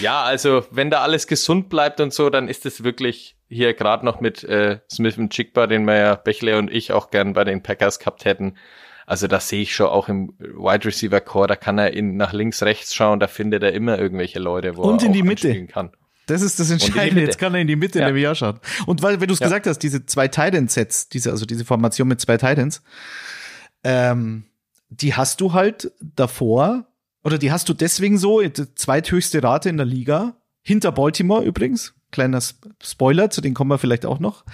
ja, 0.00 0.22
also 0.22 0.64
wenn 0.70 0.90
da 0.90 1.02
alles 1.02 1.26
gesund 1.26 1.68
bleibt 1.68 2.00
und 2.00 2.12
so, 2.12 2.30
dann 2.30 2.48
ist 2.48 2.66
es 2.66 2.84
wirklich 2.84 3.36
hier 3.48 3.74
gerade 3.74 4.04
noch 4.04 4.20
mit 4.20 4.42
äh, 4.44 4.80
Smith 4.90 5.18
und 5.18 5.32
Chigba, 5.32 5.66
den 5.66 5.84
wir 5.84 5.96
ja 5.96 6.14
Bechle 6.16 6.58
und 6.58 6.70
ich 6.72 6.92
auch 6.92 7.10
gern 7.10 7.34
bei 7.34 7.44
den 7.44 7.62
Packers 7.62 7.98
gehabt 7.98 8.24
hätten. 8.24 8.56
Also 9.06 9.26
das 9.26 9.48
sehe 9.50 9.60
ich 9.62 9.74
schon 9.74 9.86
auch 9.88 10.08
im 10.08 10.32
Wide 10.38 10.86
Receiver 10.86 11.20
Core, 11.20 11.46
da 11.46 11.56
kann 11.56 11.76
er 11.78 11.92
in 11.92 12.16
nach 12.16 12.32
links, 12.32 12.62
rechts 12.62 12.94
schauen, 12.94 13.20
da 13.20 13.26
findet 13.26 13.62
er 13.62 13.72
immer 13.74 13.98
irgendwelche 13.98 14.38
Leute, 14.38 14.76
wo 14.76 14.82
Und 14.82 15.02
er 15.02 15.06
in 15.06 15.10
auch 15.10 15.14
die 15.14 15.22
Mitte. 15.22 15.66
kann. 15.66 15.90
Das 16.26 16.40
ist 16.40 16.58
das 16.58 16.70
Entscheidende. 16.70 17.20
Jetzt 17.20 17.38
kann 17.38 17.52
er 17.54 17.60
in 17.60 17.66
die 17.66 17.76
Mitte 17.76 17.98
Ja. 18.00 18.08
in 18.08 18.14
der 18.14 18.28
VR 18.30 18.34
schauen. 18.34 18.60
Und 18.86 19.02
weil, 19.02 19.20
wenn 19.20 19.28
du 19.28 19.34
es 19.34 19.40
Ja. 19.40 19.46
gesagt 19.46 19.66
hast, 19.66 19.80
diese 19.80 20.06
zwei 20.06 20.26
Titans-Sets, 20.26 21.10
diese, 21.10 21.30
also 21.30 21.44
diese 21.44 21.66
Formation 21.66 22.08
mit 22.08 22.18
zwei 22.18 22.38
Titans, 22.38 22.82
ähm, 23.82 24.44
die 24.88 25.14
hast 25.14 25.40
du 25.40 25.52
halt 25.52 25.92
davor, 26.00 26.86
oder 27.24 27.38
die 27.38 27.50
hast 27.50 27.68
du 27.68 27.74
deswegen 27.74 28.18
so, 28.18 28.40
die 28.40 28.74
zweithöchste 28.74 29.42
Rate 29.42 29.68
in 29.68 29.76
der 29.78 29.86
Liga, 29.86 30.36
hinter 30.62 30.92
Baltimore 30.92 31.42
übrigens. 31.44 31.94
Kleiner 32.10 32.38
Sp- 32.38 32.70
Spoiler, 32.80 33.28
zu 33.30 33.40
denen 33.40 33.54
kommen 33.54 33.70
wir 33.70 33.78
vielleicht 33.78 34.06
auch 34.06 34.20
noch. 34.20 34.44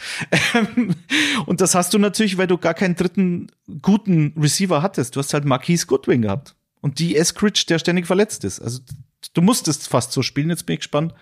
Und 1.46 1.61
das 1.61 1.74
hast 1.74 1.92
du 1.92 1.98
natürlich, 1.98 2.38
weil 2.38 2.46
du 2.46 2.59
gar 2.59 2.74
keinen 2.74 2.96
dritten 2.96 3.48
guten 3.83 4.33
Receiver 4.40 4.83
hattest. 4.83 5.14
Du 5.14 5.20
hast 5.20 5.35
halt 5.35 5.44
Marquise 5.44 5.87
Goodwin 5.87 6.22
gehabt. 6.22 6.54
Und 6.80 6.98
die 6.98 7.16
Eskridge, 7.16 7.64
der 7.68 7.78
ständig 7.78 8.06
verletzt 8.06 8.44
ist. 8.44 8.61
Also 8.61 8.80
du 9.35 9.42
musstest 9.42 9.88
fast 9.88 10.12
so 10.12 10.22
spielen. 10.22 10.48
Jetzt 10.48 10.64
bin 10.64 10.74
ich 10.74 10.80
gespannt, 10.80 11.14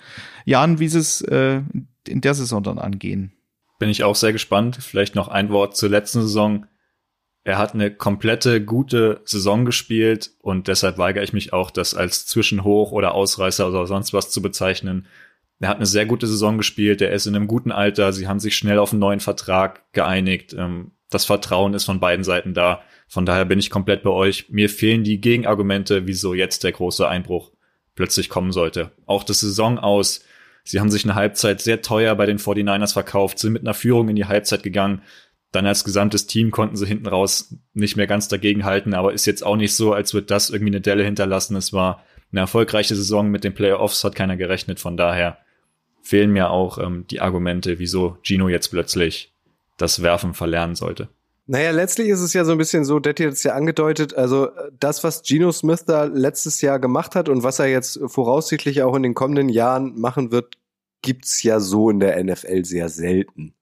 Jan, 0.45 0.79
wie 0.79 0.89
sie 0.89 1.01
es 1.01 1.21
äh, 1.23 1.63
in 2.07 2.21
der 2.21 2.35
Saison 2.35 2.63
dann 2.63 2.79
angehen. 2.79 3.33
Bin 3.81 3.89
ich 3.91 4.05
auch 4.05 4.15
sehr 4.17 4.33
gespannt. 4.33 4.79
Vielleicht 4.81 5.15
noch 5.17 5.29
ein 5.29 5.51
Wort 5.51 5.77
zur 5.77 5.89
letzten 5.89 6.23
Saison. 6.23 6.67
Er 7.49 7.57
hat 7.57 7.73
eine 7.73 7.91
komplette 7.91 8.63
gute 8.63 9.23
Saison 9.25 9.65
gespielt 9.65 10.33
und 10.43 10.69
deshalb 10.69 10.99
weigere 10.99 11.25
ich 11.25 11.33
mich 11.33 11.55
auch, 11.55 11.71
das 11.71 11.95
als 11.95 12.27
Zwischenhoch 12.27 12.93
oder 12.93 13.15
Ausreißer 13.15 13.67
oder 13.67 13.87
sonst 13.87 14.13
was 14.13 14.31
zu 14.31 14.43
bezeichnen. 14.43 15.07
Er 15.59 15.71
hat 15.71 15.79
eine 15.79 15.87
sehr 15.87 16.05
gute 16.05 16.27
Saison 16.27 16.59
gespielt, 16.59 17.01
er 17.01 17.11
ist 17.11 17.25
in 17.25 17.35
einem 17.35 17.47
guten 17.47 17.73
Alter, 17.73 18.13
sie 18.13 18.29
haben 18.29 18.39
sich 18.39 18.55
schnell 18.55 18.79
auf 18.79 18.93
einen 18.93 19.01
neuen 19.01 19.21
Vertrag 19.21 19.91
geeinigt. 19.95 20.55
Ähm, 20.59 20.91
Das 21.09 21.25
Vertrauen 21.25 21.73
ist 21.73 21.85
von 21.85 22.01
beiden 22.01 22.23
Seiten 22.23 22.53
da. 22.53 22.83
Von 23.09 23.25
daher 23.25 23.47
bin 23.47 23.59
ich 23.59 23.71
komplett 23.71 24.03
bei 24.03 24.11
euch. 24.11 24.51
Mir 24.51 24.69
fehlen 24.69 25.03
die 25.03 25.19
Gegenargumente, 25.19 26.07
wieso 26.07 26.35
jetzt 26.35 26.65
der 26.65 26.73
große 26.73 27.09
Einbruch 27.09 27.51
plötzlich 27.95 28.29
kommen 28.29 28.53
sollte. 28.53 28.93
Auch 29.07 29.25
das 29.25 29.41
Saison 29.41 29.79
aus. 29.79 30.23
Sie 30.65 30.81
haben 30.81 30.91
sich 30.91 31.05
eine 31.05 31.15
Halbzeit 31.15 31.63
sehr 31.63 31.81
teuer 31.81 32.15
bei 32.15 32.27
den 32.27 32.39
49ers 32.39 32.93
verkauft, 32.93 33.39
sind 33.39 33.55
mit 33.55 33.63
einer 33.63 33.73
Führung 33.73 34.11
in 34.11 34.17
die 34.17 34.27
Halbzeit 34.27 34.63
gegangen. 34.63 35.01
Dann 35.53 35.67
als 35.67 35.85
gesamtes 35.85 36.27
Team 36.27 36.51
konnten 36.51 36.77
sie 36.77 36.87
hinten 36.87 37.07
raus 37.07 37.55
nicht 37.73 37.97
mehr 37.97 38.07
ganz 38.07 38.29
dagegenhalten, 38.29 38.93
aber 38.95 39.15
ist 39.15 39.27
jetzt 39.27 39.45
auch 39.45 39.57
nicht 39.57 39.75
so, 39.75 39.93
als 39.93 40.13
würde 40.13 40.27
das 40.27 40.51
irgendwie 40.51 40.73
eine 40.73 40.81
Delle 40.83 41.05
hinterlassen. 41.05 41.57
Es 41.57 41.73
war 41.73 42.05
eine 42.31 42.41
erfolgreiche 42.41 42.95
Saison 42.95 43.31
mit 43.31 43.45
den 43.45 43.55
Playoffs, 43.55 44.05
hat 44.05 44.15
keiner 44.15 44.37
gerechnet. 44.37 44.79
Von 44.79 44.97
daher 44.97 45.39
fehlen 46.03 46.33
mir 46.33 46.51
auch 46.51 46.79
ähm, 46.79 47.07
die 47.11 47.21
Argumente, 47.21 47.79
wieso 47.79 48.19
Gino 48.23 48.49
jetzt 48.49 48.69
plötzlich 48.69 49.33
das 49.79 50.03
Werfen 50.03 50.35
verlernen 50.35 50.75
sollte. 50.75 51.09
Naja, 51.47 51.71
letztlich 51.71 52.09
ist 52.09 52.21
es 52.21 52.35
ja 52.35 52.45
so 52.45 52.53
ein 52.53 52.59
bisschen 52.59 52.85
so, 52.85 52.99
Detti 52.99 53.25
hat 53.25 53.33
es 53.33 53.43
ja 53.43 53.55
angedeutet, 53.55 54.15
also 54.15 54.49
äh, 54.49 54.71
das, 54.79 55.03
was 55.03 55.23
Geno 55.23 55.51
Smith 55.51 55.87
da 55.87 56.05
letztes 56.05 56.61
Jahr 56.61 56.79
gemacht 56.79 57.15
hat 57.15 57.31
und 57.31 57.43
was 57.43 57.59
er 57.59 57.69
jetzt 57.69 57.99
voraussichtlich 58.05 58.83
auch 58.83 58.95
in 58.95 59.03
den 59.03 59.15
kommenden 59.15 59.49
Jahren 59.49 59.99
machen 59.99 60.31
wird, 60.31 60.59
gibt's 61.01 61.43
ja 61.43 61.59
so 61.59 61.89
in 61.89 62.01
der 62.01 62.23
NFL 62.23 62.67
sehr 62.67 62.91
selten. 62.91 63.55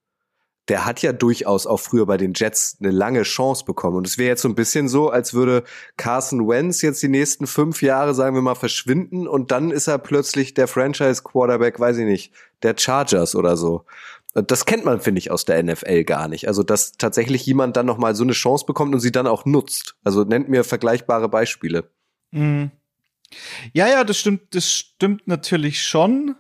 Der 0.69 0.85
hat 0.85 1.01
ja 1.03 1.13
durchaus 1.13 1.67
auch 1.67 1.79
früher 1.79 2.07
bei 2.07 2.17
den 2.17 2.33
Jets 2.35 2.77
eine 2.81 2.91
lange 2.91 3.23
Chance 3.23 3.65
bekommen. 3.65 3.97
Und 3.97 4.07
es 4.07 4.19
wäre 4.19 4.31
jetzt 4.31 4.43
so 4.43 4.49
ein 4.49 4.55
bisschen 4.55 4.89
so, 4.89 5.11
als 5.11 5.33
würde 5.33 5.63
Carson 5.97 6.49
Wentz 6.49 6.83
jetzt 6.83 7.03
die 7.03 7.09
nächsten 7.09 7.47
fünf 7.47 7.83
Jahre, 7.83 8.15
sagen 8.15 8.35
wir 8.35 8.43
mal, 8.43 8.57
verschwinden 8.57 9.29
und 9.29 9.53
dann 9.53 9.71
ist 9.71 9.87
er 9.87 9.99
plötzlich 9.99 10.55
der 10.55 10.67
Franchise-Quarterback, 10.67 11.79
weiß 11.79 11.99
ich 11.99 12.07
nicht, 12.07 12.33
der 12.63 12.75
Chargers 12.77 13.35
oder 13.37 13.57
so. 13.57 13.85
Das 14.35 14.67
kennt 14.67 14.85
man, 14.85 15.01
finde 15.01 15.19
ich, 15.19 15.31
aus 15.31 15.47
der 15.47 15.63
NFL 15.63 16.05
gar 16.05 16.29
nicht. 16.29 16.47
Also, 16.47 16.63
dass 16.63 16.93
tatsächlich 16.93 17.47
jemand 17.47 17.77
dann 17.77 17.87
nochmal 17.87 18.15
so 18.15 18.23
eine 18.23 18.33
Chance 18.33 18.67
bekommt 18.67 18.93
und 18.93 19.01
sie 19.01 19.13
dann 19.13 19.27
auch 19.27 19.47
nutzt. 19.47 19.97
Also 20.05 20.25
nennt 20.25 20.49
mir 20.51 20.63
vergleichbare 20.63 21.29
Beispiele. 21.29 21.89
Mhm. 22.33 22.71
Ja, 23.73 23.89
ja, 23.89 24.05
das 24.05 24.19
stimmt, 24.19 24.55
das 24.55 24.71
stimmt 24.71 25.27
natürlich 25.27 25.83
schon. 25.83 26.37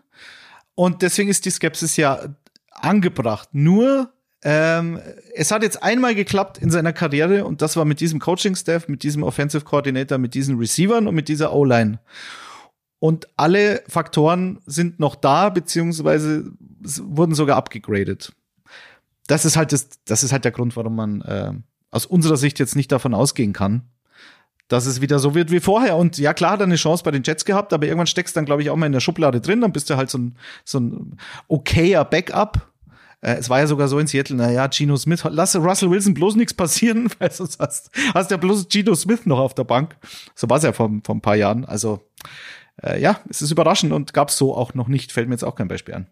Und 0.75 1.03
deswegen 1.03 1.31
ist 1.31 1.47
die 1.47 1.51
Skepsis 1.51 1.97
ja 1.97 2.37
angebracht. 2.71 3.49
Nur, 3.53 4.12
ähm, 4.42 5.01
es 5.35 5.51
hat 5.51 5.62
jetzt 5.62 5.83
einmal 5.83 6.14
geklappt 6.14 6.59
in 6.59 6.70
seiner 6.70 6.92
Karriere 6.92 7.44
und 7.44 7.62
das 7.62 7.77
war 7.77 7.85
mit 7.85 8.01
diesem 8.01 8.20
Coaching-Staff, 8.20 8.88
mit 8.88 9.03
diesem 9.03 9.22
Offensive 9.22 9.64
Coordinator, 9.64 10.18
mit 10.18 10.35
diesen 10.35 10.59
Receivern 10.59 11.09
und 11.09 11.14
mit 11.14 11.29
dieser 11.29 11.53
O-Line. 11.53 11.99
Und 12.99 13.29
alle 13.37 13.83
Faktoren 13.88 14.61
sind 14.66 15.01
noch 15.01 15.14
da, 15.14 15.51
beziehungsweise 15.51 16.51
wurden 17.03 17.35
sogar 17.35 17.57
abgegradet. 17.57 18.33
Das 19.27 19.44
ist 19.44 19.57
halt 19.57 19.72
das, 19.72 19.88
das 20.05 20.22
ist 20.22 20.33
halt 20.33 20.44
der 20.44 20.53
Grund, 20.53 20.77
warum 20.77 20.96
man 20.96 21.20
äh, 21.22 21.53
aus 21.90 22.07
unserer 22.07 22.37
Sicht 22.37 22.59
jetzt 22.59 22.77
nicht 22.77 22.92
davon 22.92 23.14
ausgehen 23.14 23.53
kann, 23.53 23.83
dass 24.68 24.87
es 24.87 25.01
wieder 25.01 25.18
so 25.18 25.35
wird 25.35 25.51
wie 25.51 25.61
vorher. 25.61 25.96
Und 25.96 26.18
ja, 26.18 26.35
klar 26.35 26.53
hat 26.53 26.61
er 26.61 26.66
eine 26.66 26.77
Chance 26.77 27.05
bei 27.05 27.11
den 27.11 27.22
Jets 27.22 27.44
gehabt, 27.44 27.72
aber 27.72 27.87
irgendwann 27.87 28.07
steckst 28.07 28.35
du 28.35 28.38
dann, 28.38 28.46
glaube 28.46 28.62
ich, 28.62 28.70
auch 28.70 28.77
mal 28.77 28.87
in 28.87 28.92
der 28.92 29.01
Schublade 29.01 29.40
drin, 29.40 29.61
dann 29.61 29.72
bist 29.72 29.90
du 29.90 29.96
halt 29.96 30.11
so 30.11 30.18
ein, 30.18 30.37
so 30.64 30.81
ein 30.81 31.18
okayer 31.49 32.05
Backup. 32.05 32.72
Äh, 33.21 33.35
es 33.35 33.51
war 33.51 33.61
ja 33.61 33.67
sogar 33.67 33.89
so 33.89 33.99
in 33.99 34.07
Seattle, 34.07 34.37
na 34.37 34.51
ja, 34.51 34.67
Geno 34.67 34.97
Smith, 34.97 35.25
lass 35.29 35.57
Russell 35.57 35.91
Wilson 35.91 36.15
bloß 36.15 36.37
nichts 36.37 36.55
passieren, 36.55 37.09
weil 37.19 37.31
sonst 37.31 37.59
hast, 37.61 37.91
hast 38.15 38.31
ja 38.31 38.37
bloß 38.37 38.69
Geno 38.69 38.95
Smith 38.95 39.27
noch 39.27 39.39
auf 39.39 39.55
der 39.55 39.65
Bank. 39.65 39.97
So 40.35 40.49
war 40.49 40.59
es 40.59 40.65
ja 40.65 40.73
vor, 40.73 40.91
vor 41.05 41.15
ein 41.15 41.21
paar 41.21 41.37
Jahren. 41.37 41.65
Also, 41.65 42.01
äh, 42.83 43.01
ja, 43.01 43.21
es 43.29 43.43
ist 43.43 43.51
überraschend 43.51 43.93
und 43.93 44.13
gab 44.13 44.29
es 44.29 44.37
so 44.37 44.55
auch 44.55 44.75
noch 44.75 44.89
nicht. 44.89 45.13
Fällt 45.13 45.29
mir 45.29 45.35
jetzt 45.35 45.45
auch 45.45 45.55
kein 45.55 45.69
Beispiel 45.69 45.95
an. 45.95 46.07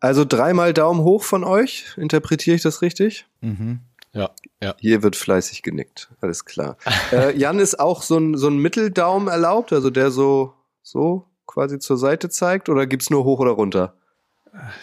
Also 0.00 0.24
dreimal 0.24 0.74
Daumen 0.74 1.00
hoch 1.00 1.22
von 1.22 1.44
euch. 1.44 1.86
Interpretiere 1.96 2.56
ich 2.56 2.62
das 2.62 2.82
richtig? 2.82 3.26
Mhm. 3.40 3.80
Ja, 4.12 4.30
ja. 4.62 4.74
Hier 4.78 5.02
wird 5.02 5.16
fleißig 5.16 5.62
genickt. 5.62 6.10
Alles 6.20 6.44
klar. 6.44 6.76
äh, 7.12 7.36
Jan 7.36 7.58
ist 7.58 7.80
auch 7.80 8.02
so 8.02 8.18
ein, 8.18 8.36
so 8.36 8.48
ein 8.48 8.58
Mitteldaumen 8.58 9.28
erlaubt, 9.28 9.72
also 9.72 9.90
der 9.90 10.10
so, 10.10 10.54
so 10.82 11.26
quasi 11.46 11.78
zur 11.78 11.96
Seite 11.96 12.28
zeigt, 12.28 12.68
oder 12.68 12.86
gibt's 12.86 13.10
nur 13.10 13.24
hoch 13.24 13.40
oder 13.40 13.52
runter? 13.52 13.94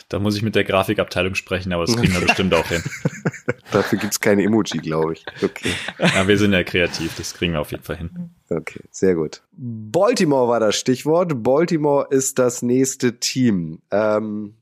Da 0.09 0.19
muss 0.19 0.35
ich 0.35 0.41
mit 0.41 0.55
der 0.55 0.63
Grafikabteilung 0.63 1.35
sprechen, 1.35 1.71
aber 1.73 1.85
das 1.85 1.95
kriegen 1.95 2.13
wir 2.13 2.21
bestimmt 2.21 2.53
auch 2.53 2.67
hin. 2.67 2.83
Dafür 3.71 3.99
gibt's 3.99 4.19
keine 4.19 4.43
Emoji, 4.43 4.79
glaube 4.79 5.13
ich. 5.13 5.25
Okay. 5.41 5.71
Ja, 5.97 6.27
wir 6.27 6.37
sind 6.37 6.51
ja 6.53 6.63
kreativ, 6.63 7.15
das 7.15 7.33
kriegen 7.33 7.53
wir 7.53 7.61
auf 7.61 7.71
jeden 7.71 7.83
Fall 7.83 7.97
hin. 7.97 8.31
Okay, 8.49 8.81
sehr 8.91 9.15
gut. 9.15 9.43
Baltimore 9.53 10.49
war 10.49 10.59
das 10.59 10.75
Stichwort. 10.75 11.41
Baltimore 11.41 12.07
ist 12.09 12.37
das 12.37 12.61
nächste 12.61 13.19
Team. 13.19 13.81
Ähm, 13.91 14.55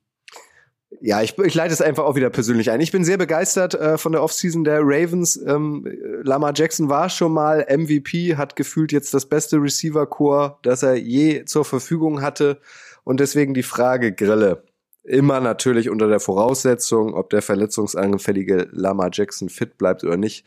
ja, 1.02 1.22
ich, 1.22 1.38
ich 1.38 1.56
leite 1.56 1.74
es 1.74 1.82
einfach 1.82 2.04
auch 2.04 2.15
wieder 2.15 2.30
persönlich 2.30 2.72
ein. 2.72 2.82
Ich 2.82 2.91
bin 2.91 3.04
sehr 3.04 3.17
begeistert 3.17 3.74
äh, 3.74 3.98
von 3.98 4.12
der 4.12 4.24
Offseason 4.24 4.63
der 4.63 4.82
Ravens. 4.82 5.38
Ähm, 5.38 5.88
Lamar 6.24 6.54
Jackson 6.56 6.89
war 6.89 7.10
schon 7.10 7.32
mal 7.32 7.65
MVP, 7.69 8.36
hat 8.36 8.56
gefühlt 8.56 8.91
jetzt 8.91 9.13
das 9.13 9.28
beste 9.28 9.58
Receiver-Core, 9.58 10.58
das 10.62 10.84
er 10.84 10.95
je 10.95 11.45
zur 11.45 11.65
Verfügung 11.65 12.22
hatte. 12.22 12.60
Und 13.04 13.19
deswegen 13.19 13.54
die 13.54 13.63
Frage, 13.63 14.13
Grille. 14.13 14.63
Immer 15.10 15.39
natürlich 15.39 15.89
unter 15.89 16.08
der 16.08 16.19
Voraussetzung, 16.19 17.15
ob 17.15 17.32
der 17.32 17.41
verletzungsanfällige 17.41 18.67
Lamar 18.72 19.10
Jackson 19.12 19.50
fit 19.50 19.80
bleibt 19.80 20.04
oder 20.04 20.17
nicht. 20.17 20.45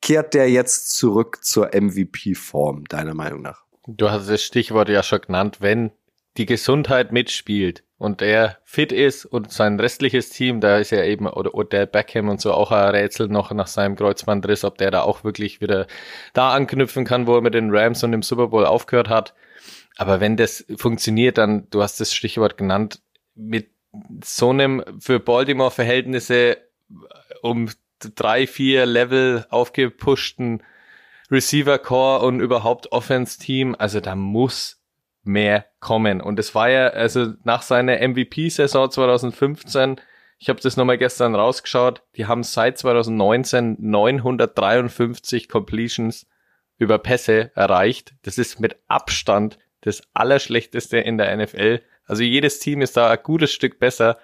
Kehrt 0.00 0.32
der 0.32 0.48
jetzt 0.48 0.94
zurück 0.94 1.38
zur 1.42 1.70
MVP-Form, 1.74 2.84
deiner 2.84 3.14
Meinung 3.14 3.42
nach? 3.42 3.64
Du 3.88 4.08
hast 4.08 4.30
das 4.30 4.44
Stichwort 4.44 4.88
ja 4.90 5.02
schon 5.02 5.22
genannt, 5.22 5.56
wenn 5.58 5.90
die 6.36 6.46
Gesundheit 6.46 7.10
mitspielt 7.10 7.82
und 7.98 8.22
er 8.22 8.58
fit 8.62 8.92
ist 8.92 9.24
und 9.24 9.50
sein 9.50 9.80
restliches 9.80 10.30
Team, 10.30 10.60
da 10.60 10.78
ist 10.78 10.90
ja 10.90 11.02
eben 11.02 11.26
oder 11.26 11.54
Odell 11.54 11.88
Beckham 11.88 12.28
und 12.28 12.40
so 12.40 12.52
auch 12.52 12.70
ein 12.70 12.90
Rätsel 12.90 13.26
noch 13.26 13.50
nach 13.50 13.66
seinem 13.66 13.96
Kreuzbandriss, 13.96 14.62
ob 14.62 14.78
der 14.78 14.92
da 14.92 15.02
auch 15.02 15.24
wirklich 15.24 15.60
wieder 15.60 15.88
da 16.32 16.52
anknüpfen 16.52 17.04
kann, 17.04 17.26
wo 17.26 17.34
er 17.34 17.42
mit 17.42 17.54
den 17.54 17.74
Rams 17.74 18.04
und 18.04 18.12
dem 18.12 18.22
Super 18.22 18.46
Bowl 18.46 18.66
aufgehört 18.66 19.08
hat. 19.08 19.34
Aber 19.96 20.20
wenn 20.20 20.36
das 20.36 20.64
funktioniert, 20.76 21.38
dann, 21.38 21.68
du 21.70 21.82
hast 21.82 21.98
das 21.98 22.14
Stichwort 22.14 22.56
genannt, 22.56 23.00
mit 23.34 23.75
so 24.22 24.50
einem 24.50 24.82
für 25.00 25.20
Baltimore 25.20 25.70
Verhältnisse 25.70 26.58
um 27.42 27.68
drei, 28.14 28.46
vier 28.46 28.86
Level 28.86 29.46
aufgepushten 29.50 30.62
Receiver 31.30 31.78
Core 31.78 32.24
und 32.24 32.40
überhaupt 32.40 32.92
Offense 32.92 33.38
Team, 33.38 33.74
also 33.78 34.00
da 34.00 34.14
muss 34.14 34.80
mehr 35.24 35.66
kommen. 35.80 36.20
Und 36.20 36.38
es 36.38 36.54
war 36.54 36.70
ja, 36.70 36.88
also 36.88 37.34
nach 37.42 37.62
seiner 37.62 37.98
MVP-Saison 38.06 38.90
2015 38.90 40.00
Ich 40.38 40.48
habe 40.48 40.60
das 40.60 40.76
nochmal 40.76 40.98
gestern 40.98 41.34
rausgeschaut. 41.34 42.02
Die 42.16 42.26
haben 42.26 42.42
seit 42.42 42.78
2019 42.78 43.76
953 43.80 45.48
Completions 45.48 46.26
über 46.78 46.98
Pässe 46.98 47.50
erreicht. 47.54 48.14
Das 48.22 48.38
ist 48.38 48.60
mit 48.60 48.76
Abstand 48.86 49.58
das 49.80 50.02
Allerschlechteste 50.12 50.98
in 50.98 51.16
der 51.18 51.34
NFL. 51.36 51.80
Also 52.06 52.22
jedes 52.22 52.58
Team 52.58 52.80
ist 52.80 52.96
da 52.96 53.10
ein 53.10 53.18
gutes 53.22 53.52
Stück 53.52 53.78
besser. 53.78 54.18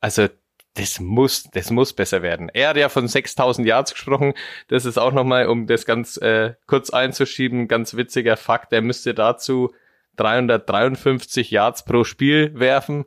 Also 0.00 0.28
das 0.74 1.00
muss, 1.00 1.44
das 1.52 1.70
muss 1.70 1.92
besser 1.92 2.22
werden. 2.22 2.50
Er 2.52 2.68
hat 2.68 2.76
ja 2.76 2.88
von 2.88 3.08
6000 3.08 3.66
Yards 3.66 3.92
gesprochen. 3.92 4.34
Das 4.68 4.84
ist 4.84 4.98
auch 4.98 5.12
nochmal, 5.12 5.48
um 5.48 5.66
das 5.66 5.84
ganz 5.84 6.16
äh, 6.18 6.54
kurz 6.66 6.90
einzuschieben, 6.90 7.66
ganz 7.68 7.96
witziger 7.96 8.36
Fakt. 8.36 8.72
Er 8.72 8.82
müsste 8.82 9.14
dazu 9.14 9.72
353 10.16 11.50
Yards 11.50 11.84
pro 11.84 12.04
Spiel 12.04 12.52
werfen. 12.54 13.04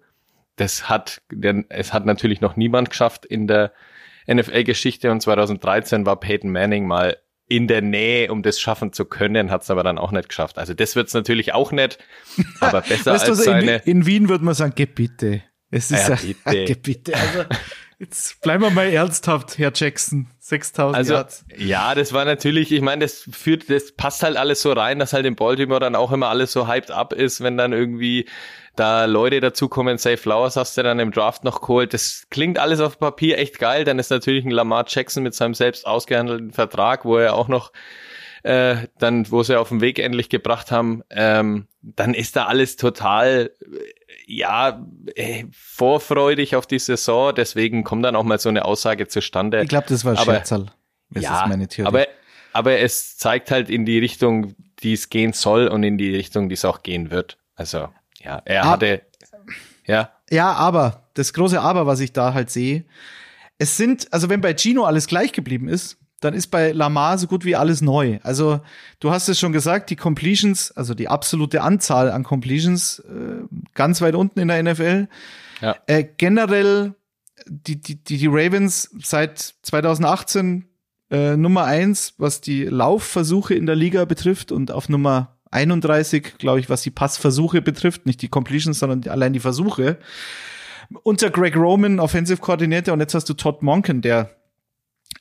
Das 0.57 0.89
hat, 0.89 1.21
denn 1.31 1.65
es 1.69 1.93
hat 1.93 2.05
natürlich 2.05 2.41
noch 2.41 2.55
niemand 2.55 2.89
geschafft 2.89 3.25
in 3.25 3.47
der 3.47 3.71
NFL-Geschichte 4.27 5.09
und 5.11 5.21
2013 5.21 6.05
war 6.05 6.19
Peyton 6.19 6.51
Manning 6.51 6.85
mal 6.85 7.17
in 7.51 7.67
der 7.67 7.81
Nähe, 7.81 8.31
um 8.31 8.43
das 8.43 8.61
schaffen 8.61 8.93
zu 8.93 9.03
können, 9.03 9.51
hat 9.51 9.63
es 9.63 9.69
aber 9.69 9.83
dann 9.83 9.97
auch 9.97 10.13
nicht 10.13 10.29
geschafft. 10.29 10.57
Also 10.57 10.73
das 10.73 10.95
wird 10.95 11.09
es 11.09 11.13
natürlich 11.13 11.53
auch 11.53 11.73
nicht, 11.73 11.99
aber 12.61 12.81
besser 12.87 13.13
weißt 13.13 13.29
als 13.29 13.37
du, 13.37 13.43
seine. 13.43 13.75
In, 13.77 13.97
in 13.99 14.05
Wien 14.05 14.29
würde 14.29 14.45
man 14.45 14.53
sagen, 14.53 14.71
geh 14.73 14.85
bitte. 14.85 15.43
Es 15.69 15.91
ist 15.91 16.07
ja, 16.07 16.15
bitte. 16.15 16.65
Geh 16.65 16.75
bitte. 16.75 17.13
Also, 17.13 17.45
jetzt 18.01 18.41
bleiben 18.41 18.63
wir 18.63 18.71
mal 18.71 18.89
ernsthaft, 18.89 19.57
Herr 19.57 19.71
Jackson. 19.73 20.27
6000 20.39 20.97
also, 20.97 21.13
Yards. 21.13 21.45
Ja, 21.55 21.95
das 21.95 22.13
war 22.13 22.25
natürlich, 22.25 22.71
ich 22.71 22.81
meine, 22.81 23.05
das 23.05 23.29
führt, 23.31 23.69
das 23.69 23.91
passt 23.93 24.23
halt 24.23 24.35
alles 24.37 24.61
so 24.61 24.73
rein, 24.73 24.99
dass 24.99 25.13
halt 25.13 25.25
in 25.25 25.35
Baltimore 25.35 25.79
dann 25.79 25.95
auch 25.95 26.11
immer 26.11 26.27
alles 26.27 26.51
so 26.51 26.67
hyped 26.67 26.91
up 26.91 27.13
ist, 27.13 27.41
wenn 27.41 27.57
dann 27.57 27.71
irgendwie 27.71 28.27
da 28.75 29.05
Leute 29.05 29.39
dazukommen, 29.39 29.97
Safe 29.97 30.17
Flowers 30.17 30.55
hast 30.55 30.77
du 30.77 30.83
dann 30.83 30.99
im 30.99 31.11
Draft 31.11 31.43
noch 31.43 31.61
geholt. 31.61 31.93
Das 31.93 32.25
klingt 32.31 32.57
alles 32.57 32.79
auf 32.79 32.99
Papier 32.99 33.37
echt 33.37 33.59
geil. 33.59 33.83
Dann 33.83 33.99
ist 33.99 34.09
natürlich 34.09 34.45
ein 34.45 34.51
Lamar 34.51 34.85
Jackson 34.87 35.23
mit 35.23 35.35
seinem 35.35 35.53
selbst 35.53 35.85
ausgehandelten 35.85 36.51
Vertrag, 36.51 37.05
wo 37.05 37.17
er 37.17 37.35
auch 37.35 37.47
noch 37.47 37.71
äh, 38.43 38.87
dann, 38.97 39.29
wo 39.31 39.43
sie 39.43 39.59
auf 39.59 39.69
den 39.69 39.81
Weg 39.81 39.99
endlich 39.99 40.29
gebracht 40.29 40.71
haben, 40.71 41.03
ähm, 41.09 41.67
dann 41.81 42.13
ist 42.13 42.35
da 42.35 42.45
alles 42.45 42.75
total, 42.75 43.51
ja, 44.25 44.85
äh, 45.15 45.45
vorfreudig 45.51 46.55
auf 46.55 46.67
die 46.67 46.79
Saison. 46.79 47.33
Deswegen 47.35 47.83
kommt 47.83 48.05
dann 48.05 48.15
auch 48.15 48.23
mal 48.23 48.39
so 48.39 48.49
eine 48.49 48.65
Aussage 48.65 49.07
zustande. 49.07 49.61
Ich 49.61 49.69
glaube, 49.69 49.87
das 49.89 50.05
war 50.05 50.17
aber, 50.17 50.35
Scherzerl. 50.35 50.67
Das 51.09 51.23
ja, 51.23 51.49
aber, 51.83 52.07
aber 52.53 52.79
es 52.79 53.17
zeigt 53.17 53.51
halt 53.51 53.69
in 53.69 53.85
die 53.85 53.99
Richtung, 53.99 54.55
die 54.81 54.93
es 54.93 55.09
gehen 55.09 55.33
soll 55.33 55.67
und 55.67 55.83
in 55.83 55.97
die 55.97 56.15
Richtung, 56.15 56.49
die 56.49 56.53
es 56.53 56.65
auch 56.65 56.83
gehen 56.83 57.11
wird. 57.11 57.37
Also, 57.55 57.89
ja, 58.19 58.41
er 58.45 58.63
ah, 58.63 58.69
hatte, 58.69 59.01
ja. 59.85 60.11
Ja, 60.29 60.53
aber, 60.53 61.09
das 61.13 61.33
große 61.33 61.59
Aber, 61.59 61.85
was 61.85 61.99
ich 61.99 62.13
da 62.13 62.33
halt 62.33 62.49
sehe, 62.49 62.85
es 63.57 63.77
sind, 63.77 64.11
also 64.11 64.29
wenn 64.29 64.41
bei 64.41 64.55
Gino 64.57 64.85
alles 64.85 65.07
gleich 65.07 65.33
geblieben 65.33 65.67
ist, 65.67 65.97
dann 66.21 66.33
ist 66.33 66.47
bei 66.47 66.71
Lamar 66.71 67.17
so 67.17 67.27
gut 67.27 67.43
wie 67.45 67.55
alles 67.55 67.81
neu. 67.81 68.19
Also 68.23 68.61
du 68.99 69.11
hast 69.11 69.27
es 69.27 69.39
schon 69.39 69.51
gesagt, 69.51 69.89
die 69.89 69.95
Completions, 69.95 70.71
also 70.71 70.93
die 70.93 71.07
absolute 71.07 71.61
Anzahl 71.61 72.11
an 72.11 72.23
Completions, 72.23 72.99
äh, 72.99 73.43
ganz 73.73 74.01
weit 74.01 74.15
unten 74.15 74.39
in 74.39 74.47
der 74.47 74.63
NFL. 74.63 75.07
Ja. 75.61 75.75
Äh, 75.87 76.05
generell 76.17 76.93
die, 77.47 77.81
die, 77.81 77.95
die, 77.95 78.17
die 78.17 78.27
Ravens 78.27 78.91
seit 79.01 79.39
2018 79.63 80.65
äh, 81.09 81.35
Nummer 81.35 81.65
eins, 81.65 82.13
was 82.17 82.39
die 82.39 82.65
Laufversuche 82.65 83.55
in 83.55 83.65
der 83.65 83.75
Liga 83.75 84.05
betrifft 84.05 84.51
und 84.51 84.71
auf 84.71 84.89
Nummer 84.89 85.37
31, 85.49 86.37
glaube 86.37 86.59
ich, 86.59 86.69
was 86.69 86.83
die 86.83 86.91
Passversuche 86.91 87.61
betrifft, 87.61 88.05
nicht 88.05 88.21
die 88.21 88.29
Completions, 88.29 88.79
sondern 88.79 89.11
allein 89.11 89.33
die 89.33 89.39
Versuche. 89.39 89.97
Unter 91.03 91.29
Greg 91.29 91.55
Roman, 91.55 91.99
Offensive 91.99 92.39
Coordinator, 92.41 92.93
und 92.93 92.99
jetzt 92.99 93.13
hast 93.15 93.27
du 93.27 93.33
Todd 93.33 93.61
Monken, 93.61 94.01
der 94.01 94.29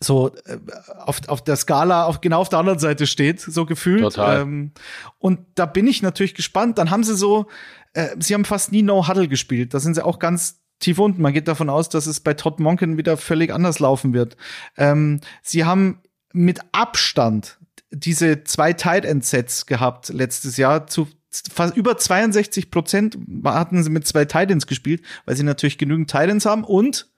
so 0.03 0.35
äh, 0.47 0.59
auf, 0.99 1.21
auf 1.29 1.45
der 1.45 1.57
Skala 1.57 2.07
auf, 2.07 2.21
genau 2.21 2.41
auf 2.41 2.49
der 2.49 2.59
anderen 2.59 2.79
Seite 2.79 3.07
steht, 3.07 3.41
so 3.41 3.67
gefühlt. 3.67 4.03
Total. 4.03 4.41
Ähm, 4.41 4.73
und 5.19 5.41
da 5.55 5.67
bin 5.67 5.87
ich 5.87 6.03
natürlich 6.03 6.35
gespannt. 6.35 6.79
Dann 6.79 6.91
haben 6.91 7.05
sie 7.05 7.17
so, 7.17 7.47
äh, 7.93 8.09
sie 8.19 8.35
haben 8.35 8.45
fast 8.45 8.73
nie 8.73 8.83
No-Huddle 8.83 9.29
gespielt. 9.29 9.75
Da 9.75 9.81
sind 9.81 9.95
sie 9.95 10.05
auch 10.05 10.19
ganz 10.19 10.61
tief 10.79 10.99
unten. 10.99 11.21
Man 11.21 11.35
geht 11.35 11.49
davon 11.49 11.69
aus, 11.69 11.91
dass 11.91 12.07
es 12.07 12.21
bei 12.21 12.35
Todd 12.35 12.61
Monken 12.61 12.97
wieder 12.97 13.17
völlig 13.19 13.53
anders 13.53 13.79
laufen 13.79 14.15
wird. 14.15 14.37
Ähm, 14.77 15.21
sie 15.43 15.65
haben 15.65 16.01
mit 16.33 16.61
Abstand 16.73 17.59
diese 17.91 18.45
zwei 18.45 18.73
Tight 18.73 19.05
End 19.05 19.25
Sets 19.25 19.67
gehabt 19.67 20.09
letztes 20.09 20.57
Jahr 20.57 20.87
zu 20.87 21.09
fast 21.53 21.77
über 21.77 21.97
62 21.97 22.71
Prozent 22.73 23.19
hatten 23.45 23.85
sie 23.85 23.91
mit 23.91 24.07
zwei 24.07 24.25
Titans 24.25 24.67
gespielt, 24.67 25.03
weil 25.27 25.37
sie 25.37 25.45
natürlich 25.45 25.79
genügend 25.79 26.11
Titans 26.11 26.45
haben 26.45 26.65
und 26.65 27.09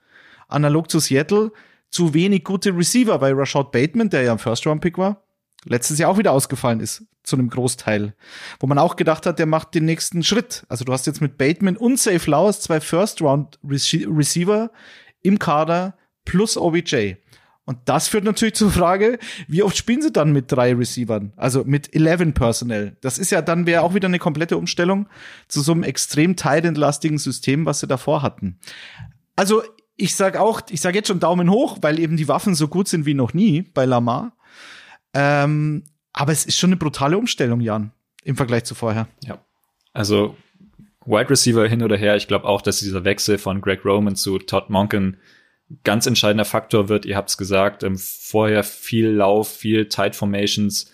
analog 0.48 0.90
zu 0.90 0.98
Seattle 0.98 1.52
zu 1.92 2.14
wenig 2.14 2.42
gute 2.42 2.76
Receiver, 2.76 3.20
weil 3.20 3.34
Rashad 3.34 3.70
Bateman, 3.70 4.10
der 4.10 4.22
ja 4.22 4.32
ein 4.32 4.38
First-Round-Pick 4.38 4.98
war, 4.98 5.22
letztes 5.64 5.98
Jahr 5.98 6.10
auch 6.10 6.18
wieder 6.18 6.32
ausgefallen 6.32 6.80
ist, 6.80 7.04
zu 7.22 7.36
einem 7.36 7.50
Großteil. 7.50 8.14
Wo 8.58 8.66
man 8.66 8.78
auch 8.78 8.96
gedacht 8.96 9.26
hat, 9.26 9.38
der 9.38 9.46
macht 9.46 9.74
den 9.74 9.84
nächsten 9.84 10.24
Schritt. 10.24 10.64
Also 10.68 10.84
du 10.84 10.92
hast 10.92 11.06
jetzt 11.06 11.20
mit 11.20 11.38
Bateman 11.38 11.76
und 11.76 12.00
Safe 12.00 12.18
Flowers 12.18 12.60
zwei 12.62 12.80
First-Round-Receiver 12.80 14.72
im 15.20 15.38
Kader 15.38 15.96
plus 16.24 16.56
OBJ. 16.56 17.14
Und 17.64 17.78
das 17.84 18.08
führt 18.08 18.24
natürlich 18.24 18.54
zur 18.54 18.72
Frage, 18.72 19.18
wie 19.46 19.62
oft 19.62 19.76
spielen 19.76 20.02
sie 20.02 20.10
dann 20.10 20.32
mit 20.32 20.50
drei 20.50 20.74
Receivern? 20.74 21.32
Also 21.36 21.62
mit 21.64 21.94
11 21.94 22.34
Personnel. 22.34 22.96
Das 23.02 23.18
ist 23.18 23.30
ja 23.30 23.40
dann 23.40 23.66
wäre 23.66 23.82
auch 23.82 23.94
wieder 23.94 24.08
eine 24.08 24.18
komplette 24.18 24.56
Umstellung 24.56 25.08
zu 25.46 25.60
so 25.60 25.70
einem 25.70 25.84
extrem 25.84 26.34
teilentlastigen 26.34 27.18
System, 27.18 27.64
was 27.64 27.78
sie 27.78 27.86
davor 27.86 28.22
hatten. 28.22 28.58
Also 29.36 29.62
ich 29.96 30.14
sag 30.14 30.36
auch, 30.36 30.62
ich 30.70 30.80
sag 30.80 30.94
jetzt 30.94 31.08
schon 31.08 31.20
Daumen 31.20 31.50
hoch, 31.50 31.78
weil 31.80 31.98
eben 31.98 32.16
die 32.16 32.28
Waffen 32.28 32.54
so 32.54 32.68
gut 32.68 32.88
sind 32.88 33.06
wie 33.06 33.14
noch 33.14 33.34
nie 33.34 33.62
bei 33.62 33.84
Lamar. 33.84 34.36
Ähm, 35.14 35.84
aber 36.12 36.32
es 36.32 36.44
ist 36.44 36.58
schon 36.58 36.68
eine 36.68 36.76
brutale 36.76 37.18
Umstellung, 37.18 37.60
Jan, 37.60 37.92
im 38.24 38.36
Vergleich 38.36 38.64
zu 38.64 38.74
vorher. 38.74 39.08
Ja. 39.22 39.38
Also 39.92 40.36
Wide 41.04 41.30
Receiver 41.30 41.66
hin 41.66 41.82
oder 41.82 41.96
her, 41.96 42.16
ich 42.16 42.28
glaube 42.28 42.46
auch, 42.46 42.62
dass 42.62 42.80
dieser 42.80 43.04
Wechsel 43.04 43.38
von 43.38 43.60
Greg 43.60 43.84
Roman 43.84 44.16
zu 44.16 44.38
Todd 44.38 44.70
Monken 44.70 45.18
ganz 45.84 46.06
entscheidender 46.06 46.44
Faktor 46.44 46.88
wird. 46.88 47.04
Ihr 47.04 47.16
habt 47.16 47.30
es 47.30 47.38
gesagt, 47.38 47.82
ähm, 47.82 47.96
vorher 47.98 48.62
viel 48.62 49.08
Lauf, 49.08 49.50
viel 49.50 49.88
Tight 49.88 50.16
Formations. 50.16 50.90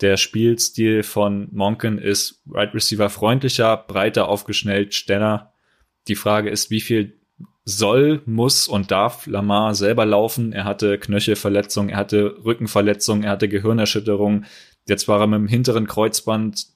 Der 0.00 0.16
Spielstil 0.16 1.02
von 1.02 1.48
Monken 1.52 1.98
ist 1.98 2.42
Wide 2.44 2.74
Receiver 2.74 3.08
freundlicher, 3.08 3.76
breiter 3.76 4.28
aufgeschnellt, 4.28 4.94
schneller. 4.94 5.52
Die 6.08 6.16
Frage 6.16 6.50
ist, 6.50 6.70
wie 6.70 6.80
viel 6.80 7.18
soll, 7.66 8.22
muss 8.26 8.68
und 8.68 8.92
darf 8.92 9.26
Lamar 9.26 9.74
selber 9.74 10.06
laufen. 10.06 10.52
Er 10.52 10.64
hatte 10.64 10.98
Knöchelverletzungen, 10.98 11.90
er 11.90 11.98
hatte 11.98 12.36
Rückenverletzungen, 12.44 13.24
er 13.24 13.32
hatte 13.32 13.48
Gehirnerschütterung. 13.48 14.44
Jetzt 14.88 15.08
war 15.08 15.20
er 15.20 15.26
mit 15.26 15.40
dem 15.40 15.48
hinteren 15.48 15.88
Kreuzband 15.88 16.68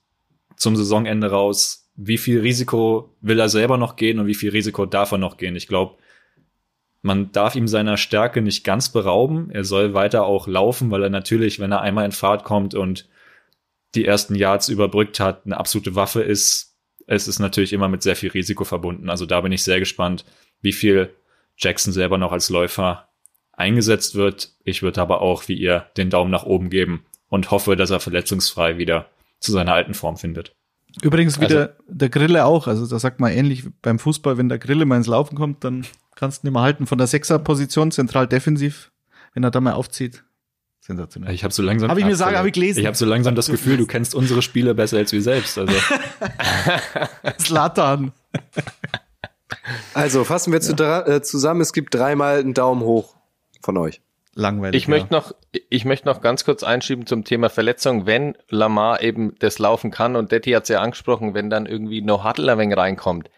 zum 0.57 0.77
Saisonende 0.77 1.31
raus. 1.31 1.89
Wie 1.95 2.19
viel 2.19 2.41
Risiko 2.41 3.15
will 3.21 3.39
er 3.39 3.49
selber 3.49 3.79
noch 3.79 3.95
gehen 3.95 4.19
und 4.19 4.27
wie 4.27 4.35
viel 4.35 4.51
Risiko 4.51 4.85
darf 4.85 5.13
er 5.13 5.19
noch 5.19 5.37
gehen? 5.37 5.55
Ich 5.55 5.69
glaube, 5.69 5.97
man 7.03 7.31
darf 7.31 7.55
ihm 7.55 7.69
seiner 7.69 7.97
Stärke 7.97 8.43
nicht 8.43 8.65
ganz 8.65 8.89
berauben. 8.89 9.49
Er 9.53 9.65
soll 9.65 9.95
weiter 9.95 10.25
auch 10.25 10.49
laufen, 10.49 10.91
weil 10.91 11.05
er 11.05 11.11
natürlich, 11.11 11.61
wenn 11.61 11.71
er 11.71 11.83
einmal 11.83 12.05
in 12.05 12.13
Fahrt 12.13 12.43
kommt 12.43 12.75
und 12.75 13.09
die 13.95 14.05
ersten 14.05 14.35
Yards 14.35 14.69
überbrückt 14.69 15.21
hat, 15.21 15.47
eine 15.47 15.57
absolute 15.57 15.95
Waffe 15.95 16.21
ist. 16.23 16.77
Es 17.07 17.29
ist 17.29 17.39
natürlich 17.39 17.73
immer 17.73 17.89
mit 17.89 18.03
sehr 18.03 18.17
viel 18.17 18.31
Risiko 18.31 18.65
verbunden. 18.65 19.09
Also 19.09 19.25
da 19.25 19.41
bin 19.41 19.53
ich 19.53 19.63
sehr 19.63 19.79
gespannt, 19.79 20.25
wie 20.61 20.73
viel 20.73 21.11
Jackson 21.57 21.93
selber 21.93 22.19
noch 22.19 22.33
als 22.33 22.49
Läufer 22.49 23.09
eingesetzt 23.53 24.15
wird. 24.15 24.53
Ich 24.65 24.83
würde 24.83 25.01
aber 25.01 25.21
auch 25.21 25.49
wie 25.49 25.55
ihr 25.55 25.87
den 25.97 26.11
Daumen 26.11 26.31
nach 26.31 26.45
oben 26.45 26.71
geben 26.71 27.05
und 27.29 27.51
hoffe, 27.51 27.77
dass 27.77 27.91
er 27.91 28.01
verletzungsfrei 28.01 28.79
wieder 28.79 29.07
zu 29.39 29.53
seiner 29.53 29.75
alten 29.75 29.95
Form 29.95 30.17
findet. 30.17 30.55
Übrigens 31.03 31.39
wie 31.39 31.45
also, 31.45 31.57
der, 31.57 31.77
der 31.87 32.09
Grille 32.09 32.45
auch. 32.45 32.67
Also 32.67 32.87
da 32.87 32.99
sagt 32.99 33.21
man 33.21 33.33
ähnlich 33.33 33.65
beim 33.83 33.99
Fußball, 33.99 34.39
wenn 34.39 34.49
der 34.49 34.59
Grille 34.59 34.85
mal 34.87 34.97
ins 34.97 35.07
Laufen 35.07 35.37
kommt, 35.37 35.63
dann 35.63 35.87
kannst 36.17 36.43
du 36.43 36.47
ihn 36.47 36.49
immer 36.49 36.63
halten 36.63 36.87
von 36.87 36.99
der 36.99 37.07
Sechser-Position, 37.07 37.93
zentral 37.93 38.27
defensiv, 38.27 38.91
wenn 39.35 39.45
er 39.45 39.51
da 39.51 39.61
mal 39.61 39.75
aufzieht. 39.75 40.25
Sensationell. 40.81 41.33
Ich 41.35 41.45
habe 41.45 41.55
so 41.55 41.63
langsam. 41.63 41.91
Habe 41.91 42.01
ich 42.01 42.07
mir 42.07 42.17
sagen, 42.17 42.37
habe 42.37 42.49
ich 42.49 42.55
gelesen. 42.55 42.81
Ich 42.81 42.87
habe 42.87 42.97
so 42.97 43.07
langsam 43.07 43.35
das 43.35 43.49
Gefühl, 43.49 43.77
du 43.77 43.87
kennst 43.87 44.15
unsere 44.15 44.43
Spiele 44.43 44.75
besser 44.75 44.97
als 44.97 45.13
wir 45.13 45.23
selbst. 45.23 45.57
Also. 45.59 45.75
Slatan. 47.39 48.13
Also 49.95 50.25
fassen 50.25 50.53
wir 50.53 50.61
ja. 50.61 51.05
zu, 51.05 51.11
äh, 51.11 51.23
zusammen. 51.23 51.61
Es 51.61 51.73
gibt 51.73 51.95
dreimal 51.95 52.41
einen 52.41 52.55
Daumen 52.55 52.83
hoch 52.83 53.15
von 53.63 53.77
euch. 53.77 54.01
Langweilig. 54.35 54.83
Ich 54.83 54.89
ja. 54.89 54.91
möchte 54.91 55.13
noch, 55.13 55.35
ich 55.69 55.85
möchte 55.85 56.07
noch 56.07 56.21
ganz 56.21 56.45
kurz 56.45 56.63
einschieben 56.63 57.07
zum 57.07 57.25
Thema 57.25 57.51
Verletzung. 57.51 58.07
Wenn 58.07 58.37
Lamar 58.49 59.03
eben 59.03 59.35
das 59.41 59.59
laufen 59.59 59.91
kann 59.91 60.17
und 60.17 60.33
Detti 60.33 60.53
hat 60.53 60.65
es 60.65 60.69
ja 60.69 60.81
angesprochen, 60.81 61.35
wenn 61.35 61.51
dann 61.51 61.67
irgendwie 61.67 62.01
No 62.01 62.25
Huddle 62.25 62.53
ein 62.53 62.59
wenig 62.59 62.77
reinkommt. 62.77 63.31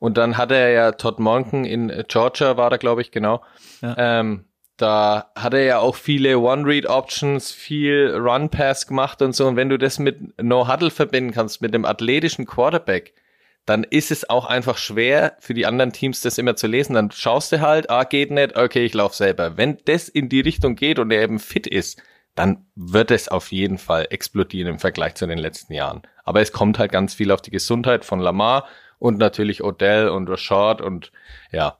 Und 0.00 0.16
dann 0.16 0.36
hat 0.36 0.50
er 0.50 0.70
ja 0.70 0.92
Todd 0.92 1.20
Monken 1.20 1.64
in 1.64 1.92
Georgia 2.08 2.56
war 2.56 2.72
er, 2.72 2.78
glaube 2.78 3.02
ich, 3.02 3.10
genau. 3.10 3.42
Ja. 3.80 3.94
Ähm, 3.98 4.44
da 4.76 5.30
hat 5.36 5.52
er 5.52 5.62
ja 5.62 5.78
auch 5.78 5.94
viele 5.94 6.38
One-Read-Options, 6.38 7.52
viel 7.52 8.14
Run-Pass 8.16 8.86
gemacht 8.86 9.20
und 9.20 9.34
so. 9.34 9.46
Und 9.46 9.56
wenn 9.56 9.68
du 9.68 9.78
das 9.78 9.98
mit 9.98 10.42
No-Huddle 10.42 10.90
verbinden 10.90 11.32
kannst, 11.32 11.60
mit 11.60 11.74
dem 11.74 11.84
athletischen 11.84 12.46
Quarterback, 12.46 13.12
dann 13.66 13.84
ist 13.84 14.10
es 14.10 14.28
auch 14.28 14.46
einfach 14.46 14.78
schwer 14.78 15.36
für 15.38 15.54
die 15.54 15.66
anderen 15.66 15.92
Teams 15.92 16.22
das 16.22 16.38
immer 16.38 16.56
zu 16.56 16.66
lesen. 16.66 16.94
Dann 16.94 17.10
schaust 17.10 17.52
du 17.52 17.60
halt, 17.60 17.90
ah, 17.90 18.04
geht 18.04 18.30
nicht, 18.30 18.56
okay, 18.56 18.84
ich 18.84 18.94
lauf 18.94 19.14
selber. 19.14 19.56
Wenn 19.56 19.78
das 19.84 20.08
in 20.08 20.28
die 20.28 20.40
Richtung 20.40 20.76
geht 20.76 20.98
und 20.98 21.10
er 21.10 21.22
eben 21.22 21.38
fit 21.38 21.66
ist, 21.66 22.02
dann 22.34 22.66
wird 22.74 23.10
es 23.10 23.28
auf 23.28 23.52
jeden 23.52 23.78
Fall 23.78 24.06
explodieren 24.10 24.68
im 24.68 24.78
Vergleich 24.78 25.14
zu 25.14 25.26
den 25.26 25.38
letzten 25.38 25.74
Jahren. 25.74 26.02
Aber 26.24 26.40
es 26.40 26.52
kommt 26.52 26.78
halt 26.78 26.92
ganz 26.92 27.14
viel 27.14 27.30
auf 27.30 27.42
die 27.42 27.50
Gesundheit 27.50 28.04
von 28.04 28.20
Lamar 28.20 28.66
und 28.98 29.18
natürlich 29.18 29.62
Odell 29.62 30.08
und 30.08 30.28
Rashad 30.28 30.80
und 30.80 31.12
ja, 31.52 31.78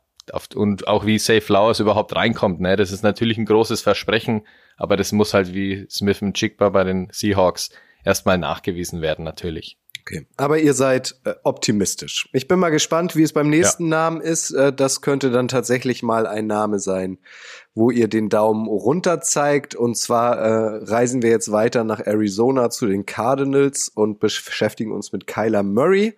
und 0.55 0.87
auch 0.87 1.07
wie 1.07 1.19
Safe 1.19 1.41
Flowers 1.41 1.81
überhaupt 1.81 2.15
reinkommt. 2.15 2.61
Ne? 2.61 2.77
Das 2.77 2.93
ist 2.93 3.03
natürlich 3.03 3.39
ein 3.39 3.47
großes 3.47 3.81
Versprechen, 3.81 4.47
aber 4.77 4.97
das 4.97 5.13
muss 5.13 5.35
halt 5.35 5.55
wie 5.55 5.87
Smith 5.91 6.23
und 6.23 6.37
Chigba 6.37 6.69
bei 6.69 6.85
den 6.85 7.09
Seahawks 7.11 7.71
erstmal 8.05 8.39
nachgewiesen 8.39 9.03
werden, 9.03 9.25
natürlich. 9.25 9.79
Okay. 10.01 10.27
Aber 10.37 10.59
ihr 10.59 10.75
seid 10.75 11.21
äh, 11.25 11.35
optimistisch. 11.45 12.29
Ich 12.33 12.49
bin 12.49 12.59
mal 12.59 12.71
gespannt, 12.71 13.17
wie 13.17 13.23
es 13.23 13.33
beim 13.33 13.49
nächsten 13.51 13.85
ja. 13.85 13.91
Namen 13.91 14.21
ist. 14.21 14.51
Äh, 14.51 14.73
das 14.73 15.03
könnte 15.03 15.31
dann 15.31 15.49
tatsächlich 15.49 16.03
mal 16.03 16.27
ein 16.27 16.47
Name 16.47 16.79
sein, 16.79 17.19
wo 17.75 17.91
ihr 17.91 18.09
den 18.09 18.29
Daumen 18.29 18.67
runter 18.67 19.21
zeigt. 19.21 19.75
Und 19.75 19.97
zwar 19.97 20.39
äh, 20.39 20.85
reisen 20.85 21.23
wir 21.23 21.31
jetzt 21.31 21.53
weiter 21.53 21.85
nach 21.85 22.01
Arizona 22.01 22.71
zu 22.71 22.87
den 22.87 23.07
Cardinals 23.07 23.89
und 23.89 24.21
beschäftigen 24.21 24.93
uns 24.93 25.13
mit 25.13 25.27
Kyler 25.27 25.63
Murray. 25.63 26.17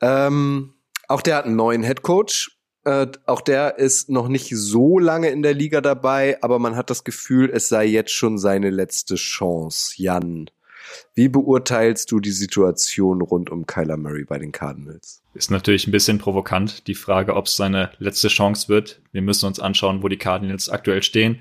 Ähm, 0.00 0.74
auch 1.08 1.22
der 1.22 1.36
hat 1.36 1.46
einen 1.46 1.56
neuen 1.56 1.82
Head 1.82 2.02
Coach. 2.02 2.58
Äh, 2.84 3.06
auch 3.26 3.40
der 3.40 3.78
ist 3.78 4.10
noch 4.10 4.28
nicht 4.28 4.50
so 4.54 4.98
lange 4.98 5.30
in 5.30 5.42
der 5.42 5.54
Liga 5.54 5.80
dabei, 5.80 6.38
aber 6.42 6.58
man 6.58 6.76
hat 6.76 6.90
das 6.90 7.02
Gefühl, 7.02 7.50
es 7.50 7.68
sei 7.68 7.86
jetzt 7.86 8.12
schon 8.12 8.38
seine 8.38 8.70
letzte 8.70 9.14
Chance. 9.14 9.94
Jan, 9.96 10.50
wie 11.14 11.28
beurteilst 11.28 12.10
du 12.10 12.20
die 12.20 12.30
Situation 12.30 13.22
rund 13.22 13.50
um 13.50 13.66
Kyler 13.66 13.96
Murray 13.96 14.24
bei 14.24 14.38
den 14.38 14.52
Cardinals? 14.52 15.22
Ist 15.34 15.50
natürlich 15.50 15.86
ein 15.86 15.92
bisschen 15.92 16.18
provokant, 16.18 16.86
die 16.86 16.94
Frage, 16.94 17.34
ob 17.34 17.46
es 17.46 17.56
seine 17.56 17.90
letzte 17.98 18.28
Chance 18.28 18.68
wird. 18.68 19.00
Wir 19.12 19.22
müssen 19.22 19.46
uns 19.46 19.60
anschauen, 19.60 20.02
wo 20.02 20.08
die 20.08 20.18
Cardinals 20.18 20.68
aktuell 20.68 21.02
stehen. 21.02 21.40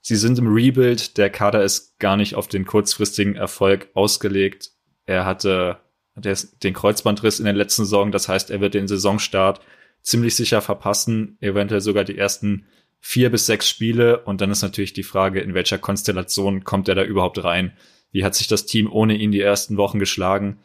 Sie 0.00 0.16
sind 0.16 0.38
im 0.38 0.52
Rebuild. 0.52 1.18
Der 1.18 1.30
Kader 1.30 1.64
ist 1.64 1.98
gar 1.98 2.16
nicht 2.16 2.36
auf 2.36 2.46
den 2.46 2.64
kurzfristigen 2.64 3.34
Erfolg 3.34 3.88
ausgelegt. 3.94 4.70
Er 5.04 5.24
hatte 5.24 5.78
den 6.14 6.74
Kreuzbandriss 6.74 7.40
in 7.40 7.44
der 7.44 7.54
letzten 7.54 7.84
Saison. 7.84 8.12
Das 8.12 8.28
heißt, 8.28 8.50
er 8.50 8.60
wird 8.60 8.74
den 8.74 8.88
Saisonstart 8.88 9.60
ziemlich 10.02 10.36
sicher 10.36 10.62
verpassen, 10.62 11.36
eventuell 11.40 11.80
sogar 11.80 12.04
die 12.04 12.16
ersten 12.16 12.66
vier 13.00 13.30
bis 13.30 13.46
sechs 13.46 13.68
Spiele. 13.68 14.20
Und 14.20 14.40
dann 14.40 14.50
ist 14.50 14.62
natürlich 14.62 14.92
die 14.92 15.02
Frage, 15.02 15.40
in 15.40 15.54
welcher 15.54 15.78
Konstellation 15.78 16.64
kommt 16.64 16.88
er 16.88 16.94
da 16.94 17.02
überhaupt 17.02 17.42
rein? 17.42 17.72
Wie 18.12 18.24
hat 18.24 18.34
sich 18.34 18.48
das 18.48 18.66
Team 18.66 18.90
ohne 18.90 19.16
ihn 19.16 19.32
die 19.32 19.40
ersten 19.40 19.76
Wochen 19.76 19.98
geschlagen? 19.98 20.58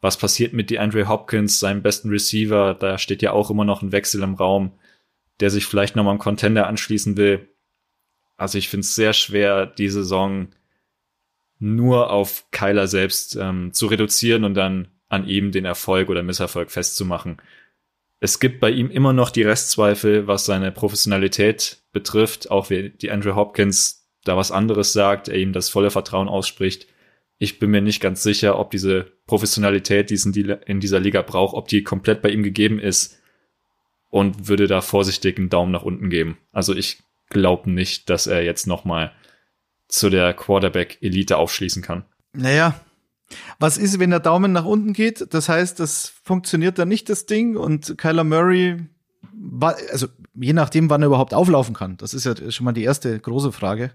Was 0.00 0.16
passiert 0.16 0.52
mit 0.52 0.70
DeAndre 0.70 1.08
Hopkins, 1.08 1.58
seinem 1.58 1.82
besten 1.82 2.10
Receiver? 2.10 2.74
Da 2.74 2.98
steht 2.98 3.22
ja 3.22 3.32
auch 3.32 3.50
immer 3.50 3.64
noch 3.64 3.82
ein 3.82 3.92
Wechsel 3.92 4.22
im 4.22 4.34
Raum, 4.34 4.72
der 5.40 5.50
sich 5.50 5.66
vielleicht 5.66 5.96
nochmal 5.96 6.12
einem 6.12 6.20
Contender 6.20 6.66
anschließen 6.66 7.16
will. 7.16 7.48
Also 8.36 8.58
ich 8.58 8.68
finde 8.68 8.82
es 8.82 8.94
sehr 8.94 9.12
schwer, 9.12 9.66
die 9.66 9.88
Saison 9.88 10.48
nur 11.58 12.10
auf 12.10 12.44
Kyler 12.52 12.86
selbst 12.86 13.36
ähm, 13.36 13.72
zu 13.72 13.86
reduzieren 13.86 14.44
und 14.44 14.54
dann 14.54 14.88
an 15.08 15.26
ihm 15.26 15.50
den 15.50 15.64
Erfolg 15.64 16.08
oder 16.08 16.22
Misserfolg 16.22 16.70
festzumachen. 16.70 17.42
Es 18.20 18.40
gibt 18.40 18.60
bei 18.60 18.70
ihm 18.70 18.90
immer 18.90 19.12
noch 19.12 19.30
die 19.30 19.42
Restzweifel, 19.42 20.26
was 20.26 20.44
seine 20.44 20.72
Professionalität 20.72 21.78
betrifft, 21.92 22.50
auch 22.50 22.70
wie 22.70 22.90
die 22.90 23.10
Andrew 23.10 23.34
Hopkins 23.34 24.07
da 24.28 24.36
was 24.36 24.52
anderes 24.52 24.92
sagt, 24.92 25.28
er 25.28 25.38
ihm 25.38 25.52
das 25.52 25.68
volle 25.68 25.90
Vertrauen 25.90 26.28
ausspricht 26.28 26.86
ich 27.38 27.58
bin 27.58 27.70
mir 27.70 27.80
nicht 27.80 28.00
ganz 28.00 28.22
sicher, 28.22 28.58
ob 28.58 28.72
diese 28.72 29.12
Professionalität, 29.26 30.10
die 30.10 30.14
es 30.14 30.26
in 30.26 30.80
dieser 30.80 31.00
Liga 31.00 31.22
braucht, 31.22 31.54
ob 31.54 31.68
die 31.68 31.84
komplett 31.84 32.20
bei 32.20 32.30
ihm 32.30 32.42
gegeben 32.42 32.80
ist 32.80 33.18
und 34.10 34.48
würde 34.48 34.66
da 34.66 34.80
vorsichtig 34.80 35.38
einen 35.38 35.48
Daumen 35.48 35.70
nach 35.70 35.84
unten 35.84 36.10
geben. 36.10 36.38
Also 36.52 36.74
ich 36.74 36.98
glaube 37.30 37.70
nicht, 37.70 38.10
dass 38.10 38.26
er 38.26 38.42
jetzt 38.42 38.66
nochmal 38.66 39.12
zu 39.86 40.10
der 40.10 40.34
Quarterback-Elite 40.34 41.36
aufschließen 41.36 41.82
kann. 41.82 42.04
Naja, 42.32 42.78
was 43.58 43.78
ist, 43.78 44.00
wenn 44.00 44.10
der 44.10 44.20
Daumen 44.20 44.52
nach 44.52 44.64
unten 44.64 44.92
geht? 44.92 45.32
Das 45.32 45.48
heißt, 45.48 45.78
das 45.78 46.12
funktioniert 46.24 46.78
dann 46.78 46.88
nicht, 46.88 47.08
das 47.08 47.26
Ding, 47.26 47.56
und 47.56 47.96
Kyler 47.98 48.24
Murray 48.24 48.78
also 49.90 50.06
je 50.34 50.52
nachdem, 50.52 50.90
wann 50.90 51.02
er 51.02 51.06
überhaupt 51.06 51.34
auflaufen 51.34 51.74
kann. 51.74 51.96
Das 51.96 52.14
ist 52.14 52.24
ja 52.24 52.34
schon 52.50 52.64
mal 52.64 52.72
die 52.72 52.84
erste 52.84 53.18
große 53.18 53.52
Frage. 53.52 53.90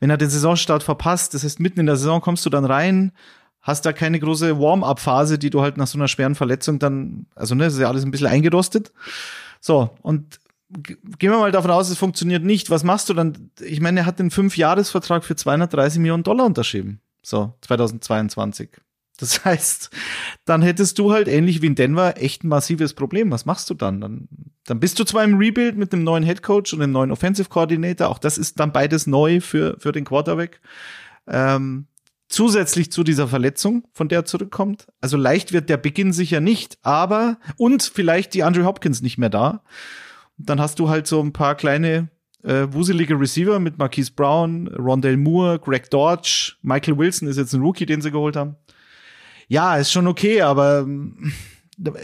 Wenn 0.00 0.10
er 0.10 0.16
den 0.16 0.30
Saisonstart 0.30 0.82
verpasst, 0.82 1.34
das 1.34 1.44
heißt, 1.44 1.60
mitten 1.60 1.80
in 1.80 1.86
der 1.86 1.96
Saison 1.96 2.20
kommst 2.20 2.44
du 2.46 2.50
dann 2.50 2.64
rein, 2.64 3.12
hast 3.60 3.86
da 3.86 3.92
keine 3.92 4.20
große 4.20 4.58
Warm-up-Phase, 4.58 5.38
die 5.38 5.50
du 5.50 5.62
halt 5.62 5.76
nach 5.76 5.86
so 5.86 5.98
einer 5.98 6.08
schweren 6.08 6.34
Verletzung 6.34 6.78
dann, 6.78 7.26
also 7.34 7.54
ne, 7.54 7.66
ist 7.66 7.78
ja 7.78 7.88
alles 7.88 8.04
ein 8.04 8.10
bisschen 8.10 8.26
eingerostet. 8.26 8.92
So, 9.60 9.90
und 10.02 10.40
gehen 10.70 11.32
wir 11.32 11.38
mal 11.38 11.52
davon 11.52 11.70
aus, 11.70 11.88
es 11.88 11.98
funktioniert 11.98 12.44
nicht. 12.44 12.70
Was 12.70 12.84
machst 12.84 13.08
du 13.08 13.14
dann? 13.14 13.50
Ich 13.60 13.80
meine, 13.80 14.00
er 14.00 14.06
hat 14.06 14.18
den 14.18 14.30
Fünf-Jahres-Vertrag 14.30 15.24
für 15.24 15.36
230 15.36 15.98
Millionen 15.98 16.22
Dollar 16.22 16.46
unterschrieben. 16.46 17.00
So, 17.22 17.54
2022. 17.62 18.70
Das 19.18 19.44
heißt, 19.44 19.90
dann 20.44 20.62
hättest 20.62 20.98
du 20.98 21.12
halt 21.12 21.28
ähnlich 21.28 21.62
wie 21.62 21.66
in 21.66 21.74
Denver 21.74 22.20
echt 22.20 22.44
ein 22.44 22.48
massives 22.48 22.94
Problem. 22.94 23.30
Was 23.30 23.46
machst 23.46 23.70
du 23.70 23.74
dann? 23.74 24.00
Dann, 24.00 24.28
dann 24.64 24.80
bist 24.80 24.98
du 24.98 25.04
zwar 25.04 25.24
im 25.24 25.38
Rebuild 25.38 25.76
mit 25.76 25.92
dem 25.92 26.04
neuen 26.04 26.24
Head 26.24 26.42
Coach 26.42 26.72
und 26.72 26.80
dem 26.80 26.92
neuen 26.92 27.12
Offensive 27.12 27.48
Coordinator. 27.48 28.08
Auch 28.08 28.18
das 28.18 28.38
ist 28.38 28.58
dann 28.60 28.72
beides 28.72 29.06
neu 29.06 29.40
für, 29.40 29.76
für 29.78 29.92
den 29.92 30.04
Quarterback. 30.04 30.60
Ähm, 31.26 31.86
zusätzlich 32.28 32.90
zu 32.90 33.04
dieser 33.04 33.28
Verletzung, 33.28 33.86
von 33.92 34.08
der 34.08 34.20
er 34.20 34.24
zurückkommt. 34.24 34.86
Also 35.00 35.16
leicht 35.16 35.52
wird 35.52 35.68
der 35.68 35.76
Beginn 35.76 36.12
sicher 36.12 36.40
nicht, 36.40 36.78
aber 36.82 37.38
und 37.56 37.82
vielleicht 37.82 38.34
die 38.34 38.42
Andrew 38.42 38.64
Hopkins 38.64 39.02
nicht 39.02 39.18
mehr 39.18 39.30
da. 39.30 39.62
dann 40.36 40.60
hast 40.60 40.80
du 40.80 40.88
halt 40.88 41.06
so 41.06 41.20
ein 41.20 41.32
paar 41.32 41.54
kleine 41.54 42.08
äh, 42.42 42.66
wuselige 42.70 43.18
Receiver 43.18 43.60
mit 43.60 43.78
Marquise 43.78 44.12
Brown, 44.12 44.66
Rondell 44.68 45.16
Moore, 45.16 45.60
Greg 45.60 45.90
Dodge, 45.90 46.54
Michael 46.62 46.98
Wilson 46.98 47.28
ist 47.28 47.36
jetzt 47.36 47.52
ein 47.52 47.62
Rookie, 47.62 47.86
den 47.86 48.02
sie 48.02 48.10
geholt 48.10 48.36
haben 48.36 48.56
ja, 49.48 49.76
ist 49.76 49.92
schon 49.92 50.06
okay, 50.06 50.42
aber 50.42 50.80
ähm, 50.80 51.32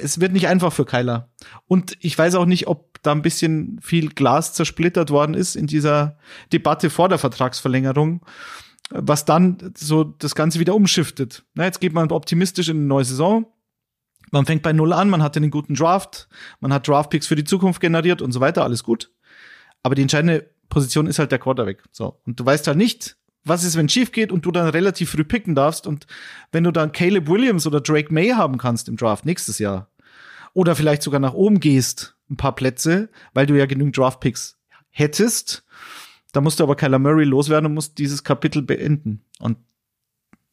es 0.03 0.20
wird 0.20 0.32
nicht 0.32 0.49
einfach 0.49 0.72
für 0.72 0.84
Kyler. 0.84 1.30
Und 1.66 1.97
ich 2.01 2.16
weiß 2.16 2.34
auch 2.34 2.47
nicht, 2.47 2.66
ob 2.66 3.03
da 3.03 3.12
ein 3.12 3.22
bisschen 3.22 3.78
viel 3.82 4.09
Glas 4.09 4.53
zersplittert 4.55 5.11
worden 5.11 5.34
ist 5.34 5.57
in 5.57 5.66
dieser 5.66 6.18
Debatte 6.53 6.91
vor 6.91 7.09
der 7.09 7.18
Vertragsverlängerung, 7.18 8.24
was 8.91 9.24
dann 9.24 9.72
so 9.76 10.05
das 10.05 10.34
Ganze 10.34 10.61
wieder 10.61 10.74
umschiftet. 10.74 11.45
Na, 11.55 11.64
jetzt 11.64 11.80
geht 11.80 11.93
man 11.93 12.11
optimistisch 12.11 12.68
in 12.68 12.78
eine 12.78 12.86
neue 12.86 13.05
Saison. 13.05 13.47
Man 14.32 14.47
fängt 14.47 14.62
bei 14.62 14.72
Null 14.72 14.93
an, 14.93 15.11
man 15.11 15.22
hat 15.22 15.36
einen 15.36 15.51
guten 15.51 15.74
Draft, 15.74 16.28
man 16.61 16.72
hat 16.72 16.86
Draftpicks 16.86 17.26
für 17.26 17.36
die 17.36 17.45
Zukunft 17.45 17.80
generiert 17.80 18.22
und 18.22 18.32
so 18.32 18.41
weiter, 18.41 18.62
alles 18.62 18.84
gut. 18.84 19.11
Aber 19.82 19.95
die 19.95 20.03
entscheidende 20.03 20.51
Position 20.68 21.07
ist 21.07 21.18
halt 21.18 21.32
der 21.32 21.38
Quarterback. 21.38 21.82
So. 21.91 22.20
Und 22.26 22.38
du 22.38 22.45
weißt 22.45 22.66
halt 22.66 22.76
nicht, 22.76 23.16
was 23.45 23.64
ist, 23.64 23.76
wenn 23.76 23.88
schief 23.88 24.12
geht 24.12 24.32
und 24.32 24.45
du 24.45 24.51
dann 24.51 24.68
relativ 24.68 25.11
früh 25.11 25.24
picken 25.24 25.55
darfst 25.55 25.86
und 25.86 26.07
wenn 26.53 26.64
du 26.64 26.70
dann 26.70 26.93
Caleb 26.93 27.28
Williams 27.28 27.66
oder 27.66 27.80
Drake 27.80 28.12
May 28.12 28.30
haben 28.30 28.59
kannst 28.59 28.88
im 28.88 28.97
Draft 28.97 29.24
nächstes 29.24 29.59
Jahr 29.59 29.91
oder 30.53 30.76
vielleicht 30.76 31.03
sogar 31.03 31.20
nach 31.20 31.34
oben 31.34 31.61
gehst, 31.61 32.16
ein 32.30 32.36
paar 32.36 32.55
Plätze, 32.55 33.09
weil 33.34 33.47
du 33.47 33.59
ja 33.59 33.66
genügend 33.66 33.97
Draft 33.97 34.20
Picks 34.20 34.59
hättest, 34.91 35.64
da 36.32 36.41
musst 36.41 36.61
du 36.61 36.64
aber 36.64 36.76
Kyler 36.76 36.99
Murray 36.99 37.24
loswerden 37.24 37.66
und 37.66 37.74
musst 37.74 37.99
dieses 37.99 38.22
Kapitel 38.22 38.62
beenden. 38.62 39.24
Und 39.41 39.59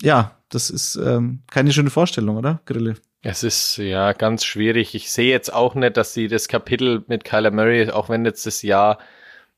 ja, 0.02 0.38
das 0.50 0.70
ist 0.70 0.96
ähm, 0.96 1.44
keine 1.52 1.72
schöne 1.72 1.90
Vorstellung, 1.90 2.38
oder, 2.38 2.62
Grille? 2.66 2.96
Es 3.22 3.44
ist 3.44 3.78
ja 3.78 4.14
ganz 4.14 4.46
schwierig. 4.46 4.96
Ich 4.96 5.12
sehe 5.12 5.30
jetzt 5.30 5.52
auch 5.52 5.76
nicht, 5.76 5.98
dass 5.98 6.14
sie 6.14 6.28
das 6.28 6.48
Kapitel 6.48 7.04
mit 7.08 7.24
Kyler 7.24 7.52
Murray, 7.52 7.90
auch 7.90 8.10
wenn 8.10 8.26
jetzt 8.26 8.46
das 8.46 8.62
Jahr 8.62 9.00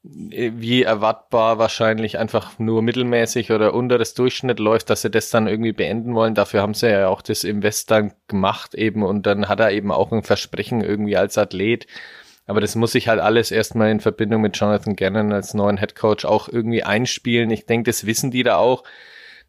wie 0.01 0.83
erwartbar 0.83 1.57
wahrscheinlich 1.57 2.17
einfach 2.17 2.57
nur 2.57 2.81
mittelmäßig 2.81 3.51
oder 3.51 3.73
unter 3.73 3.97
das 3.97 4.13
Durchschnitt 4.13 4.59
läuft, 4.59 4.89
dass 4.89 5.01
sie 5.01 5.09
das 5.09 5.29
dann 5.29 5.47
irgendwie 5.47 5.73
beenden 5.73 6.15
wollen. 6.15 6.35
Dafür 6.35 6.61
haben 6.61 6.73
sie 6.73 6.89
ja 6.89 7.09
auch 7.09 7.21
das 7.21 7.43
Invest 7.43 7.91
dann 7.91 8.13
gemacht 8.27 8.75
eben 8.75 9.03
und 9.03 9.25
dann 9.25 9.49
hat 9.49 9.59
er 9.59 9.71
eben 9.71 9.91
auch 9.91 10.11
ein 10.11 10.23
Versprechen 10.23 10.81
irgendwie 10.81 11.17
als 11.17 11.37
Athlet. 11.37 11.85
Aber 12.47 12.61
das 12.61 12.75
muss 12.75 12.93
sich 12.93 13.09
halt 13.09 13.19
alles 13.19 13.51
erstmal 13.51 13.91
in 13.91 13.99
Verbindung 13.99 14.41
mit 14.41 14.57
Jonathan 14.57 14.95
Gannon 14.95 15.33
als 15.33 15.53
neuen 15.53 15.77
Head 15.77 15.95
Coach 15.95 16.25
auch 16.25 16.47
irgendwie 16.47 16.83
einspielen. 16.83 17.51
Ich 17.51 17.65
denke, 17.65 17.89
das 17.89 18.05
wissen 18.05 18.31
die 18.31 18.43
da 18.43 18.55
auch 18.55 18.83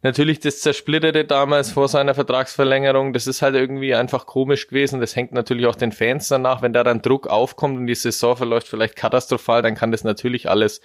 natürlich 0.01 0.39
das 0.39 0.59
Zersplitterte 0.61 1.25
damals 1.25 1.71
vor 1.71 1.87
seiner 1.87 2.13
Vertragsverlängerung, 2.13 3.13
das 3.13 3.27
ist 3.27 3.41
halt 3.41 3.55
irgendwie 3.55 3.93
einfach 3.93 4.25
komisch 4.25 4.67
gewesen. 4.67 4.99
Das 4.99 5.15
hängt 5.15 5.31
natürlich 5.31 5.65
auch 5.67 5.75
den 5.75 5.91
Fans 5.91 6.27
danach, 6.27 6.61
wenn 6.61 6.73
da 6.73 6.83
dann 6.83 7.01
Druck 7.01 7.27
aufkommt 7.27 7.77
und 7.77 7.87
die 7.87 7.95
Saison 7.95 8.35
verläuft 8.35 8.67
vielleicht 8.67 8.95
katastrophal, 8.95 9.61
dann 9.61 9.75
kann 9.75 9.91
das 9.91 10.03
natürlich 10.03 10.49
alles 10.49 10.81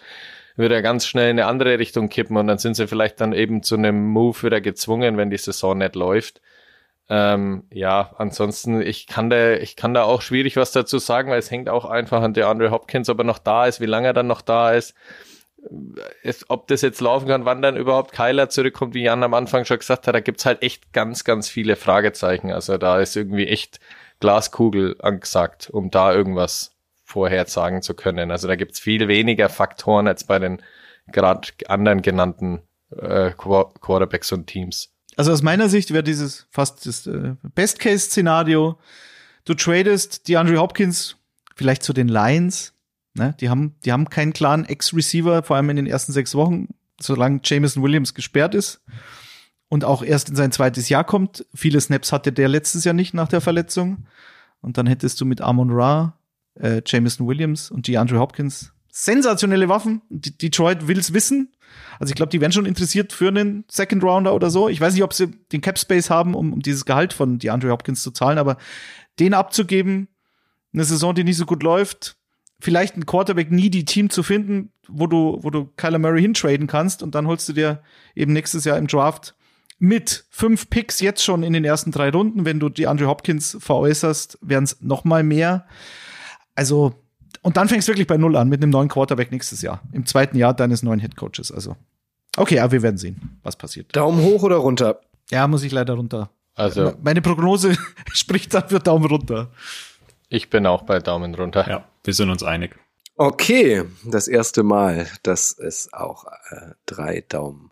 wieder 0.56 0.80
ganz 0.82 1.06
schnell 1.06 1.30
in 1.30 1.38
eine 1.38 1.48
andere 1.48 1.78
Richtung 1.78 2.08
kippen 2.08 2.36
und 2.36 2.46
dann 2.46 2.58
sind 2.58 2.74
sie 2.74 2.86
vielleicht 2.86 3.20
dann 3.20 3.32
eben 3.32 3.62
zu 3.62 3.74
einem 3.74 4.06
Move 4.06 4.42
wieder 4.42 4.60
gezwungen, 4.60 5.16
wenn 5.16 5.30
die 5.30 5.36
Saison 5.36 5.78
nicht 5.78 5.94
läuft. 5.94 6.40
Ähm, 7.08 7.64
ja, 7.72 8.14
ansonsten, 8.18 8.80
ich 8.80 9.06
kann 9.06 9.30
da, 9.30 9.52
ich 9.52 9.76
kann 9.76 9.94
da 9.94 10.02
auch 10.04 10.22
schwierig 10.22 10.56
was 10.56 10.72
dazu 10.72 10.98
sagen, 10.98 11.30
weil 11.30 11.38
es 11.38 11.50
hängt 11.50 11.68
auch 11.68 11.84
einfach 11.84 12.22
an 12.22 12.34
der 12.34 12.48
Andre 12.48 12.70
Hopkins, 12.70 13.08
ob 13.08 13.18
er 13.18 13.24
noch 13.24 13.38
da 13.38 13.66
ist, 13.66 13.80
wie 13.80 13.86
lange 13.86 14.08
er 14.08 14.12
dann 14.12 14.26
noch 14.26 14.42
da 14.42 14.72
ist 14.72 14.94
es, 16.22 16.48
ob 16.48 16.68
das 16.68 16.82
jetzt 16.82 17.00
laufen 17.00 17.28
kann, 17.28 17.44
wann 17.44 17.62
dann 17.62 17.76
überhaupt 17.76 18.12
Kyler 18.12 18.48
zurückkommt, 18.48 18.94
wie 18.94 19.02
Jan 19.02 19.22
am 19.22 19.34
Anfang 19.34 19.64
schon 19.64 19.78
gesagt 19.78 20.06
hat, 20.06 20.14
da 20.14 20.20
gibt's 20.20 20.46
halt 20.46 20.62
echt 20.62 20.92
ganz, 20.92 21.24
ganz 21.24 21.48
viele 21.48 21.76
Fragezeichen. 21.76 22.52
Also 22.52 22.78
da 22.78 23.00
ist 23.00 23.16
irgendwie 23.16 23.46
echt 23.46 23.80
Glaskugel 24.20 24.96
angesagt, 25.00 25.68
um 25.70 25.90
da 25.90 26.12
irgendwas 26.12 26.72
vorhersagen 27.04 27.82
zu 27.82 27.94
können. 27.94 28.30
Also 28.30 28.48
da 28.48 28.56
gibt's 28.56 28.80
viel 28.80 29.08
weniger 29.08 29.48
Faktoren 29.48 30.08
als 30.08 30.24
bei 30.24 30.38
den 30.38 30.62
gerade 31.12 31.48
anderen 31.68 32.02
genannten 32.02 32.62
äh, 32.90 33.30
Quarterbacks 33.30 34.32
und 34.32 34.46
Teams. 34.46 34.90
Also 35.16 35.32
aus 35.32 35.42
meiner 35.42 35.68
Sicht 35.68 35.92
wäre 35.92 36.02
dieses 36.02 36.46
fast 36.50 36.86
das 36.86 37.06
äh, 37.06 37.34
Best-Case-Szenario. 37.54 38.78
Du 39.44 39.54
tradest 39.54 40.28
die 40.28 40.36
Andrew 40.36 40.58
Hopkins 40.58 41.16
vielleicht 41.54 41.82
zu 41.82 41.92
den 41.92 42.08
Lions. 42.08 42.74
Ne? 43.16 43.34
Die 43.40 43.48
haben, 43.48 43.74
die 43.84 43.92
haben 43.92 44.10
keinen 44.10 44.32
klaren 44.32 44.64
Ex-Receiver, 44.64 45.42
vor 45.42 45.56
allem 45.56 45.70
in 45.70 45.76
den 45.76 45.86
ersten 45.86 46.12
sechs 46.12 46.34
Wochen, 46.34 46.68
solange 47.00 47.40
Jameson 47.42 47.82
Williams 47.82 48.14
gesperrt 48.14 48.54
ist 48.54 48.82
und 49.68 49.84
auch 49.84 50.02
erst 50.02 50.28
in 50.28 50.36
sein 50.36 50.52
zweites 50.52 50.88
Jahr 50.88 51.04
kommt. 51.04 51.46
Viele 51.54 51.80
Snaps 51.80 52.12
hatte 52.12 52.32
der 52.32 52.48
letztes 52.48 52.84
Jahr 52.84 52.94
nicht 52.94 53.14
nach 53.14 53.28
der 53.28 53.40
Verletzung. 53.40 54.06
Und 54.60 54.78
dann 54.78 54.86
hättest 54.86 55.20
du 55.20 55.24
mit 55.24 55.40
Amon 55.40 55.70
Ra, 55.70 56.18
äh, 56.54 56.82
Jameson 56.84 57.26
Williams 57.26 57.70
und 57.70 57.86
DeAndre 57.86 58.18
Hopkins 58.18 58.72
sensationelle 58.96 59.68
Waffen. 59.68 60.00
D 60.08 60.30
Detroit 60.30 60.88
will's 60.88 61.12
wissen. 61.12 61.52
Also 61.98 62.12
ich 62.12 62.16
glaube, 62.16 62.30
die 62.30 62.40
wären 62.40 62.52
schon 62.52 62.64
interessiert 62.64 63.12
für 63.12 63.28
einen 63.28 63.64
Second 63.68 64.02
Rounder 64.02 64.34
oder 64.34 64.48
so. 64.48 64.70
Ich 64.70 64.80
weiß 64.80 64.94
nicht, 64.94 65.02
ob 65.02 65.12
sie 65.12 65.26
den 65.52 65.60
Cap 65.60 65.78
Space 65.78 66.08
haben, 66.08 66.34
um, 66.34 66.54
um 66.54 66.62
dieses 66.62 66.86
Gehalt 66.86 67.12
von 67.12 67.38
DeAndre 67.38 67.70
Hopkins 67.70 68.02
zu 68.02 68.10
zahlen, 68.10 68.38
aber 68.38 68.56
den 69.18 69.34
abzugeben, 69.34 70.08
eine 70.72 70.84
Saison, 70.84 71.14
die 71.14 71.24
nicht 71.24 71.36
so 71.36 71.44
gut 71.44 71.62
läuft, 71.62 72.16
vielleicht 72.60 72.96
ein 72.96 73.06
Quarterback 73.06 73.50
nie 73.50 73.70
die 73.70 73.84
Team 73.84 74.10
zu 74.10 74.22
finden, 74.22 74.70
wo 74.88 75.06
du, 75.06 75.38
wo 75.42 75.50
du 75.50 75.68
Kyler 75.76 75.98
Murray 75.98 76.22
hintraden 76.22 76.66
kannst 76.66 77.02
und 77.02 77.14
dann 77.14 77.26
holst 77.26 77.48
du 77.48 77.52
dir 77.52 77.82
eben 78.14 78.32
nächstes 78.32 78.64
Jahr 78.64 78.78
im 78.78 78.86
Draft 78.86 79.34
mit 79.78 80.24
fünf 80.30 80.70
Picks 80.70 81.00
jetzt 81.00 81.22
schon 81.22 81.42
in 81.42 81.52
den 81.52 81.64
ersten 81.64 81.92
drei 81.92 82.10
Runden. 82.10 82.44
Wenn 82.44 82.60
du 82.60 82.68
die 82.68 82.86
Andrew 82.86 83.06
Hopkins 83.06 83.56
veräußerst, 83.60 84.38
wären 84.40 84.64
es 84.64 84.80
noch 84.80 85.04
mal 85.04 85.22
mehr. 85.22 85.66
Also, 86.54 86.94
und 87.42 87.56
dann 87.56 87.68
fängst 87.68 87.86
du 87.86 87.92
wirklich 87.92 88.06
bei 88.06 88.16
Null 88.16 88.36
an 88.36 88.48
mit 88.48 88.62
einem 88.62 88.70
neuen 88.70 88.88
Quarterback 88.88 89.30
nächstes 89.30 89.62
Jahr. 89.62 89.82
Im 89.92 90.06
zweiten 90.06 90.36
Jahr 90.36 90.54
deines 90.54 90.82
neuen 90.82 91.00
Headcoaches. 91.00 91.52
Also, 91.52 91.76
okay, 92.36 92.60
aber 92.60 92.72
wir 92.72 92.82
werden 92.82 92.96
sehen, 92.96 93.38
was 93.42 93.56
passiert. 93.56 93.94
Daumen 93.94 94.22
hoch 94.22 94.42
oder 94.42 94.56
runter? 94.56 95.00
Ja, 95.30 95.46
muss 95.46 95.62
ich 95.62 95.72
leider 95.72 95.94
runter. 95.94 96.30
Also, 96.54 96.94
meine 97.02 97.20
Prognose 97.20 97.76
spricht 98.12 98.54
dann 98.54 98.68
für 98.68 98.78
Daumen 98.78 99.04
runter. 99.04 99.50
Ich 100.28 100.48
bin 100.48 100.66
auch 100.66 100.82
bei 100.82 101.00
Daumen 101.00 101.34
runter. 101.34 101.68
Ja, 101.68 101.84
wir 102.06 102.14
sind 102.14 102.30
uns 102.30 102.42
einig. 102.42 102.76
Okay, 103.16 103.84
das 104.04 104.28
erste 104.28 104.62
Mal, 104.62 105.08
dass 105.22 105.58
es 105.58 105.92
auch 105.92 106.26
äh, 106.50 106.72
drei 106.84 107.24
Daumen 107.26 107.70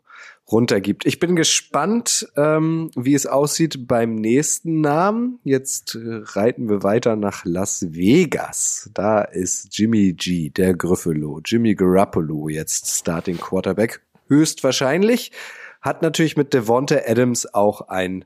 runter 0.51 0.81
gibt. 0.81 1.07
Ich 1.07 1.19
bin 1.21 1.37
gespannt, 1.37 2.29
ähm, 2.37 2.91
wie 2.95 3.15
es 3.15 3.27
aussieht 3.27 3.87
beim 3.87 4.15
nächsten 4.15 4.81
Namen. 4.81 5.39
Jetzt 5.43 5.95
äh, 5.95 6.21
reiten 6.23 6.69
wir 6.69 6.83
weiter 6.83 7.17
nach 7.17 7.45
Las 7.45 7.95
Vegas. 7.95 8.91
Da 8.95 9.23
ist 9.23 9.77
Jimmy 9.77 10.13
G, 10.13 10.51
der 10.51 10.75
Griffelo, 10.75 11.41
Jimmy 11.45 11.75
Garoppolo 11.75 12.49
jetzt 12.49 12.89
Starting 12.89 13.39
Quarterback. 13.39 14.01
Höchstwahrscheinlich. 14.29 15.33
Hat 15.81 16.03
natürlich 16.03 16.37
mit 16.37 16.55
Devonta 16.55 17.01
Adams 17.07 17.53
auch 17.53 17.89
ein 17.89 18.25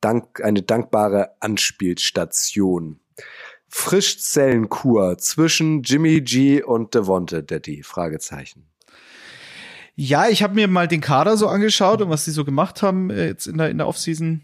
Dank, 0.00 0.40
eine 0.42 0.62
dankbare 0.62 1.30
Anspielstation. 1.40 3.00
Frischzellenkur 3.76 5.18
zwischen 5.18 5.82
Jimmy 5.82 6.20
G 6.20 6.62
und 6.62 6.94
Devonta 6.94 7.42
Daddy? 7.42 7.82
Fragezeichen. 7.82 8.68
Ja, 9.96 10.28
ich 10.28 10.44
habe 10.44 10.54
mir 10.54 10.68
mal 10.68 10.86
den 10.86 11.00
Kader 11.00 11.36
so 11.36 11.48
angeschaut 11.48 12.00
und 12.00 12.08
was 12.08 12.24
sie 12.24 12.30
so 12.30 12.44
gemacht 12.44 12.82
haben 12.82 13.10
äh, 13.10 13.26
jetzt 13.26 13.48
in 13.48 13.58
der, 13.58 13.70
in 13.70 13.78
der 13.78 13.88
Offseason. 13.88 14.42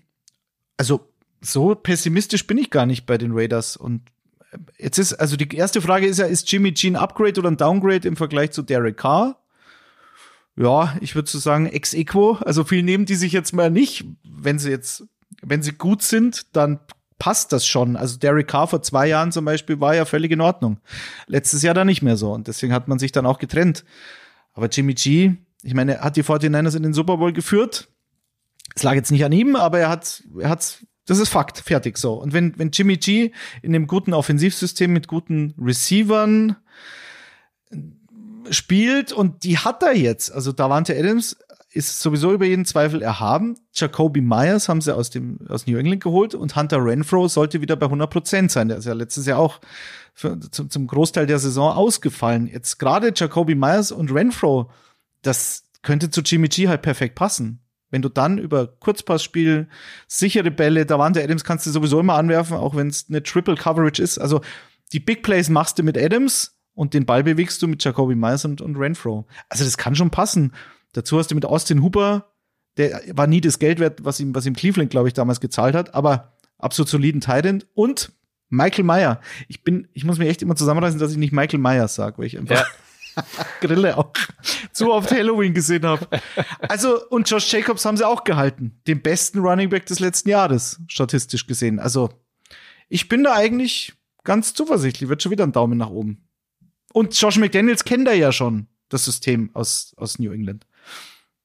Also 0.76 1.08
so 1.40 1.76
pessimistisch 1.76 2.44
bin 2.48 2.58
ich 2.58 2.70
gar 2.70 2.86
nicht 2.86 3.06
bei 3.06 3.18
den 3.18 3.30
Raiders. 3.32 3.76
Und 3.76 4.02
äh, 4.50 4.58
jetzt 4.78 4.98
ist, 4.98 5.14
also 5.14 5.36
die 5.36 5.56
erste 5.56 5.80
Frage 5.80 6.06
ist 6.06 6.18
ja, 6.18 6.26
ist 6.26 6.50
Jimmy 6.50 6.72
G 6.72 6.88
ein 6.88 6.96
Upgrade 6.96 7.38
oder 7.38 7.52
ein 7.52 7.56
Downgrade 7.56 8.08
im 8.08 8.16
Vergleich 8.16 8.50
zu 8.50 8.62
Derek 8.62 8.96
Carr? 8.96 9.40
Ja, 10.56 10.96
ich 11.00 11.14
würde 11.14 11.30
so 11.30 11.38
sagen 11.38 11.66
ex 11.66 11.94
equo. 11.94 12.32
Also 12.40 12.64
viel 12.64 12.82
nehmen 12.82 13.06
die 13.06 13.14
sich 13.14 13.32
jetzt 13.32 13.52
mal 13.52 13.70
nicht. 13.70 14.04
Wenn 14.24 14.58
sie 14.58 14.70
jetzt, 14.70 15.04
wenn 15.40 15.62
sie 15.62 15.72
gut 15.72 16.02
sind, 16.02 16.54
dann 16.56 16.80
passt 17.20 17.52
das 17.52 17.64
schon. 17.64 17.96
Also 17.96 18.18
Derek 18.18 18.48
Carr 18.48 18.66
vor 18.66 18.82
zwei 18.82 19.06
Jahren 19.06 19.30
zum 19.30 19.44
Beispiel 19.44 19.78
war 19.78 19.94
ja 19.94 20.04
völlig 20.04 20.32
in 20.32 20.40
Ordnung. 20.40 20.80
Letztes 21.28 21.62
Jahr 21.62 21.74
dann 21.74 21.86
nicht 21.86 22.02
mehr 22.02 22.16
so. 22.16 22.32
Und 22.32 22.48
deswegen 22.48 22.72
hat 22.72 22.88
man 22.88 22.98
sich 22.98 23.12
dann 23.12 23.26
auch 23.26 23.38
getrennt. 23.38 23.84
Aber 24.54 24.66
Jimmy 24.66 24.94
G, 24.94 25.34
ich 25.62 25.74
meine, 25.74 26.00
hat 26.00 26.16
die 26.16 26.24
49ers 26.24 26.76
in 26.76 26.82
den 26.82 26.94
Super 26.94 27.18
Bowl 27.18 27.32
geführt. 27.32 27.88
Es 28.74 28.82
lag 28.82 28.94
jetzt 28.94 29.12
nicht 29.12 29.24
an 29.24 29.32
ihm, 29.32 29.54
aber 29.54 29.78
er 29.78 29.90
hat, 29.90 30.24
er 30.38 30.48
hat, 30.48 30.78
das 31.06 31.18
ist 31.18 31.28
Fakt, 31.28 31.58
fertig 31.58 31.98
so. 31.98 32.14
Und 32.14 32.32
wenn, 32.32 32.58
wenn 32.58 32.70
Jimmy 32.70 32.96
G 32.96 33.32
in 33.62 33.74
einem 33.74 33.86
guten 33.86 34.14
Offensivsystem 34.14 34.92
mit 34.92 35.06
guten 35.06 35.54
Receivern 35.60 36.56
spielt 38.50 39.12
und 39.12 39.44
die 39.44 39.58
hat 39.58 39.82
er 39.82 39.94
jetzt, 39.94 40.32
also 40.32 40.52
Davante 40.52 40.98
Adams 40.98 41.36
ist 41.72 42.00
sowieso 42.00 42.32
über 42.32 42.46
jeden 42.46 42.64
Zweifel 42.64 43.00
erhaben. 43.00 43.56
Jacoby 43.72 44.20
Myers 44.20 44.68
haben 44.68 44.80
sie 44.80 44.94
aus 44.94 45.10
dem 45.10 45.38
aus 45.48 45.66
New 45.66 45.78
England 45.78 46.02
geholt 46.02 46.34
und 46.34 46.56
Hunter 46.56 46.84
Renfro 46.84 47.28
sollte 47.28 47.60
wieder 47.60 47.76
bei 47.76 47.86
100 47.86 48.10
Prozent 48.10 48.50
sein. 48.50 48.68
Der 48.68 48.78
ist 48.78 48.86
ja 48.86 48.92
letztes 48.92 49.26
Jahr 49.26 49.38
auch 49.38 49.60
für, 50.12 50.38
zum, 50.50 50.68
zum 50.68 50.86
Großteil 50.88 51.26
der 51.26 51.38
Saison 51.38 51.72
ausgefallen. 51.72 52.48
Jetzt 52.48 52.78
gerade 52.78 53.12
Jacoby 53.14 53.54
Myers 53.54 53.92
und 53.92 54.12
Renfro, 54.12 54.70
das 55.22 55.64
könnte 55.82 56.10
zu 56.10 56.22
Jimmy 56.22 56.48
G 56.48 56.68
halt 56.68 56.82
perfekt 56.82 57.14
passen. 57.14 57.60
Wenn 57.90 58.02
du 58.02 58.08
dann 58.08 58.38
über 58.38 58.66
Kurzpassspiel, 58.66 59.68
sichere 60.06 60.50
Bälle, 60.50 60.86
da 60.86 60.98
waren 60.98 61.12
der 61.12 61.24
Adams 61.24 61.44
kannst 61.44 61.66
du 61.66 61.70
sowieso 61.70 62.00
immer 62.00 62.14
anwerfen, 62.14 62.56
auch 62.56 62.76
wenn 62.76 62.88
es 62.88 63.06
eine 63.08 63.22
Triple 63.22 63.56
Coverage 63.56 64.02
ist. 64.02 64.18
Also 64.18 64.40
die 64.92 65.00
Big 65.00 65.22
Plays 65.22 65.48
machst 65.48 65.78
du 65.78 65.82
mit 65.82 65.98
Adams 65.98 66.56
und 66.74 66.94
den 66.94 67.06
Ball 67.06 67.22
bewegst 67.22 67.62
du 67.62 67.68
mit 67.68 67.82
Jacoby 67.82 68.14
Myers 68.14 68.44
und, 68.44 68.60
und 68.60 68.76
Renfro. 68.76 69.26
Also 69.48 69.64
das 69.64 69.76
kann 69.76 69.94
schon 69.94 70.10
passen. 70.10 70.52
Dazu 70.92 71.18
hast 71.18 71.30
du 71.30 71.34
mit 71.34 71.44
Austin 71.44 71.82
Hooper, 71.82 72.32
der 72.76 73.02
war 73.12 73.26
nie 73.26 73.40
das 73.40 73.58
Geld 73.58 73.78
wert, 73.78 74.04
was 74.04 74.20
ihm, 74.20 74.34
was 74.34 74.46
ihm 74.46 74.54
Cleveland, 74.54 74.90
glaube 74.90 75.08
ich, 75.08 75.14
damals 75.14 75.40
gezahlt 75.40 75.74
hat, 75.74 75.94
aber 75.94 76.36
absolut 76.58 76.88
soliden 76.88 77.20
Titan 77.20 77.64
und 77.74 78.12
Michael 78.48 78.84
Meyer. 78.84 79.20
Ich 79.48 79.62
bin, 79.62 79.88
ich 79.92 80.04
muss 80.04 80.18
mir 80.18 80.28
echt 80.28 80.42
immer 80.42 80.56
zusammenreißen, 80.56 80.98
dass 80.98 81.12
ich 81.12 81.18
nicht 81.18 81.32
Michael 81.32 81.60
Myers 81.60 81.94
sage, 81.94 82.18
weil 82.18 82.26
ich 82.26 82.38
einfach 82.38 82.66
ja. 83.16 83.24
Grille 83.60 83.96
auch 83.96 84.12
zu 84.72 84.92
oft 84.92 85.10
Halloween 85.10 85.54
gesehen 85.54 85.84
habe. 85.84 86.06
Also, 86.60 87.06
und 87.08 87.28
Josh 87.30 87.52
Jacobs 87.52 87.84
haben 87.84 87.96
sie 87.96 88.06
auch 88.06 88.24
gehalten. 88.24 88.80
Den 88.86 89.02
besten 89.02 89.40
Running 89.40 89.68
Back 89.68 89.86
des 89.86 90.00
letzten 90.00 90.28
Jahres, 90.28 90.80
statistisch 90.88 91.46
gesehen. 91.46 91.78
Also, 91.78 92.10
ich 92.88 93.08
bin 93.08 93.24
da 93.24 93.34
eigentlich 93.34 93.94
ganz 94.24 94.54
zuversichtlich. 94.54 95.08
Wird 95.08 95.22
schon 95.22 95.32
wieder 95.32 95.44
ein 95.44 95.52
Daumen 95.52 95.78
nach 95.78 95.90
oben. 95.90 96.28
Und 96.92 97.18
Josh 97.18 97.36
McDaniels 97.36 97.84
kennt 97.84 98.08
er 98.08 98.14
ja 98.14 98.32
schon, 98.32 98.66
das 98.88 99.04
System 99.04 99.50
aus, 99.54 99.94
aus 99.96 100.18
New 100.18 100.32
England. 100.32 100.66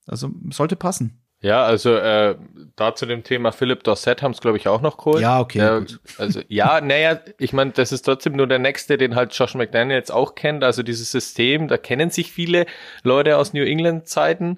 Also 0.07 0.31
sollte 0.51 0.75
passen. 0.75 1.21
Ja, 1.41 1.63
also 1.63 1.93
äh, 1.93 2.35
da 2.75 2.95
zu 2.95 3.05
dem 3.05 3.23
Thema 3.23 3.51
Philip 3.51 3.83
Dorset 3.83 4.23
haben 4.23 4.31
es, 4.31 4.41
glaube 4.41 4.57
ich, 4.57 4.67
auch 4.67 4.81
noch 4.81 4.97
geholt. 4.97 5.21
Ja, 5.21 5.39
okay. 5.39 5.59
Äh, 5.59 5.85
also 6.17 6.41
ja, 6.47 6.81
naja, 6.81 7.19
ich 7.37 7.53
meine, 7.53 7.71
das 7.71 7.91
ist 7.91 8.03
trotzdem 8.03 8.33
nur 8.33 8.47
der 8.47 8.59
nächste, 8.59 8.97
den 8.97 9.15
halt 9.15 9.33
Josh 9.33 9.53
McDaniels 9.53 10.09
auch 10.09 10.33
kennt. 10.35 10.63
Also 10.63 10.81
dieses 10.81 11.11
System, 11.11 11.67
da 11.67 11.77
kennen 11.77 12.09
sich 12.09 12.31
viele 12.31 12.65
Leute 13.03 13.37
aus 13.37 13.53
New 13.53 13.63
England-Zeiten. 13.63 14.57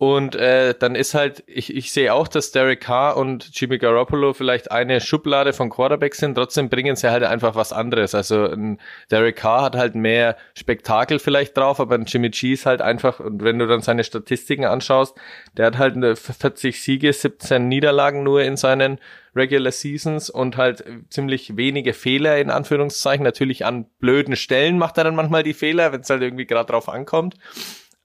Und 0.00 0.34
äh, 0.34 0.74
dann 0.78 0.94
ist 0.94 1.12
halt, 1.12 1.44
ich, 1.46 1.76
ich 1.76 1.92
sehe 1.92 2.14
auch, 2.14 2.26
dass 2.26 2.52
Derek 2.52 2.80
Carr 2.80 3.18
und 3.18 3.50
Jimmy 3.52 3.76
Garoppolo 3.76 4.32
vielleicht 4.32 4.70
eine 4.70 4.98
Schublade 4.98 5.52
von 5.52 5.68
Quarterbacks 5.68 6.16
sind, 6.16 6.36
trotzdem 6.36 6.70
bringen 6.70 6.96
sie 6.96 7.10
halt 7.10 7.22
einfach 7.22 7.54
was 7.54 7.70
anderes. 7.74 8.14
Also 8.14 8.46
ein 8.46 8.78
Derek 9.10 9.36
Carr 9.36 9.60
hat 9.60 9.76
halt 9.76 9.94
mehr 9.96 10.38
Spektakel 10.54 11.18
vielleicht 11.18 11.54
drauf, 11.54 11.80
aber 11.80 11.96
ein 11.96 12.06
Jimmy 12.06 12.30
G 12.30 12.54
ist 12.54 12.64
halt 12.64 12.80
einfach, 12.80 13.20
und 13.20 13.44
wenn 13.44 13.58
du 13.58 13.66
dann 13.66 13.82
seine 13.82 14.02
Statistiken 14.02 14.64
anschaust, 14.64 15.14
der 15.58 15.66
hat 15.66 15.76
halt 15.76 15.98
40 16.18 16.82
Siege, 16.82 17.12
17 17.12 17.68
Niederlagen 17.68 18.22
nur 18.22 18.40
in 18.40 18.56
seinen 18.56 19.00
Regular 19.36 19.70
Seasons 19.70 20.30
und 20.30 20.56
halt 20.56 20.82
ziemlich 21.10 21.58
wenige 21.58 21.92
Fehler 21.92 22.38
in 22.38 22.48
Anführungszeichen. 22.48 23.22
Natürlich 23.22 23.66
an 23.66 23.84
blöden 23.98 24.34
Stellen 24.36 24.78
macht 24.78 24.96
er 24.96 25.04
dann 25.04 25.14
manchmal 25.14 25.42
die 25.42 25.52
Fehler, 25.52 25.92
wenn 25.92 26.00
es 26.00 26.08
halt 26.08 26.22
irgendwie 26.22 26.46
gerade 26.46 26.72
drauf 26.72 26.88
ankommt 26.88 27.36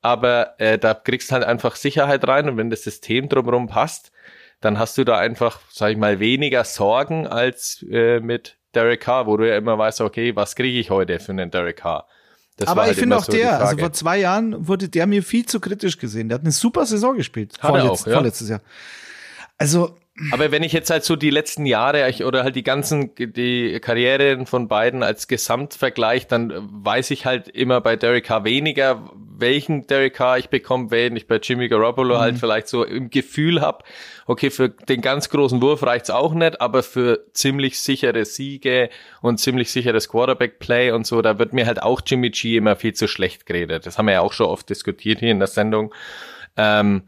aber 0.06 0.54
äh, 0.60 0.78
da 0.78 0.94
kriegst 0.94 1.32
halt 1.32 1.44
einfach 1.44 1.76
Sicherheit 1.76 2.28
rein 2.28 2.48
und 2.48 2.58
wenn 2.58 2.70
das 2.70 2.84
System 2.84 3.28
drumherum 3.28 3.66
passt, 3.66 4.12
dann 4.62 4.78
hast 4.78 5.00
du 5.00 5.04
da 5.04 5.18
einfach, 5.18 5.62
sag 5.72 5.94
ich 5.94 5.98
mal, 5.98 6.20
weniger 6.20 6.64
Sorgen 6.64 7.26
als 7.26 7.84
äh, 7.90 8.20
mit 8.20 8.56
Derek 8.76 9.02
Carr, 9.02 9.26
wo 9.26 9.36
du 9.36 9.50
ja 9.50 9.58
immer 9.58 9.80
weißt, 9.80 10.02
okay, 10.02 10.36
was 10.36 10.56
kriege 10.56 10.78
ich 10.78 10.92
heute 10.92 11.20
für 11.20 11.32
einen 11.32 11.50
Derek 11.50 11.78
Carr? 11.78 12.08
Das 12.58 12.68
aber 12.68 12.84
ich 12.84 12.90
halt 12.90 13.00
finde 13.00 13.18
auch 13.18 13.24
so 13.24 13.32
der, 13.32 13.60
also 13.60 13.78
vor 13.80 13.94
zwei 13.94 14.20
Jahren 14.20 14.68
wurde 14.68 14.90
der 14.90 15.08
mir 15.08 15.24
viel 15.24 15.48
zu 15.48 15.60
kritisch 15.60 15.98
gesehen. 15.98 16.30
Der 16.30 16.36
hat 16.36 16.44
eine 16.44 16.52
super 16.52 16.86
Saison 16.86 17.18
gespielt. 17.18 17.56
Hat 17.60 17.72
vorletzt, 17.72 18.04
auch, 18.04 18.08
ja. 18.08 18.14
vorletztes 18.14 18.50
Jahr. 18.50 18.62
Also 19.58 19.98
aber 20.32 20.52
wenn 20.52 20.64
ich 20.64 20.72
jetzt 20.72 20.90
halt 20.90 21.04
so 21.04 21.18
die 21.18 21.30
letzten 21.30 21.66
Jahre 21.66 22.10
oder 22.26 22.44
halt 22.44 22.56
die 22.56 22.64
ganzen, 22.64 23.14
die 23.16 23.80
Karrieren 23.82 24.46
von 24.46 24.70
beiden 24.70 25.04
als 25.04 25.28
Gesamtvergleich, 25.28 26.28
dann 26.28 26.54
weiß 26.72 27.12
ich 27.12 27.26
halt 27.26 27.50
immer 27.50 27.82
bei 27.82 27.98
Derek 27.98 28.24
Carr 28.26 28.46
weniger, 28.46 29.12
welchen 29.40 29.88
Derek 29.88 30.16
Carr 30.16 30.38
ich 30.38 30.50
bekomme, 30.50 30.92
wenn 30.92 31.16
ich 31.16 31.28
bei 31.28 31.38
Jimmy 31.38 31.68
Garoppolo 31.68 32.16
halt 32.16 32.20
mhm. 32.20 32.24
halt 32.24 32.40
vielleicht 32.40 32.68
so 32.68 32.84
im 32.84 33.10
Gefühl 33.10 33.62
habe, 33.62 33.84
okay, 34.26 34.50
für 34.50 34.70
den 34.70 35.02
ganz 35.02 35.30
großen 35.30 35.62
Wurf 35.62 35.84
reicht's 35.84 36.10
auch 36.10 36.34
nicht, 36.34 36.62
aber 36.62 36.84
für 36.84 37.26
ziemlich 37.34 37.80
sichere 37.80 38.26
Siege 38.26 38.90
und 39.22 39.40
ziemlich 39.40 39.72
sicheres 39.72 40.10
Quarterback-Play 40.10 40.92
und 40.92 41.06
so, 41.06 41.22
da 41.22 41.40
wird 41.40 41.54
mir 41.54 41.66
halt 41.66 41.82
auch 41.82 42.02
Jimmy 42.06 42.30
G 42.30 42.58
immer 42.58 42.76
viel 42.76 42.94
zu 42.94 43.08
schlecht 43.08 43.46
geredet. 43.46 43.86
Das 43.86 43.98
haben 43.98 44.08
wir 44.08 44.14
ja 44.14 44.22
auch 44.22 44.34
schon 44.34 44.48
oft 44.48 44.70
diskutiert 44.70 45.20
hier 45.20 45.32
in 45.32 45.40
der 45.40 45.48
Sendung. 45.48 45.94
Ähm, 46.58 47.04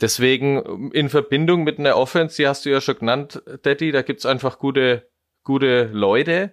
deswegen 0.00 0.90
in 0.92 1.08
Verbindung 1.08 1.64
mit 1.64 1.78
einer 1.78 1.96
Offense, 1.96 2.36
die 2.36 2.48
hast 2.48 2.64
du 2.64 2.70
ja 2.70 2.80
schon 2.80 2.98
genannt, 2.98 3.42
Daddy, 3.62 3.92
da 3.92 4.02
gibt's 4.02 4.26
einfach 4.26 4.58
gute, 4.58 5.08
gute 5.44 5.84
Leute 5.92 6.52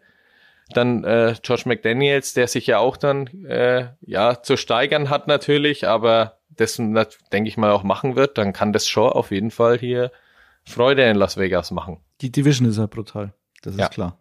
dann 0.74 1.04
äh, 1.04 1.36
Josh 1.44 1.66
McDaniels, 1.66 2.34
der 2.34 2.48
sich 2.48 2.68
ja 2.68 2.80
auch 2.80 2.98
dann 2.98 3.28
äh, 3.46 3.90
ja 4.02 4.42
zu 4.42 4.58
steigern 4.58 5.10
hat 5.10 5.28
natürlich, 5.28 5.88
aber 5.88 6.40
dessen 6.50 6.98
denke 7.32 7.48
ich 7.48 7.58
mal 7.58 7.72
auch 7.72 7.84
machen 7.84 8.16
wird, 8.16 8.38
dann 8.38 8.54
kann 8.54 8.74
das 8.74 8.88
schon 8.88 9.12
auf 9.12 9.32
jeden 9.32 9.52
Fall 9.52 9.78
hier 9.78 10.12
Freude 10.64 11.04
in 11.04 11.16
Las 11.16 11.38
Vegas 11.38 11.72
machen. 11.72 12.00
Die 12.22 12.32
Division 12.32 12.68
ist 12.68 12.78
ja 12.78 12.88
brutal, 12.88 13.34
das 13.62 13.76
ja. 13.78 13.86
ist 13.86 13.92
klar. 13.92 14.18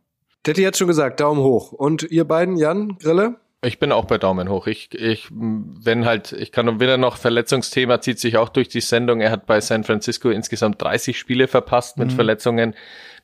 Detti 0.46 0.62
hat 0.64 0.76
schon 0.76 0.88
gesagt, 0.88 1.20
Daumen 1.20 1.40
hoch. 1.40 1.72
Und 1.72 2.02
ihr 2.02 2.26
beiden, 2.26 2.56
Jan, 2.56 2.98
Grille? 2.98 3.36
Ich 3.62 3.78
bin 3.78 3.92
auch 3.92 4.04
bei 4.04 4.18
Daumen 4.18 4.50
hoch. 4.50 4.66
Ich, 4.66 4.92
ich, 4.92 5.28
wenn 5.30 6.04
halt, 6.04 6.32
ich 6.32 6.52
kann 6.52 6.80
wieder 6.80 6.98
noch 6.98 7.16
Verletzungsthema 7.16 8.02
zieht 8.02 8.18
sich 8.18 8.36
auch 8.36 8.50
durch 8.50 8.68
die 8.68 8.82
Sendung. 8.82 9.22
Er 9.22 9.30
hat 9.30 9.46
bei 9.46 9.62
San 9.62 9.84
Francisco 9.84 10.28
insgesamt 10.28 10.82
30 10.82 11.18
Spiele 11.18 11.48
verpasst 11.48 11.96
mit 11.96 12.10
mhm. 12.10 12.14
Verletzungen. 12.14 12.74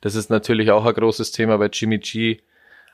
Das 0.01 0.15
ist 0.15 0.31
natürlich 0.31 0.71
auch 0.71 0.83
ein 0.85 0.95
großes 0.95 1.31
Thema 1.31 1.57
bei 1.59 1.67
Jimmy 1.67 1.99
G. 1.99 2.39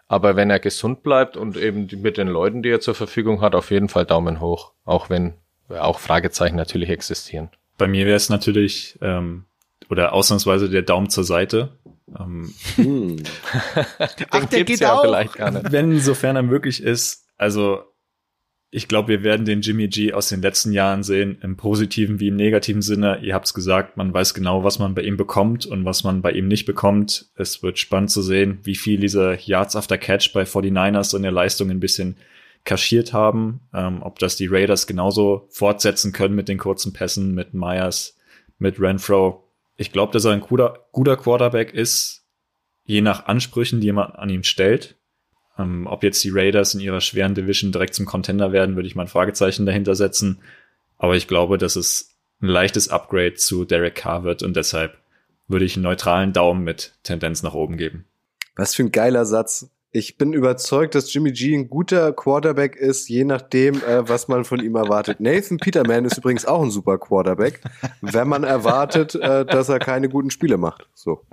Aber 0.07 0.35
wenn 0.35 0.49
er 0.49 0.59
gesund 0.59 1.03
bleibt 1.03 1.35
und 1.35 1.57
eben 1.57 1.87
mit 2.01 2.17
den 2.17 2.27
Leuten, 2.27 2.63
die 2.63 2.69
er 2.69 2.79
zur 2.79 2.95
Verfügung 2.95 3.41
hat, 3.41 3.55
auf 3.55 3.71
jeden 3.71 3.89
Fall 3.89 4.05
Daumen 4.05 4.39
hoch. 4.39 4.71
Auch 4.85 5.09
wenn 5.09 5.33
auch 5.69 5.99
Fragezeichen 5.99 6.55
natürlich 6.55 6.89
existieren. 6.89 7.49
Bei 7.77 7.87
mir 7.87 8.05
wäre 8.05 8.15
es 8.15 8.29
natürlich, 8.29 8.97
ähm, 9.01 9.45
oder 9.89 10.13
ausnahmsweise 10.13 10.69
der 10.69 10.81
Daumen 10.81 11.09
zur 11.09 11.25
Seite. 11.25 11.77
Ähm, 12.17 12.53
hm. 12.75 13.17
Ach, 14.29 14.45
der 14.45 14.63
geht 14.63 14.79
ja 14.79 14.93
auch. 14.93 15.01
vielleicht 15.01 15.33
gar 15.33 15.51
nicht. 15.51 15.71
Wenn 15.71 15.99
sofern 15.99 16.37
er 16.37 16.43
möglich 16.43 16.81
ist. 16.81 17.25
Also 17.37 17.83
ich 18.69 18.89
glaube, 18.89 19.07
wir 19.07 19.23
werden 19.23 19.45
den 19.45 19.61
Jimmy 19.61 19.87
G 19.87 20.11
aus 20.13 20.27
den 20.27 20.41
letzten 20.41 20.73
Jahren 20.73 21.01
sehen, 21.01 21.37
im 21.41 21.55
positiven 21.55 22.19
wie 22.19 22.27
im 22.27 22.35
negativen 22.35 22.81
Sinne. 22.81 23.19
Ihr 23.21 23.33
habt 23.33 23.45
es 23.45 23.53
gesagt, 23.53 23.95
man 23.95 24.13
weiß 24.13 24.33
genau, 24.33 24.63
was 24.63 24.77
man 24.77 24.93
bei 24.93 25.03
ihm 25.03 25.15
bekommt 25.15 25.65
und 25.65 25.85
was 25.85 26.03
man 26.03 26.21
bei 26.21 26.31
ihm 26.31 26.49
nicht 26.49 26.65
bekommt. 26.65 27.29
Es 27.35 27.63
wird 27.63 27.79
spannend 27.79 28.11
zu 28.11 28.21
sehen, 28.21 28.59
wie 28.63 28.75
viel 28.75 28.99
diese 28.99 29.37
Yards 29.41 29.77
after 29.77 29.97
Catch 29.97 30.33
bei 30.33 30.43
49ers 30.43 31.15
in 31.15 31.23
der 31.23 31.31
Leistung 31.31 31.71
ein 31.71 31.79
bisschen 31.79 32.17
kaschiert 32.65 33.13
haben. 33.13 33.61
Ähm, 33.73 34.01
ob 34.01 34.19
das 34.19 34.35
die 34.35 34.47
Raiders 34.47 34.85
genauso 34.85 35.47
fortsetzen 35.49 36.11
können 36.11 36.35
mit 36.35 36.49
den 36.49 36.57
kurzen 36.57 36.91
Pässen, 36.91 37.33
mit 37.33 37.53
Myers, 37.53 38.17
mit 38.59 38.81
Renfro. 38.81 39.49
Ich 39.77 39.93
glaube, 39.93 40.11
dass 40.11 40.25
er 40.25 40.33
ein 40.33 40.41
guter, 40.41 40.87
guter 40.91 41.15
Quarterback 41.15 41.73
ist, 41.73 42.25
je 42.83 42.99
nach 42.99 43.27
Ansprüchen, 43.27 43.79
die 43.79 43.93
man 43.93 44.11
an 44.11 44.29
ihm 44.29 44.43
stellt. 44.43 44.97
Ähm, 45.57 45.87
ob 45.87 46.03
jetzt 46.03 46.23
die 46.23 46.31
Raiders 46.31 46.73
in 46.73 46.79
ihrer 46.79 47.01
schweren 47.01 47.35
Division 47.35 47.71
direkt 47.71 47.93
zum 47.93 48.05
Contender 48.05 48.51
werden, 48.51 48.75
würde 48.75 48.87
ich 48.87 48.95
mal 48.95 49.07
Fragezeichen 49.07 49.65
dahinter 49.65 49.95
setzen. 49.95 50.39
Aber 50.97 51.15
ich 51.15 51.27
glaube, 51.27 51.57
dass 51.57 51.75
es 51.75 52.15
ein 52.41 52.47
leichtes 52.47 52.89
Upgrade 52.89 53.35
zu 53.35 53.65
Derek 53.65 53.95
Carr 53.95 54.23
wird 54.23 54.43
und 54.43 54.55
deshalb 54.55 54.97
würde 55.47 55.65
ich 55.65 55.75
einen 55.75 55.83
neutralen 55.83 56.33
Daumen 56.33 56.63
mit 56.63 56.93
Tendenz 57.03 57.41
nach 57.41 57.53
oben 57.53 57.77
geben. 57.77 58.05
Was 58.55 58.75
für 58.75 58.83
ein 58.83 58.91
geiler 58.91 59.25
Satz. 59.25 59.69
Ich 59.91 60.17
bin 60.17 60.33
überzeugt, 60.33 60.95
dass 60.95 61.13
Jimmy 61.13 61.31
G 61.31 61.55
ein 61.55 61.69
guter 61.69 62.11
Quarterback 62.11 62.75
ist, 62.75 63.07
je 63.07 63.23
nachdem, 63.23 63.75
äh, 63.75 64.07
was 64.07 64.27
man 64.27 64.43
von 64.43 64.59
ihm 64.59 64.75
erwartet. 64.75 65.19
Nathan 65.21 65.57
Peterman 65.57 66.03
ist 66.03 66.17
übrigens 66.17 66.45
auch 66.45 66.61
ein 66.61 66.71
super 66.71 66.97
Quarterback, 66.97 67.61
wenn 68.01 68.27
man 68.27 68.43
erwartet, 68.43 69.15
äh, 69.15 69.45
dass 69.45 69.69
er 69.69 69.79
keine 69.79 70.09
guten 70.09 70.29
Spiele 70.29 70.57
macht. 70.57 70.89
So. 70.93 71.25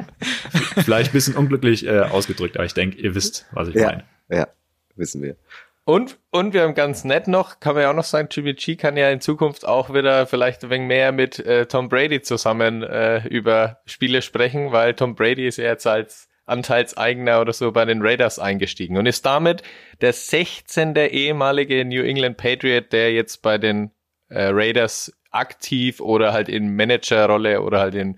Vielleicht 0.84 1.10
ein 1.10 1.14
bisschen 1.14 1.34
unglücklich 1.34 1.84
äh, 1.84 2.00
ausgedrückt, 2.00 2.56
aber 2.56 2.64
ich 2.64 2.74
denke, 2.74 2.98
ihr 2.98 3.14
wisst, 3.14 3.46
was 3.52 3.68
ich 3.68 3.74
ja. 3.74 3.86
meine. 3.86 4.04
Ja, 4.30 4.48
wissen 4.94 5.20
wir. 5.20 5.36
Und, 5.84 6.18
und 6.30 6.54
wir 6.54 6.62
haben 6.62 6.74
ganz 6.74 7.04
nett 7.04 7.28
noch, 7.28 7.60
kann 7.60 7.74
man 7.74 7.82
ja 7.82 7.90
auch 7.90 7.94
noch 7.94 8.04
sagen, 8.04 8.28
Jimmy 8.30 8.54
G 8.54 8.76
kann 8.76 8.96
ja 8.96 9.10
in 9.10 9.20
Zukunft 9.20 9.66
auch 9.66 9.92
wieder 9.92 10.26
vielleicht 10.26 10.64
ein 10.64 10.70
wenig 10.70 10.88
mehr 10.88 11.12
mit 11.12 11.40
äh, 11.40 11.66
Tom 11.66 11.90
Brady 11.90 12.22
zusammen 12.22 12.82
äh, 12.82 13.26
über 13.28 13.80
Spiele 13.84 14.22
sprechen, 14.22 14.72
weil 14.72 14.94
Tom 14.94 15.14
Brady 15.14 15.46
ist 15.46 15.58
ja 15.58 15.64
jetzt 15.64 15.86
als 15.86 16.28
Anteilseigner 16.46 17.40
oder 17.40 17.52
so 17.52 17.72
bei 17.72 17.84
den 17.84 18.02
Raiders 18.02 18.38
eingestiegen 18.38 18.96
und 18.96 19.06
ist 19.06 19.24
damit 19.24 19.62
der 20.00 20.12
16. 20.12 20.94
ehemalige 20.96 21.84
New 21.84 22.02
England 22.02 22.36
Patriot, 22.36 22.92
der 22.92 23.12
jetzt 23.12 23.42
bei 23.42 23.58
den 23.58 23.90
äh, 24.28 24.48
Raiders 24.52 25.12
aktiv 25.30 26.00
oder 26.00 26.32
halt 26.32 26.48
in 26.48 26.74
Managerrolle 26.76 27.62
oder 27.62 27.80
halt 27.80 27.94
in 27.94 28.16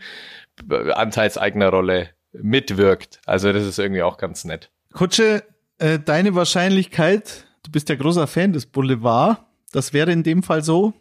äh, 0.71 0.93
Anteilseignerrolle 0.93 2.11
mitwirkt. 2.33 3.21
Also 3.27 3.53
das 3.53 3.65
ist 3.65 3.79
irgendwie 3.79 4.03
auch 4.03 4.19
ganz 4.19 4.45
nett. 4.45 4.71
Kutsche, 4.93 5.45
äh, 5.79 5.99
deine 5.99 6.35
Wahrscheinlichkeit, 6.35 7.47
du 7.65 7.71
bist 7.71 7.89
ja 7.89 7.95
großer 7.95 8.27
Fan 8.27 8.53
des 8.53 8.67
Boulevard, 8.67 9.45
das 9.73 9.93
wäre 9.93 10.13
in 10.13 10.23
dem 10.23 10.43
Fall 10.43 10.63
so. 10.63 10.95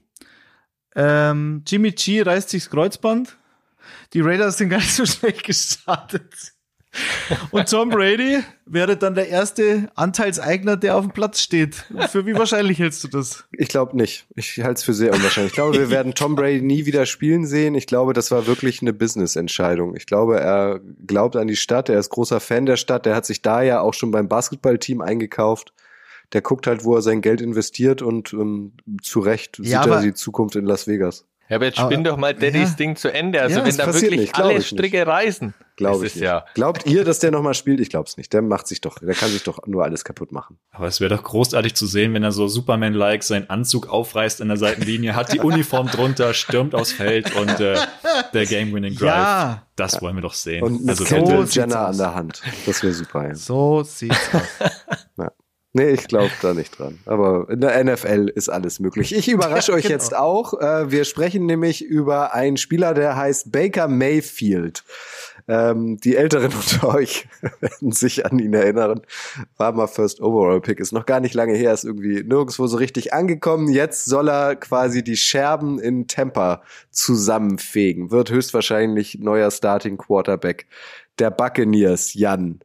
Ähm, 0.96 1.64
Jimmy 1.68 1.92
G 1.92 2.22
reißt 2.22 2.50
sich 2.50 2.64
das 2.64 2.72
Kreuzband. 2.72 3.38
Die 4.14 4.22
Raiders 4.22 4.58
sind 4.58 4.70
gar 4.70 4.78
nicht 4.78 4.94
so 4.94 5.06
schlecht 5.06 5.44
gestartet. 5.44 6.55
Und 7.52 7.70
Tom 7.70 7.90
Brady 7.90 8.40
wäre 8.66 8.98
dann 8.98 9.16
der 9.16 9.30
erste 9.30 9.90
Anteilseigner, 9.96 10.78
der 10.78 10.96
auf 10.96 11.06
dem 11.06 11.12
Platz 11.12 11.42
steht. 11.42 11.76
Für 12.10 12.26
wie 12.26 12.36
wahrscheinlich 12.36 12.80
hältst 12.80 13.04
du 13.04 13.08
das? 13.08 13.46
Ich 13.52 13.68
glaube 13.68 13.96
nicht. 13.98 14.26
Ich 14.36 14.60
halte 14.60 14.80
es 14.80 14.84
für 14.84 14.94
sehr 14.94 15.14
unwahrscheinlich. 15.14 15.52
Ich 15.52 15.56
glaube, 15.56 15.78
wir 15.78 15.90
werden 15.90 16.14
Tom 16.14 16.36
Brady 16.36 16.62
nie 16.62 16.86
wieder 16.86 17.06
spielen 17.06 17.46
sehen. 17.46 17.76
Ich 17.76 17.88
glaube, 17.88 18.14
das 18.14 18.32
war 18.32 18.48
wirklich 18.48 18.82
eine 18.82 18.94
Business-Entscheidung. 18.94 19.96
Ich 19.96 20.06
glaube, 20.06 20.40
er 20.40 20.80
glaubt 21.06 21.36
an 21.36 21.48
die 21.48 21.56
Stadt. 21.56 21.90
Er 21.90 22.00
ist 22.00 22.10
großer 22.10 22.40
Fan 22.40 22.66
der 22.66 22.78
Stadt. 22.78 23.06
Der 23.06 23.16
hat 23.16 23.26
sich 23.26 23.42
da 23.42 23.62
ja 23.62 23.82
auch 23.82 23.94
schon 23.94 24.12
beim 24.12 24.28
Basketballteam 24.28 25.02
eingekauft. 25.02 25.74
Der 26.34 26.42
guckt 26.42 26.68
halt, 26.68 26.84
wo 26.84 26.96
er 26.96 27.02
sein 27.02 27.22
Geld 27.22 27.40
investiert 27.40 28.02
und 28.02 28.34
ähm, 28.34 28.74
zu 29.02 29.20
Recht 29.20 29.60
ja, 29.60 29.84
sieht 29.84 29.92
er 29.92 30.02
die 30.02 30.14
Zukunft 30.14 30.56
in 30.56 30.66
Las 30.66 30.88
Vegas. 30.88 31.26
Ja, 31.48 31.58
aber 31.58 31.66
jetzt 31.66 31.80
spinn 31.80 32.04
doch 32.04 32.18
mal 32.18 32.34
Daddys 32.34 32.72
ja. 32.72 32.76
Ding 32.76 32.96
zu 32.96 33.14
Ende. 33.14 33.40
Also 33.40 33.60
ja, 33.60 33.66
wenn 33.66 33.78
da 33.78 33.94
wirklich 33.94 34.20
nicht, 34.20 34.36
alle 34.36 34.62
Stricke 34.62 34.98
nicht. 34.98 35.08
reißen. 35.08 35.54
Glaube 35.76 36.08
ich 36.08 36.16
nicht. 36.16 36.24
Ja. 36.24 36.46
Glaubt 36.56 36.88
ihr, 36.88 37.04
dass 37.04 37.20
der 37.20 37.30
nochmal 37.32 37.54
spielt? 37.54 37.80
Ich 37.82 37.90
glaube 37.90 38.08
es 38.08 38.18
nicht. 38.18 38.34
Der 38.34 38.42
macht 38.42 38.66
sich 38.66 38.82
doch, 38.82 38.98
der 38.98 39.14
kann 39.14 39.30
sich 39.30 39.44
doch 39.44 39.60
nur 39.68 39.84
alles 39.84 40.04
kaputt 40.04 40.32
machen. 40.32 40.58
Aber 40.72 40.88
es 40.88 41.02
wäre 41.02 41.16
doch 41.16 41.24
großartig 41.24 41.76
zu 41.76 41.86
sehen, 41.86 42.14
wenn 42.14 42.24
er 42.24 42.32
so 42.32 42.48
Superman-like 42.48 43.22
seinen 43.24 43.50
Anzug 43.50 43.90
aufreißt 43.90 44.42
in 44.42 44.48
der 44.48 44.58
Seitenlinie, 44.58 45.16
hat 45.16 45.34
die 45.34 45.40
Uniform 45.40 45.88
drunter, 45.88 46.34
stürmt 46.34 46.74
aufs 46.74 46.94
Feld 46.94 47.36
und 47.36 47.60
äh, 47.60 47.78
der 48.34 48.46
Game-Winning 48.46 48.96
Drive. 48.96 49.08
Ja. 49.08 49.68
Das 49.76 50.02
wollen 50.02 50.16
wir 50.16 50.22
doch 50.22 50.34
sehen. 50.34 50.64
Und 50.64 50.82
mit 50.82 50.90
also 50.90 51.04
Kendall 51.04 51.46
Jenner 51.50 51.88
an 51.88 51.98
der 51.98 52.16
Hand. 52.16 52.42
Das 52.66 52.82
wäre 52.82 52.94
super. 52.94 53.28
Ja. 53.28 53.36
So 53.36 53.84
sieht's 53.84 54.30
aus. 54.34 54.42
Nee, 55.76 55.90
ich 55.90 56.08
glaube 56.08 56.32
da 56.42 56.54
nicht 56.54 56.80
dran. 56.80 57.00
Aber 57.06 57.50
in 57.50 57.60
der 57.60 57.84
NFL 57.84 58.32
ist 58.34 58.48
alles 58.48 58.80
möglich. 58.80 59.14
Ich 59.14 59.28
überrasche 59.28 59.74
euch 59.74 59.84
genau. 59.84 59.94
jetzt 59.94 60.16
auch. 60.16 60.54
Äh, 60.54 60.90
wir 60.90 61.04
sprechen 61.04 61.46
nämlich 61.46 61.84
über 61.84 62.34
einen 62.34 62.56
Spieler, 62.56 62.94
der 62.94 63.18
heißt 63.18 63.52
Baker 63.52 63.90
Mayfield. 63.90 64.86
Ähm, 65.50 65.98
die 65.98 66.16
Älteren 66.16 66.54
unter 66.56 66.96
euch 66.96 67.28
werden 67.60 67.92
sich 67.92 68.26
an 68.26 68.40
ihn 68.40 68.54
erinnern. 68.54 69.02
War 69.58 69.74
mal 69.74 69.88
First 69.88 70.22
Overall 70.22 70.62
Pick, 70.62 70.80
ist 70.80 70.94
noch 70.94 71.06
gar 71.06 71.20
nicht 71.20 71.34
lange 71.34 71.56
her, 71.56 71.74
ist 71.74 71.84
irgendwie 71.84 72.24
nirgendwo 72.24 72.68
so 72.68 72.78
richtig 72.78 73.14
angekommen. 73.14 73.68
Jetzt 73.68 74.06
soll 74.06 74.30
er 74.30 74.56
quasi 74.56 75.04
die 75.04 75.18
Scherben 75.18 75.78
in 75.78 76.08
Tampa 76.08 76.62
zusammenfegen. 76.90 78.12
Wird 78.12 78.32
höchstwahrscheinlich 78.32 79.20
neuer 79.20 79.52
Starting 79.52 79.98
Quarterback 79.98 80.68
der 81.20 81.32
Buccaneers, 81.32 82.14
Jan. 82.14 82.62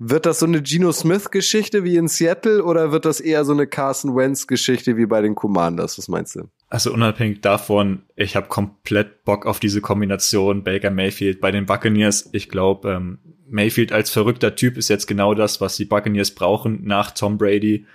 Wird 0.00 0.26
das 0.26 0.38
so 0.38 0.46
eine 0.46 0.62
Geno 0.62 0.92
Smith-Geschichte 0.92 1.82
wie 1.82 1.96
in 1.96 2.06
Seattle 2.06 2.62
oder 2.62 2.92
wird 2.92 3.04
das 3.04 3.20
eher 3.20 3.44
so 3.44 3.52
eine 3.52 3.66
Carson 3.66 4.14
Wentz-Geschichte 4.14 4.96
wie 4.96 5.06
bei 5.06 5.20
den 5.20 5.34
Commanders? 5.34 5.98
Was 5.98 6.06
meinst 6.06 6.36
du? 6.36 6.48
Also 6.68 6.92
unabhängig 6.92 7.40
davon, 7.40 8.02
ich 8.14 8.36
habe 8.36 8.46
komplett 8.46 9.24
Bock 9.24 9.44
auf 9.44 9.58
diese 9.58 9.80
Kombination 9.80 10.62
Baker 10.62 10.90
Mayfield 10.90 11.40
bei 11.40 11.50
den 11.50 11.66
Buccaneers. 11.66 12.28
Ich 12.32 12.48
glaube, 12.48 12.92
ähm, 12.92 13.18
Mayfield 13.48 13.90
als 13.90 14.10
verrückter 14.10 14.54
Typ 14.54 14.76
ist 14.76 14.88
jetzt 14.88 15.06
genau 15.06 15.34
das, 15.34 15.60
was 15.60 15.76
die 15.76 15.86
Buccaneers 15.86 16.32
brauchen 16.32 16.84
nach 16.84 17.10
Tom 17.10 17.36
Brady. 17.36 17.86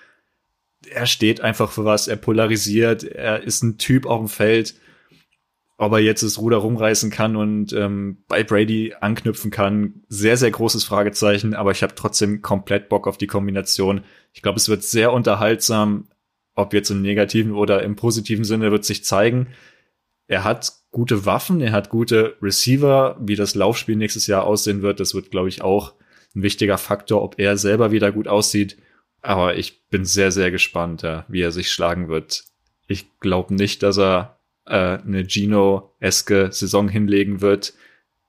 Er 0.89 1.05
steht 1.05 1.39
einfach 1.39 1.71
für 1.71 1.85
was, 1.85 2.09
er 2.09 2.17
polarisiert, 2.17 3.03
er 3.03 3.43
ist 3.43 3.63
ein 3.63 3.77
Typ 3.77 4.05
auf 4.05 4.19
dem 4.19 4.27
Feld 4.27 4.75
ob 5.77 5.93
er 5.93 5.99
jetzt 5.99 6.23
das 6.23 6.37
Ruder 6.37 6.57
rumreißen 6.57 7.09
kann 7.09 7.35
und 7.35 7.73
ähm, 7.73 8.23
bei 8.27 8.43
Brady 8.43 8.93
anknüpfen 8.99 9.51
kann, 9.51 10.03
sehr, 10.07 10.37
sehr 10.37 10.51
großes 10.51 10.83
Fragezeichen, 10.83 11.53
aber 11.55 11.71
ich 11.71 11.83
habe 11.83 11.95
trotzdem 11.95 12.41
komplett 12.41 12.89
Bock 12.89 13.07
auf 13.07 13.17
die 13.17 13.27
Kombination. 13.27 14.03
Ich 14.33 14.41
glaube, 14.41 14.57
es 14.57 14.69
wird 14.69 14.83
sehr 14.83 15.11
unterhaltsam, 15.11 16.07
ob 16.55 16.73
jetzt 16.73 16.91
im 16.91 17.01
negativen 17.01 17.53
oder 17.53 17.81
im 17.83 17.95
positiven 17.95 18.45
Sinne 18.45 18.71
wird 18.71 18.85
sich 18.85 19.03
zeigen. 19.03 19.47
Er 20.27 20.43
hat 20.43 20.73
gute 20.91 21.25
Waffen, 21.25 21.59
er 21.59 21.71
hat 21.71 21.89
gute 21.89 22.37
Receiver, 22.41 23.17
wie 23.19 23.35
das 23.35 23.55
Laufspiel 23.55 23.95
nächstes 23.95 24.27
Jahr 24.27 24.43
aussehen 24.45 24.83
wird, 24.83 24.99
das 24.99 25.15
wird, 25.15 25.31
glaube 25.31 25.49
ich, 25.49 25.61
auch 25.61 25.93
ein 26.35 26.43
wichtiger 26.43 26.77
Faktor, 26.77 27.23
ob 27.23 27.39
er 27.39 27.57
selber 27.57 27.91
wieder 27.91 28.11
gut 28.11 28.27
aussieht. 28.27 28.77
Aber 29.21 29.55
ich 29.55 29.87
bin 29.89 30.05
sehr, 30.05 30.31
sehr 30.31 30.51
gespannt, 30.51 31.01
ja, 31.01 31.25
wie 31.27 31.41
er 31.41 31.51
sich 31.51 31.71
schlagen 31.71 32.09
wird 32.09 32.43
ich 32.87 33.19
glaube 33.19 33.53
nicht, 33.53 33.83
dass 33.83 33.97
er 33.97 34.32
äh, 34.65 34.97
eine 34.97 35.25
Gino-eske 35.27 36.51
Saison 36.51 36.89
hinlegen 36.89 37.41
wird, 37.41 37.73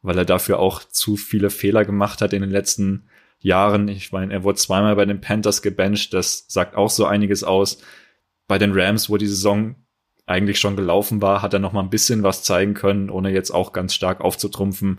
weil 0.02 0.18
er 0.18 0.24
dafür 0.24 0.58
auch 0.58 0.84
zu 0.84 1.16
viele 1.16 1.50
Fehler 1.50 1.84
gemacht 1.84 2.20
hat 2.20 2.32
in 2.32 2.42
den 2.42 2.50
letzten 2.50 3.08
Jahren. 3.38 3.88
Ich 3.88 4.12
meine, 4.12 4.32
er 4.32 4.42
wurde 4.42 4.58
zweimal 4.58 4.96
bei 4.96 5.04
den 5.04 5.20
Panthers 5.20 5.62
gebencht, 5.62 6.14
das 6.14 6.46
sagt 6.48 6.76
auch 6.76 6.90
so 6.90 7.06
einiges 7.06 7.44
aus. 7.44 7.78
Bei 8.46 8.58
den 8.58 8.72
Rams, 8.72 9.08
wo 9.08 9.16
die 9.16 9.26
Saison 9.26 9.76
eigentlich 10.26 10.58
schon 10.58 10.76
gelaufen 10.76 11.20
war, 11.22 11.42
hat 11.42 11.52
er 11.52 11.60
noch 11.60 11.72
mal 11.72 11.82
ein 11.82 11.90
bisschen 11.90 12.22
was 12.22 12.42
zeigen 12.42 12.74
können, 12.74 13.10
ohne 13.10 13.30
jetzt 13.30 13.50
auch 13.50 13.72
ganz 13.72 13.94
stark 13.94 14.20
aufzutrumpfen. 14.20 14.96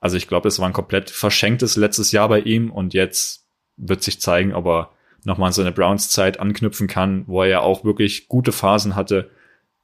Also 0.00 0.16
ich 0.16 0.28
glaube, 0.28 0.48
es 0.48 0.58
war 0.58 0.66
ein 0.66 0.72
komplett 0.72 1.10
verschenktes 1.10 1.76
letztes 1.76 2.12
Jahr 2.12 2.28
bei 2.28 2.40
ihm 2.40 2.70
und 2.70 2.94
jetzt 2.94 3.48
wird 3.76 4.02
sich 4.02 4.20
zeigen, 4.20 4.54
ob 4.54 4.66
er 4.66 4.92
nochmal 5.24 5.48
an 5.48 5.52
seine 5.52 5.72
Browns-Zeit 5.72 6.40
anknüpfen 6.40 6.88
kann, 6.88 7.24
wo 7.26 7.42
er 7.42 7.48
ja 7.48 7.60
auch 7.60 7.84
wirklich 7.84 8.28
gute 8.28 8.52
Phasen 8.52 8.96
hatte, 8.96 9.30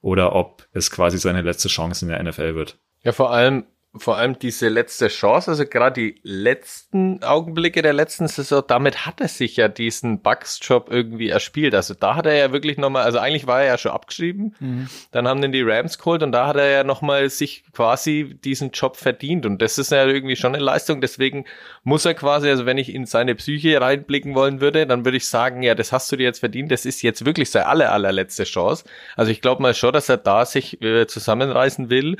oder 0.00 0.34
ob 0.34 0.66
es 0.72 0.90
quasi 0.90 1.18
seine 1.18 1.42
letzte 1.42 1.68
Chance 1.68 2.04
in 2.04 2.10
der 2.10 2.22
NFL 2.22 2.54
wird. 2.54 2.78
Ja, 3.02 3.12
vor 3.12 3.30
allem 3.30 3.64
vor 3.98 4.16
allem 4.16 4.38
diese 4.38 4.68
letzte 4.68 5.08
Chance, 5.08 5.50
also 5.50 5.66
gerade 5.66 6.00
die 6.00 6.20
letzten 6.22 7.22
Augenblicke 7.22 7.82
der 7.82 7.92
letzten 7.92 8.28
Saison, 8.28 8.62
damit 8.66 9.06
hat 9.06 9.20
er 9.20 9.28
sich 9.28 9.56
ja 9.56 9.68
diesen 9.68 10.20
Bucks-Job 10.20 10.88
irgendwie 10.90 11.28
erspielt. 11.28 11.74
Also 11.74 11.94
da 11.94 12.16
hat 12.16 12.26
er 12.26 12.34
ja 12.34 12.52
wirklich 12.52 12.78
nochmal, 12.78 13.04
also 13.04 13.18
eigentlich 13.18 13.46
war 13.46 13.62
er 13.62 13.66
ja 13.66 13.78
schon 13.78 13.92
abgeschrieben, 13.92 14.54
mhm. 14.60 14.88
dann 15.10 15.28
haben 15.28 15.42
den 15.42 15.52
die 15.52 15.62
Rams 15.62 15.98
geholt 15.98 16.22
und 16.22 16.32
da 16.32 16.46
hat 16.46 16.56
er 16.56 16.70
ja 16.70 16.84
nochmal 16.84 17.28
sich 17.30 17.64
quasi 17.72 18.38
diesen 18.44 18.70
Job 18.70 18.96
verdient 18.96 19.46
und 19.46 19.62
das 19.62 19.78
ist 19.78 19.92
ja 19.92 20.06
irgendwie 20.06 20.36
schon 20.36 20.54
eine 20.54 20.62
Leistung, 20.62 21.00
deswegen 21.00 21.44
muss 21.84 22.04
er 22.04 22.14
quasi, 22.14 22.48
also 22.48 22.66
wenn 22.66 22.78
ich 22.78 22.94
in 22.94 23.06
seine 23.06 23.34
Psyche 23.34 23.80
reinblicken 23.80 24.34
wollen 24.34 24.60
würde, 24.60 24.86
dann 24.86 25.04
würde 25.04 25.16
ich 25.16 25.28
sagen, 25.28 25.62
ja, 25.62 25.74
das 25.74 25.92
hast 25.92 26.10
du 26.12 26.16
dir 26.16 26.24
jetzt 26.24 26.40
verdient, 26.40 26.70
das 26.70 26.86
ist 26.86 27.02
jetzt 27.02 27.24
wirklich 27.24 27.50
seine 27.50 27.66
aller, 27.66 27.92
allerletzte 27.92 28.44
Chance. 28.44 28.84
Also 29.16 29.30
ich 29.30 29.40
glaube 29.40 29.62
mal 29.62 29.74
schon, 29.74 29.92
dass 29.92 30.08
er 30.08 30.16
da 30.16 30.44
sich 30.44 30.82
äh, 30.82 31.06
zusammenreißen 31.06 31.90
will 31.90 32.16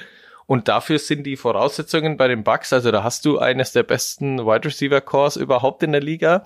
und 0.49 0.67
dafür 0.67 0.99
sind 0.99 1.25
die 1.25 1.37
Voraussetzungen 1.37 2.17
bei 2.17 2.27
den 2.27 2.43
Bucks, 2.43 2.73
also 2.73 2.91
da 2.91 3.03
hast 3.03 3.27
du 3.27 3.39
eines 3.39 3.73
der 3.73 3.83
besten 3.83 4.47
Wide 4.47 4.65
Receiver 4.65 5.03
Cores 5.03 5.37
überhaupt 5.37 5.83
in 5.83 5.93
der 5.93 6.01
Liga. 6.01 6.45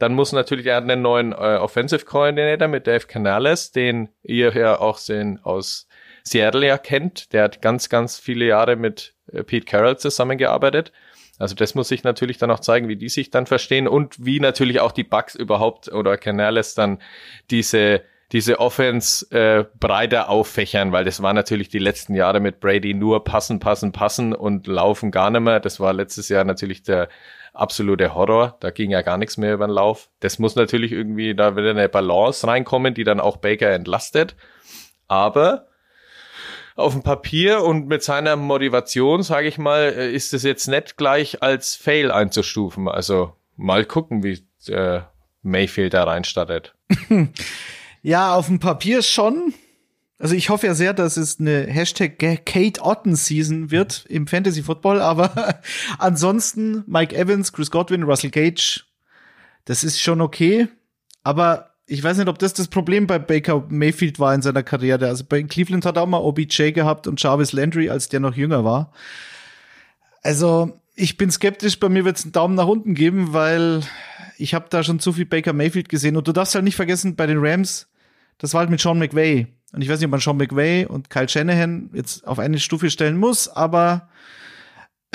Dann 0.00 0.12
muss 0.12 0.32
natürlich 0.32 0.66
er 0.66 0.78
einen 0.78 1.02
neuen 1.02 1.30
äh, 1.30 1.36
Offensive 1.36 2.04
Coordinator 2.04 2.66
mit 2.66 2.88
Dave 2.88 3.06
Canales, 3.06 3.70
den 3.70 4.08
ihr 4.24 4.52
ja 4.56 4.80
auch 4.80 4.98
sehen 4.98 5.38
aus 5.44 5.86
Seattle 6.24 6.66
ja 6.66 6.78
kennt. 6.78 7.32
Der 7.32 7.44
hat 7.44 7.62
ganz, 7.62 7.88
ganz 7.88 8.18
viele 8.18 8.44
Jahre 8.44 8.74
mit 8.74 9.14
äh, 9.32 9.44
Pete 9.44 9.66
Carroll 9.66 9.98
zusammengearbeitet. 9.98 10.90
Also 11.38 11.54
das 11.54 11.76
muss 11.76 11.86
sich 11.86 12.02
natürlich 12.02 12.38
dann 12.38 12.50
auch 12.50 12.58
zeigen, 12.58 12.88
wie 12.88 12.96
die 12.96 13.08
sich 13.08 13.30
dann 13.30 13.46
verstehen 13.46 13.86
und 13.86 14.16
wie 14.18 14.40
natürlich 14.40 14.80
auch 14.80 14.90
die 14.90 15.04
Bucks 15.04 15.36
überhaupt 15.36 15.92
oder 15.92 16.16
Canales 16.16 16.74
dann 16.74 17.00
diese 17.52 18.02
diese 18.34 18.58
Offense 18.58 19.30
äh, 19.30 19.64
breiter 19.78 20.28
auffächern, 20.28 20.90
weil 20.90 21.04
das 21.04 21.22
war 21.22 21.32
natürlich 21.32 21.68
die 21.68 21.78
letzten 21.78 22.16
Jahre 22.16 22.40
mit 22.40 22.58
Brady 22.58 22.92
nur 22.92 23.22
passen, 23.22 23.60
passen, 23.60 23.92
passen 23.92 24.32
und 24.32 24.66
laufen 24.66 25.12
gar 25.12 25.30
nicht 25.30 25.42
mehr. 25.42 25.60
Das 25.60 25.78
war 25.78 25.92
letztes 25.92 26.28
Jahr 26.28 26.42
natürlich 26.42 26.82
der 26.82 27.08
absolute 27.52 28.12
Horror. 28.12 28.56
Da 28.58 28.72
ging 28.72 28.90
ja 28.90 29.02
gar 29.02 29.18
nichts 29.18 29.36
mehr 29.36 29.54
über 29.54 29.68
den 29.68 29.74
Lauf. 29.74 30.10
Das 30.18 30.40
muss 30.40 30.56
natürlich 30.56 30.90
irgendwie 30.90 31.36
da 31.36 31.56
wieder 31.56 31.70
eine 31.70 31.88
Balance 31.88 32.44
reinkommen, 32.44 32.92
die 32.92 33.04
dann 33.04 33.20
auch 33.20 33.36
Baker 33.36 33.70
entlastet. 33.70 34.34
Aber 35.06 35.68
auf 36.74 36.92
dem 36.92 37.04
Papier 37.04 37.62
und 37.62 37.86
mit 37.86 38.02
seiner 38.02 38.34
Motivation, 38.34 39.22
sage 39.22 39.46
ich 39.46 39.58
mal, 39.58 39.94
äh, 39.96 40.10
ist 40.10 40.34
es 40.34 40.42
jetzt 40.42 40.66
nicht 40.66 40.96
gleich 40.96 41.40
als 41.40 41.76
Fail 41.76 42.10
einzustufen. 42.10 42.88
Also 42.88 43.36
mal 43.56 43.84
gucken, 43.84 44.24
wie 44.24 44.44
äh, 44.72 45.02
Mayfield 45.42 45.94
da 45.94 46.02
reinstartet. 46.02 46.74
Ja, 48.06 48.34
auf 48.34 48.48
dem 48.48 48.58
Papier 48.58 49.00
schon. 49.00 49.54
Also 50.18 50.34
ich 50.34 50.50
hoffe 50.50 50.66
ja 50.66 50.74
sehr, 50.74 50.92
dass 50.92 51.16
es 51.16 51.40
eine 51.40 51.62
Hashtag 51.62 52.18
Kate 52.18 52.82
Otten 52.82 53.16
Season 53.16 53.70
wird 53.70 54.04
im 54.10 54.26
Fantasy 54.26 54.62
Football, 54.62 55.00
aber 55.00 55.60
ansonsten 55.98 56.84
Mike 56.86 57.16
Evans, 57.16 57.54
Chris 57.54 57.70
Godwin, 57.70 58.02
Russell 58.02 58.28
Gage, 58.28 58.82
das 59.64 59.84
ist 59.84 60.02
schon 60.02 60.20
okay. 60.20 60.68
Aber 61.22 61.70
ich 61.86 62.04
weiß 62.04 62.18
nicht, 62.18 62.28
ob 62.28 62.38
das 62.38 62.52
das 62.52 62.68
Problem 62.68 63.06
bei 63.06 63.18
Baker 63.18 63.64
Mayfield 63.70 64.18
war 64.18 64.34
in 64.34 64.42
seiner 64.42 64.62
Karriere. 64.62 65.08
Also 65.08 65.24
bei 65.26 65.42
Cleveland 65.42 65.86
hat 65.86 65.96
er 65.96 66.02
auch 66.02 66.06
mal 66.06 66.18
OBJ 66.18 66.72
gehabt 66.72 67.06
und 67.06 67.22
Jarvis 67.22 67.52
Landry, 67.52 67.88
als 67.88 68.10
der 68.10 68.20
noch 68.20 68.36
jünger 68.36 68.64
war. 68.64 68.92
Also 70.22 70.78
ich 70.94 71.16
bin 71.16 71.30
skeptisch, 71.30 71.80
bei 71.80 71.88
mir 71.88 72.04
wird 72.04 72.18
es 72.18 72.24
einen 72.24 72.32
Daumen 72.32 72.54
nach 72.54 72.66
unten 72.66 72.94
geben, 72.94 73.32
weil 73.32 73.80
ich 74.36 74.52
habe 74.52 74.66
da 74.68 74.82
schon 74.82 75.00
zu 75.00 75.14
viel 75.14 75.24
Baker 75.24 75.54
Mayfield 75.54 75.88
gesehen. 75.88 76.18
Und 76.18 76.28
du 76.28 76.32
darfst 76.32 76.54
halt 76.54 76.64
nicht 76.64 76.76
vergessen, 76.76 77.16
bei 77.16 77.26
den 77.26 77.38
Rams, 77.38 77.88
das 78.38 78.54
war 78.54 78.60
halt 78.60 78.70
mit 78.70 78.80
Sean 78.80 78.98
McVay. 78.98 79.46
Und 79.72 79.82
ich 79.82 79.88
weiß 79.88 79.98
nicht, 79.98 80.06
ob 80.06 80.12
man 80.12 80.20
Sean 80.20 80.36
McVay 80.36 80.86
und 80.86 81.10
Kyle 81.10 81.28
Shanahan 81.28 81.90
jetzt 81.92 82.26
auf 82.26 82.38
eine 82.38 82.58
Stufe 82.58 82.90
stellen 82.90 83.16
muss, 83.16 83.48
aber 83.48 84.08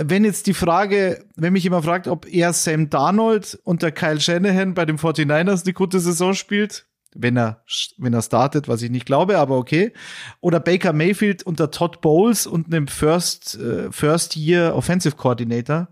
wenn 0.02 0.24
jetzt 0.24 0.48
die 0.48 0.54
Frage, 0.54 1.26
wenn 1.36 1.54
mich 1.54 1.64
jemand 1.64 1.86
fragt, 1.86 2.08
ob 2.08 2.26
er 2.28 2.54
Sam 2.54 2.90
Darnold 2.90 3.60
unter 3.64 3.92
Kyle 3.92 4.20
Shanahan 4.20 4.74
bei 4.74 4.86
den 4.86 4.98
49ers 4.98 5.64
eine 5.64 5.74
gute 5.74 6.00
Saison 6.00 6.34
spielt, 6.34 6.86
wenn 7.16 7.38
er, 7.38 7.64
wenn 7.98 8.14
er 8.14 8.22
startet, 8.22 8.68
was 8.68 8.82
ich 8.82 8.92
nicht 8.92 9.06
glaube, 9.06 9.40
aber 9.40 9.58
okay. 9.58 9.94
Oder 10.42 10.60
Baker 10.60 10.94
Mayfield 10.94 11.44
unter 11.44 11.72
Todd 11.72 12.02
Bowles 12.02 12.46
und 12.48 12.68
einem 12.68 12.88
First, 12.88 13.58
äh, 13.58 13.92
First 13.92 14.36
Year 14.36 14.76
Offensive 14.76 15.16
Coordinator, 15.16 15.90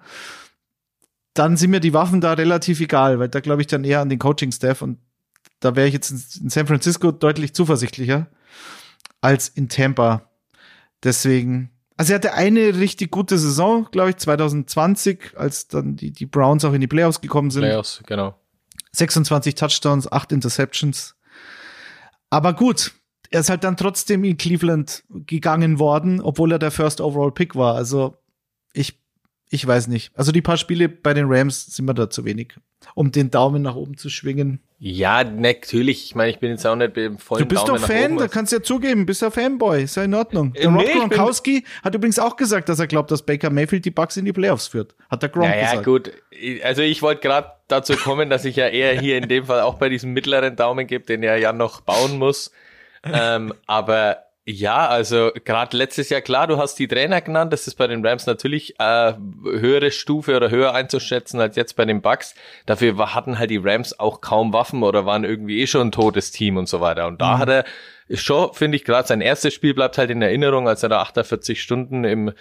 dann 1.33 1.57
sind 1.57 1.71
mir 1.71 1.79
die 1.79 1.93
Waffen 1.93 2.21
da 2.21 2.33
relativ 2.33 2.79
egal, 2.79 3.19
weil 3.19 3.29
da 3.29 3.39
glaube 3.39 3.61
ich 3.61 3.67
dann 3.67 3.83
eher 3.83 4.01
an 4.01 4.09
den 4.09 4.19
Coaching 4.19 4.51
Staff 4.51 4.81
und 4.81 4.99
da 5.59 5.75
wäre 5.75 5.87
ich 5.87 5.93
jetzt 5.93 6.11
in 6.37 6.49
San 6.49 6.67
Francisco 6.67 7.11
deutlich 7.11 7.53
zuversichtlicher 7.53 8.27
als 9.21 9.49
in 9.49 9.69
Tampa. 9.69 10.29
Deswegen, 11.03 11.71
also 11.95 12.13
er 12.13 12.15
hatte 12.15 12.33
eine 12.33 12.77
richtig 12.77 13.11
gute 13.11 13.37
Saison, 13.37 13.87
glaube 13.91 14.11
ich, 14.11 14.17
2020, 14.17 15.33
als 15.35 15.67
dann 15.67 15.95
die, 15.95 16.11
die 16.11 16.25
Browns 16.25 16.65
auch 16.65 16.73
in 16.73 16.81
die 16.81 16.87
Playoffs 16.87 17.21
gekommen 17.21 17.51
sind. 17.51 17.63
Playoffs, 17.63 18.01
genau. 18.05 18.35
26 18.93 19.55
Touchdowns, 19.55 20.11
8 20.11 20.31
Interceptions. 20.31 21.15
Aber 22.29 22.53
gut, 22.53 22.93
er 23.29 23.41
ist 23.41 23.49
halt 23.49 23.63
dann 23.63 23.77
trotzdem 23.77 24.23
in 24.23 24.37
Cleveland 24.37 25.03
gegangen 25.09 25.79
worden, 25.79 26.21
obwohl 26.21 26.51
er 26.51 26.59
der 26.59 26.71
First 26.71 27.01
Overall 27.01 27.31
Pick 27.31 27.55
war. 27.55 27.75
Also 27.75 28.17
ich 28.73 28.99
ich 29.49 29.65
weiß 29.65 29.87
nicht. 29.87 30.11
Also 30.15 30.31
die 30.31 30.41
paar 30.41 30.57
Spiele 30.57 30.89
bei 30.89 31.13
den 31.13 31.25
Rams 31.27 31.67
sind 31.67 31.85
mir 31.85 31.93
da 31.93 32.09
zu 32.09 32.25
wenig, 32.25 32.55
um 32.95 33.11
den 33.11 33.31
Daumen 33.31 33.61
nach 33.61 33.75
oben 33.75 33.97
zu 33.97 34.09
schwingen. 34.09 34.59
Ja, 34.79 35.23
natürlich. 35.23 36.05
Ich 36.05 36.15
meine, 36.15 36.29
ich 36.29 36.39
bin 36.39 36.51
jetzt 36.51 36.65
auch 36.67 36.75
nicht 36.75 36.93
beim 36.93 37.17
vollen 37.17 37.43
Du 37.43 37.47
bist 37.47 37.67
Daumen 37.67 37.81
doch 37.81 37.87
Fan, 37.87 38.17
da 38.17 38.27
kannst 38.27 38.51
du 38.51 38.57
ja 38.57 38.63
zugeben, 38.63 39.05
bist 39.05 39.21
ja 39.21 39.31
Fanboy, 39.31 39.83
ist 39.83 39.95
ja 39.95 40.03
in 40.03 40.13
Ordnung. 40.13 40.53
Der 40.53 40.69
nee, 40.69 40.83
Rob 40.83 41.09
Gronkowski 41.09 41.63
hat 41.83 41.95
übrigens 41.95 42.19
auch 42.19 42.35
gesagt, 42.35 42.69
dass 42.69 42.79
er 42.79 42.87
glaubt, 42.87 43.09
dass 43.09 43.23
Baker 43.23 43.49
Mayfield 43.49 43.85
die 43.85 43.91
Bucks 43.91 44.17
in 44.17 44.25
die 44.25 44.33
Playoffs 44.33 44.67
führt. 44.67 44.93
Hat 45.09 45.23
der 45.23 45.29
Gronk 45.29 45.49
naja, 45.49 45.71
gesagt. 45.71 45.85
gut. 45.85 46.11
Also 46.63 46.81
ich 46.83 47.01
wollte 47.01 47.21
gerade 47.21 47.51
dazu 47.67 47.95
kommen, 47.95 48.29
dass 48.29 48.45
ich 48.45 48.57
ja 48.57 48.67
eher 48.67 48.99
hier 48.99 49.17
in 49.17 49.27
dem 49.27 49.45
Fall 49.45 49.61
auch 49.61 49.75
bei 49.75 49.89
diesem 49.89 50.13
mittleren 50.13 50.55
Daumen 50.55 50.85
gebe, 50.85 51.05
den 51.05 51.23
er 51.23 51.37
ja 51.37 51.53
noch 51.53 51.81
bauen 51.81 52.19
muss. 52.19 52.51
ähm, 53.03 53.53
aber 53.65 54.26
ja, 54.49 54.87
also 54.87 55.31
gerade 55.43 55.75
letztes 55.75 56.09
Jahr, 56.09 56.21
klar, 56.21 56.47
du 56.47 56.57
hast 56.57 56.75
die 56.75 56.87
Trainer 56.87 57.19
genannt, 57.19 57.51
das 57.51 57.67
ist 57.67 57.75
bei 57.75 57.85
den 57.85 58.05
Rams 58.05 58.27
natürlich 58.27 58.79
äh, 58.79 59.13
höhere 59.43 59.91
Stufe 59.91 60.37
oder 60.37 60.49
höher 60.49 60.73
einzuschätzen 60.73 61.41
als 61.41 61.57
jetzt 61.57 61.75
bei 61.75 61.83
den 61.83 62.01
Bucks. 62.01 62.33
Dafür 62.65 63.13
hatten 63.13 63.39
halt 63.39 63.49
die 63.49 63.57
Rams 63.61 63.99
auch 63.99 64.21
kaum 64.21 64.53
Waffen 64.53 64.83
oder 64.83 65.05
waren 65.05 65.25
irgendwie 65.25 65.59
eh 65.59 65.67
schon 65.67 65.89
ein 65.89 65.91
totes 65.91 66.31
Team 66.31 66.55
und 66.55 66.69
so 66.69 66.79
weiter. 66.79 67.07
Und 67.07 67.19
da 67.19 67.35
mhm. 67.35 67.39
hat 67.39 67.49
er 67.49 67.65
schon, 68.13 68.53
finde 68.53 68.77
ich, 68.77 68.85
gerade 68.85 69.05
sein 69.05 69.19
erstes 69.19 69.53
Spiel 69.53 69.73
bleibt 69.73 69.97
halt 69.97 70.11
in 70.11 70.21
Erinnerung, 70.21 70.69
als 70.69 70.81
er 70.81 70.87
da 70.87 71.01
48 71.01 71.61
Stunden 71.61 72.05
im 72.05 72.31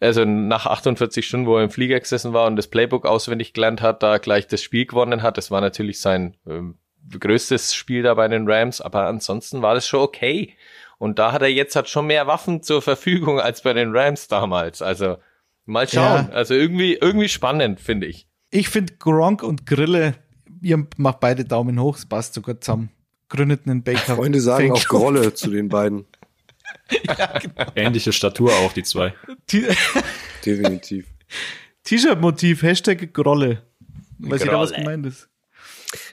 also 0.00 0.24
nach 0.24 0.66
48 0.66 1.24
Stunden, 1.24 1.46
wo 1.46 1.58
er 1.58 1.64
im 1.64 1.70
Flieger 1.70 2.00
gesessen 2.00 2.32
war 2.32 2.46
und 2.46 2.56
das 2.56 2.66
Playbook 2.66 3.04
auswendig 3.04 3.52
gelernt 3.52 3.82
hat, 3.82 4.02
da 4.02 4.16
gleich 4.16 4.48
das 4.48 4.62
Spiel 4.62 4.86
gewonnen 4.86 5.22
hat. 5.22 5.36
Das 5.36 5.50
war 5.50 5.60
natürlich 5.60 6.00
sein 6.00 6.34
ähm, 6.48 6.78
größtes 7.10 7.74
Spiel 7.74 8.02
da 8.02 8.14
bei 8.14 8.26
den 8.26 8.50
Rams, 8.50 8.80
aber 8.80 9.06
ansonsten 9.06 9.60
war 9.62 9.74
das 9.74 9.86
schon 9.86 10.00
okay. 10.00 10.56
Und 11.02 11.18
da 11.18 11.32
hat 11.32 11.42
er 11.42 11.48
jetzt 11.48 11.74
hat 11.74 11.88
schon 11.88 12.06
mehr 12.06 12.28
Waffen 12.28 12.62
zur 12.62 12.80
Verfügung 12.80 13.40
als 13.40 13.62
bei 13.62 13.72
den 13.72 13.90
Rams 13.90 14.28
damals. 14.28 14.82
Also 14.82 15.16
mal 15.64 15.88
schauen. 15.88 16.28
Ja. 16.28 16.32
Also 16.32 16.54
irgendwie, 16.54 16.94
irgendwie 16.94 17.28
spannend, 17.28 17.80
finde 17.80 18.06
ich. 18.06 18.28
Ich 18.50 18.68
finde 18.68 18.94
Gronk 19.00 19.42
und 19.42 19.66
Grille, 19.66 20.14
ihr 20.60 20.86
macht 20.98 21.18
beide 21.18 21.44
Daumen 21.44 21.80
hoch, 21.80 21.96
es 21.96 22.06
passt 22.06 22.34
sogar 22.34 22.60
zusammen. 22.60 22.92
Gründeten 23.28 23.72
einen 23.72 23.82
Baker. 23.82 24.14
Freunde 24.14 24.40
sagen 24.40 24.70
auch 24.70 24.84
Grolle 24.84 25.34
zu 25.34 25.50
den 25.50 25.68
beiden. 25.68 26.04
ja, 27.02 27.36
genau. 27.36 27.72
Ähnliche 27.74 28.12
Statur 28.12 28.52
auch, 28.52 28.72
die 28.72 28.84
zwei. 28.84 29.12
Definitiv. 30.46 31.08
T-Shirt-Motiv, 31.82 32.62
Hashtag 32.62 33.12
Grolle. 33.12 33.62
Weiß 34.20 34.44
ich 34.44 34.48
da 34.48 34.60
was 34.60 34.72
gemeint 34.72 35.04
ist. 35.06 35.28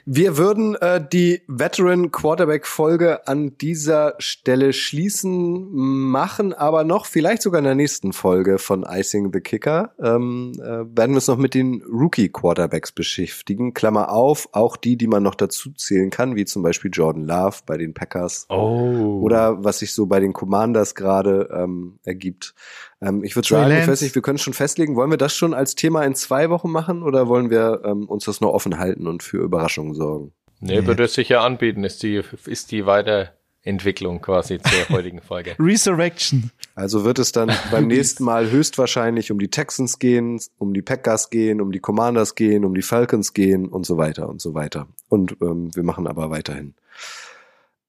Wir 0.04 0.36
würden 0.36 0.74
äh, 0.76 1.00
die 1.12 1.42
Veteran 1.46 2.10
Quarterback 2.10 2.66
Folge 2.66 3.26
an 3.26 3.56
dieser 3.58 4.14
Stelle 4.18 4.72
schließen, 4.72 5.68
machen 5.72 6.52
aber 6.52 6.84
noch 6.84 7.06
vielleicht 7.06 7.42
sogar 7.42 7.58
in 7.58 7.64
der 7.64 7.74
nächsten 7.74 8.12
Folge 8.12 8.58
von 8.58 8.84
Icing 8.88 9.30
the 9.32 9.40
Kicker 9.40 9.92
ähm, 10.00 10.52
äh, 10.56 10.62
werden 10.62 11.12
wir 11.12 11.16
uns 11.16 11.28
noch 11.28 11.36
mit 11.36 11.54
den 11.54 11.82
Rookie 11.82 12.28
Quarterbacks 12.28 12.92
beschäftigen. 12.92 13.74
Klammer 13.74 14.10
auf, 14.10 14.48
auch 14.52 14.76
die, 14.76 14.96
die 14.96 15.06
man 15.06 15.22
noch 15.22 15.34
dazu 15.34 15.70
zählen 15.72 16.10
kann, 16.10 16.36
wie 16.36 16.44
zum 16.44 16.62
Beispiel 16.62 16.90
Jordan 16.92 17.24
Love 17.24 17.58
bei 17.66 17.76
den 17.76 17.94
Packers 17.94 18.46
Oh. 18.48 19.20
oder 19.22 19.62
was 19.64 19.78
sich 19.80 19.92
so 19.92 20.06
bei 20.06 20.20
den 20.20 20.32
Commanders 20.32 20.94
gerade 20.94 21.48
ähm, 21.52 21.98
ergibt. 22.04 22.54
Ähm, 23.00 23.24
ich 23.24 23.34
würde 23.36 23.48
sagen, 23.48 23.70
ich 23.72 23.88
weiß 23.88 24.02
nicht, 24.02 24.14
wir 24.14 24.22
können 24.22 24.38
schon 24.38 24.52
festlegen, 24.52 24.96
wollen 24.96 25.10
wir 25.10 25.16
das 25.16 25.34
schon 25.34 25.54
als 25.54 25.74
Thema 25.74 26.04
in 26.04 26.14
zwei 26.14 26.50
Wochen 26.50 26.70
machen 26.70 27.02
oder 27.02 27.28
wollen 27.28 27.50
wir 27.50 27.82
ähm, 27.84 28.06
uns 28.08 28.24
das 28.24 28.40
noch 28.40 28.50
offen 28.50 28.78
halten 28.78 29.06
und 29.06 29.22
für 29.22 29.38
Überraschungen 29.38 29.94
sorgen? 29.94 30.32
Nee, 30.60 30.86
würde 30.86 31.04
es 31.04 31.14
sicher 31.14 31.40
anbieten, 31.40 31.84
ist 31.84 32.02
die, 32.02 32.22
ist 32.44 32.70
die 32.70 32.84
Weiterentwicklung 32.84 34.20
quasi 34.20 34.58
zur 34.60 34.88
heutigen 34.96 35.22
Folge. 35.22 35.56
Resurrection. 35.58 36.50
Also 36.74 37.04
wird 37.04 37.18
es 37.18 37.32
dann 37.32 37.50
beim 37.70 37.86
nächsten 37.86 38.24
Mal 38.24 38.50
höchstwahrscheinlich 38.50 39.32
um 39.32 39.38
die 39.38 39.48
Texans 39.48 39.98
gehen, 39.98 40.38
um 40.58 40.74
die 40.74 40.82
Packers 40.82 41.30
gehen, 41.30 41.62
um 41.62 41.72
die 41.72 41.80
Commanders 41.80 42.34
gehen, 42.34 42.66
um 42.66 42.74
die 42.74 42.82
Falcons 42.82 43.32
gehen 43.32 43.66
und 43.66 43.86
so 43.86 43.96
weiter 43.96 44.28
und 44.28 44.42
so 44.42 44.52
weiter. 44.52 44.86
Und 45.08 45.36
ähm, 45.40 45.74
wir 45.74 45.82
machen 45.82 46.06
aber 46.06 46.30
weiterhin. 46.30 46.74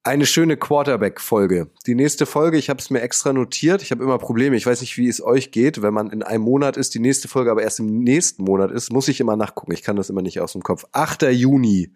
Eine 0.04 0.26
schöne 0.26 0.58
Quarterback-Folge. 0.58 1.70
Die 1.86 1.94
nächste 1.94 2.26
Folge, 2.26 2.58
ich 2.58 2.72
habe 2.72 2.80
es 2.80 2.90
mir 2.90 3.02
extra 3.02 3.34
notiert. 3.34 3.84
Ich 3.84 3.92
habe 3.92 4.04
immer 4.04 4.18
Probleme. 4.18 4.56
Ich 4.56 4.66
weiß 4.66 4.82
nicht, 4.82 4.98
wie 4.98 5.08
es 5.08 5.24
euch 5.24 5.52
geht. 5.52 5.84
Wenn 5.84 5.94
man 5.94 6.10
in 6.10 6.24
einem 6.24 6.44
Monat 6.44 6.76
ist, 6.76 6.96
die 6.96 7.00
nächste 7.00 7.28
Folge 7.28 7.52
aber 7.52 7.62
erst 7.62 7.80
im 7.80 8.00
nächsten 8.00 8.44
Monat 8.44 8.72
ist, 8.72 8.92
muss 8.92 9.08
ich 9.08 9.20
immer 9.20 9.36
nachgucken. 9.36 9.74
Ich 9.74 9.84
kann 9.84 9.96
das 9.96 10.10
immer 10.10 10.24
nicht 10.24 10.40
aus 10.40 10.54
dem 10.54 10.64
Kopf. 10.64 10.86
8. 10.92 11.24
Juni 11.32 11.92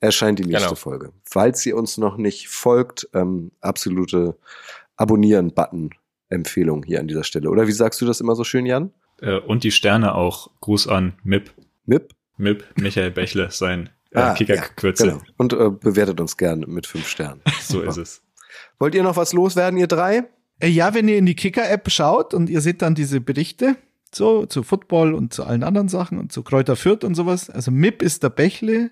erscheint 0.00 0.38
die 0.38 0.44
nächste 0.44 0.68
Genau. 0.68 0.76
Folge. 0.76 1.12
Falls 1.24 1.64
ihr 1.66 1.76
uns 1.76 1.98
noch 1.98 2.16
nicht 2.16 2.48
folgt, 2.48 3.08
ähm, 3.12 3.50
absolute 3.60 4.36
Abonnieren-Button. 4.96 5.90
Empfehlung 6.28 6.82
hier 6.84 7.00
an 7.00 7.06
dieser 7.06 7.22
Stelle. 7.22 7.50
Oder 7.50 7.68
wie 7.68 7.72
sagst 7.72 8.00
du 8.00 8.06
das 8.06 8.20
immer 8.20 8.34
so 8.34 8.44
schön, 8.44 8.64
Jan? 8.66 8.92
Äh, 9.20 9.38
und 9.40 9.62
die 9.62 9.70
Sterne 9.70 10.14
auch. 10.14 10.50
Gruß 10.60 10.88
an 10.88 11.12
Mip. 11.22 11.52
MIP? 11.84 12.14
Mip, 12.38 12.64
Michael 12.76 13.10
Bächle, 13.10 13.50
sein 13.50 13.90
Ah, 14.16 14.34
Kickerkürzel. 14.34 15.10
Genau. 15.10 15.22
Und 15.36 15.52
äh, 15.52 15.70
bewertet 15.70 16.20
uns 16.20 16.36
gerne 16.36 16.66
mit 16.66 16.86
fünf 16.86 17.06
Sternen. 17.08 17.40
So 17.60 17.78
Super. 17.78 17.88
ist 17.90 17.96
es. 17.96 18.22
Wollt 18.78 18.94
ihr 18.94 19.02
noch 19.02 19.16
was 19.16 19.32
loswerden, 19.32 19.78
ihr 19.78 19.86
drei? 19.86 20.24
Äh, 20.60 20.68
Ja, 20.68 20.94
wenn 20.94 21.08
ihr 21.08 21.18
in 21.18 21.26
die 21.26 21.34
Kicker-App 21.36 21.90
schaut 21.90 22.34
und 22.34 22.48
ihr 22.50 22.60
seht 22.60 22.82
dann 22.82 22.94
diese 22.94 23.20
Berichte 23.20 23.76
so 24.14 24.46
zu 24.46 24.62
Football 24.62 25.14
und 25.14 25.32
zu 25.34 25.44
allen 25.44 25.62
anderen 25.62 25.88
Sachen 25.88 26.18
und 26.18 26.32
zu 26.32 26.42
Kräuter 26.42 26.76
Fürth 26.76 27.04
und 27.04 27.14
sowas. 27.14 27.50
Also 27.50 27.70
Mip 27.70 28.02
ist 28.02 28.22
der 28.22 28.30
Bächle, 28.30 28.90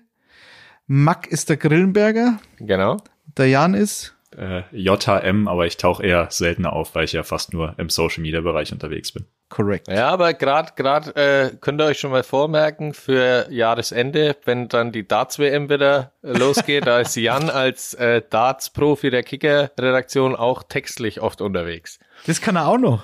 Mack 0.87 1.27
ist 1.27 1.49
der 1.49 1.57
Grillenberger, 1.57 2.39
Genau. 2.59 2.97
der 3.37 3.47
Jan 3.47 3.73
ist 3.73 4.14
Äh, 4.37 4.63
JHM, 4.71 5.47
aber 5.47 5.65
ich 5.65 5.77
tauche 5.77 6.03
eher 6.03 6.27
seltener 6.29 6.73
auf, 6.73 6.95
weil 6.95 7.05
ich 7.05 7.13
ja 7.13 7.23
fast 7.23 7.53
nur 7.53 7.75
im 7.77 7.89
Social 7.89 8.21
Media 8.21 8.41
Bereich 8.41 8.71
unterwegs 8.71 9.11
bin. 9.11 9.25
korrekt. 9.49 9.87
Ja, 9.87 10.09
aber 10.09 10.33
gerade 10.33 10.73
gerade 10.75 11.15
äh, 11.15 11.55
könnt 11.59 11.81
ihr 11.81 11.85
euch 11.85 11.99
schon 11.99 12.11
mal 12.11 12.23
vormerken 12.23 12.93
für 12.93 13.47
Jahresende, 13.49 14.35
wenn 14.45 14.67
dann 14.67 14.91
die 14.91 15.07
Darts 15.07 15.39
WM 15.39 15.69
wieder 15.69 16.11
losgeht, 16.21 16.85
da 16.87 16.99
ist 16.99 17.15
Jan 17.15 17.49
als 17.49 17.93
äh, 17.93 18.21
Darts 18.29 18.69
Profi 18.69 19.09
der 19.09 19.23
Kicker 19.23 19.71
Redaktion 19.79 20.35
auch 20.35 20.63
textlich 20.63 21.21
oft 21.21 21.41
unterwegs. 21.41 21.99
Das 22.27 22.41
kann 22.41 22.55
er 22.55 22.67
auch 22.67 22.77
noch. 22.77 23.03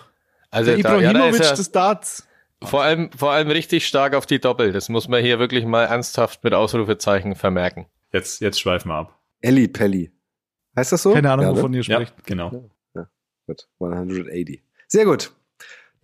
Also 0.50 0.76
der 0.76 0.84
da, 0.84 1.00
ja, 1.00 1.14
da 1.14 1.20
Ibrahimovic 1.20 1.56
des 1.56 1.72
Darts. 1.72 2.28
vor 2.62 2.84
allem 2.84 3.10
vor 3.14 3.32
allem 3.32 3.50
richtig 3.50 3.88
stark 3.88 4.16
auf 4.16 4.26
die 4.26 4.40
Doppel. 4.40 4.74
Das 4.74 4.90
muss 4.90 5.08
man 5.08 5.22
hier 5.22 5.40
wirklich 5.40 5.66
mal 5.66 5.86
ernsthaft 5.86 6.44
mit 6.44 6.54
Ausrufezeichen 6.54 7.36
vermerken. 7.36 7.86
Jetzt, 8.12 8.42
jetzt 8.42 8.60
schweifen 8.60 8.90
wir 8.90 8.96
ab. 8.96 9.18
Ellie 9.40 9.70
Pelli. 9.70 10.12
Heißt 10.76 10.92
das 10.92 11.04
so? 11.04 11.14
Keine 11.14 11.32
Ahnung, 11.32 11.46
Ja, 11.46 11.52
ne? 11.52 11.58
wovon 11.58 11.74
ihr 11.74 11.82
Ja, 11.82 11.96
spricht. 11.96 12.26
genau. 12.26 12.70
Gut, 13.48 13.68
180. 13.80 14.62
Sehr 14.88 15.06
gut. 15.06 15.34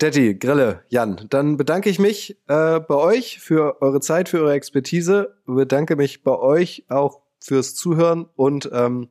Detti, 0.01 0.35
Grille, 0.35 0.83
Jan, 0.89 1.25
dann 1.29 1.55
bedanke 1.57 1.89
ich 1.89 1.97
mich 1.99 2.37
äh, 2.47 2.79
bei 2.79 2.95
euch 2.95 3.39
für 3.39 3.81
eure 3.81 3.99
Zeit, 4.01 4.29
für 4.29 4.39
eure 4.41 4.53
Expertise. 4.53 5.37
Bedanke 5.45 5.95
mich 5.95 6.23
bei 6.23 6.37
euch 6.37 6.85
auch 6.89 7.21
fürs 7.39 7.73
Zuhören 7.75 8.27
und 8.35 8.69
ähm, 8.73 9.09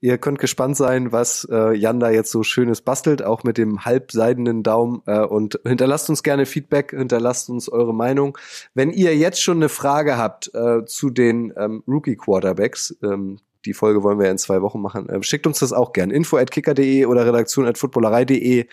ihr 0.00 0.18
könnt 0.18 0.38
gespannt 0.38 0.76
sein, 0.76 1.12
was 1.12 1.46
äh, 1.50 1.72
Jan 1.74 2.00
da 2.00 2.10
jetzt 2.10 2.30
so 2.30 2.42
Schönes 2.42 2.80
bastelt, 2.82 3.22
auch 3.22 3.44
mit 3.44 3.58
dem 3.58 3.84
halbseidenen 3.84 4.62
Daumen. 4.62 5.02
Äh, 5.06 5.20
und 5.20 5.60
hinterlasst 5.64 6.10
uns 6.10 6.22
gerne 6.22 6.46
Feedback, 6.46 6.90
hinterlasst 6.90 7.48
uns 7.48 7.68
eure 7.68 7.94
Meinung. 7.94 8.36
Wenn 8.74 8.90
ihr 8.90 9.16
jetzt 9.16 9.42
schon 9.42 9.58
eine 9.58 9.68
Frage 9.68 10.16
habt 10.18 10.52
äh, 10.54 10.84
zu 10.84 11.10
den 11.10 11.52
ähm, 11.56 11.82
Rookie 11.86 12.16
Quarterbacks, 12.16 12.96
ähm, 13.02 13.38
die 13.64 13.74
Folge 13.74 14.02
wollen 14.02 14.18
wir 14.18 14.26
ja 14.26 14.32
in 14.32 14.38
zwei 14.38 14.62
Wochen 14.62 14.80
machen. 14.80 15.08
Ähm, 15.10 15.22
schickt 15.22 15.46
uns 15.46 15.58
das 15.58 15.72
auch 15.72 15.92
gern. 15.92 16.10
Info 16.10 16.36
at 16.36 16.50
kicker.de 16.50 17.06
oder 17.06 17.26
redaktion 17.26 17.66
at 17.66 17.78
footballerei.de. 17.78 18.66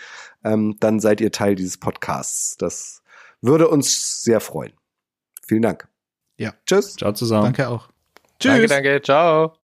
Ähm, 0.43 0.77
dann 0.79 0.99
seid 0.99 1.21
ihr 1.21 1.31
Teil 1.31 1.55
dieses 1.55 1.77
Podcasts. 1.77 2.57
Das 2.57 3.01
würde 3.41 3.67
uns 3.67 4.21
sehr 4.23 4.39
freuen. 4.39 4.73
Vielen 5.47 5.61
Dank. 5.61 5.87
Ja. 6.37 6.53
Tschüss. 6.65 6.95
Ciao 6.95 7.13
zusammen. 7.13 7.45
Danke 7.45 7.69
auch. 7.69 7.89
Tschüss. 8.39 8.51
Danke, 8.51 8.67
danke, 8.67 9.01
ciao. 9.01 9.53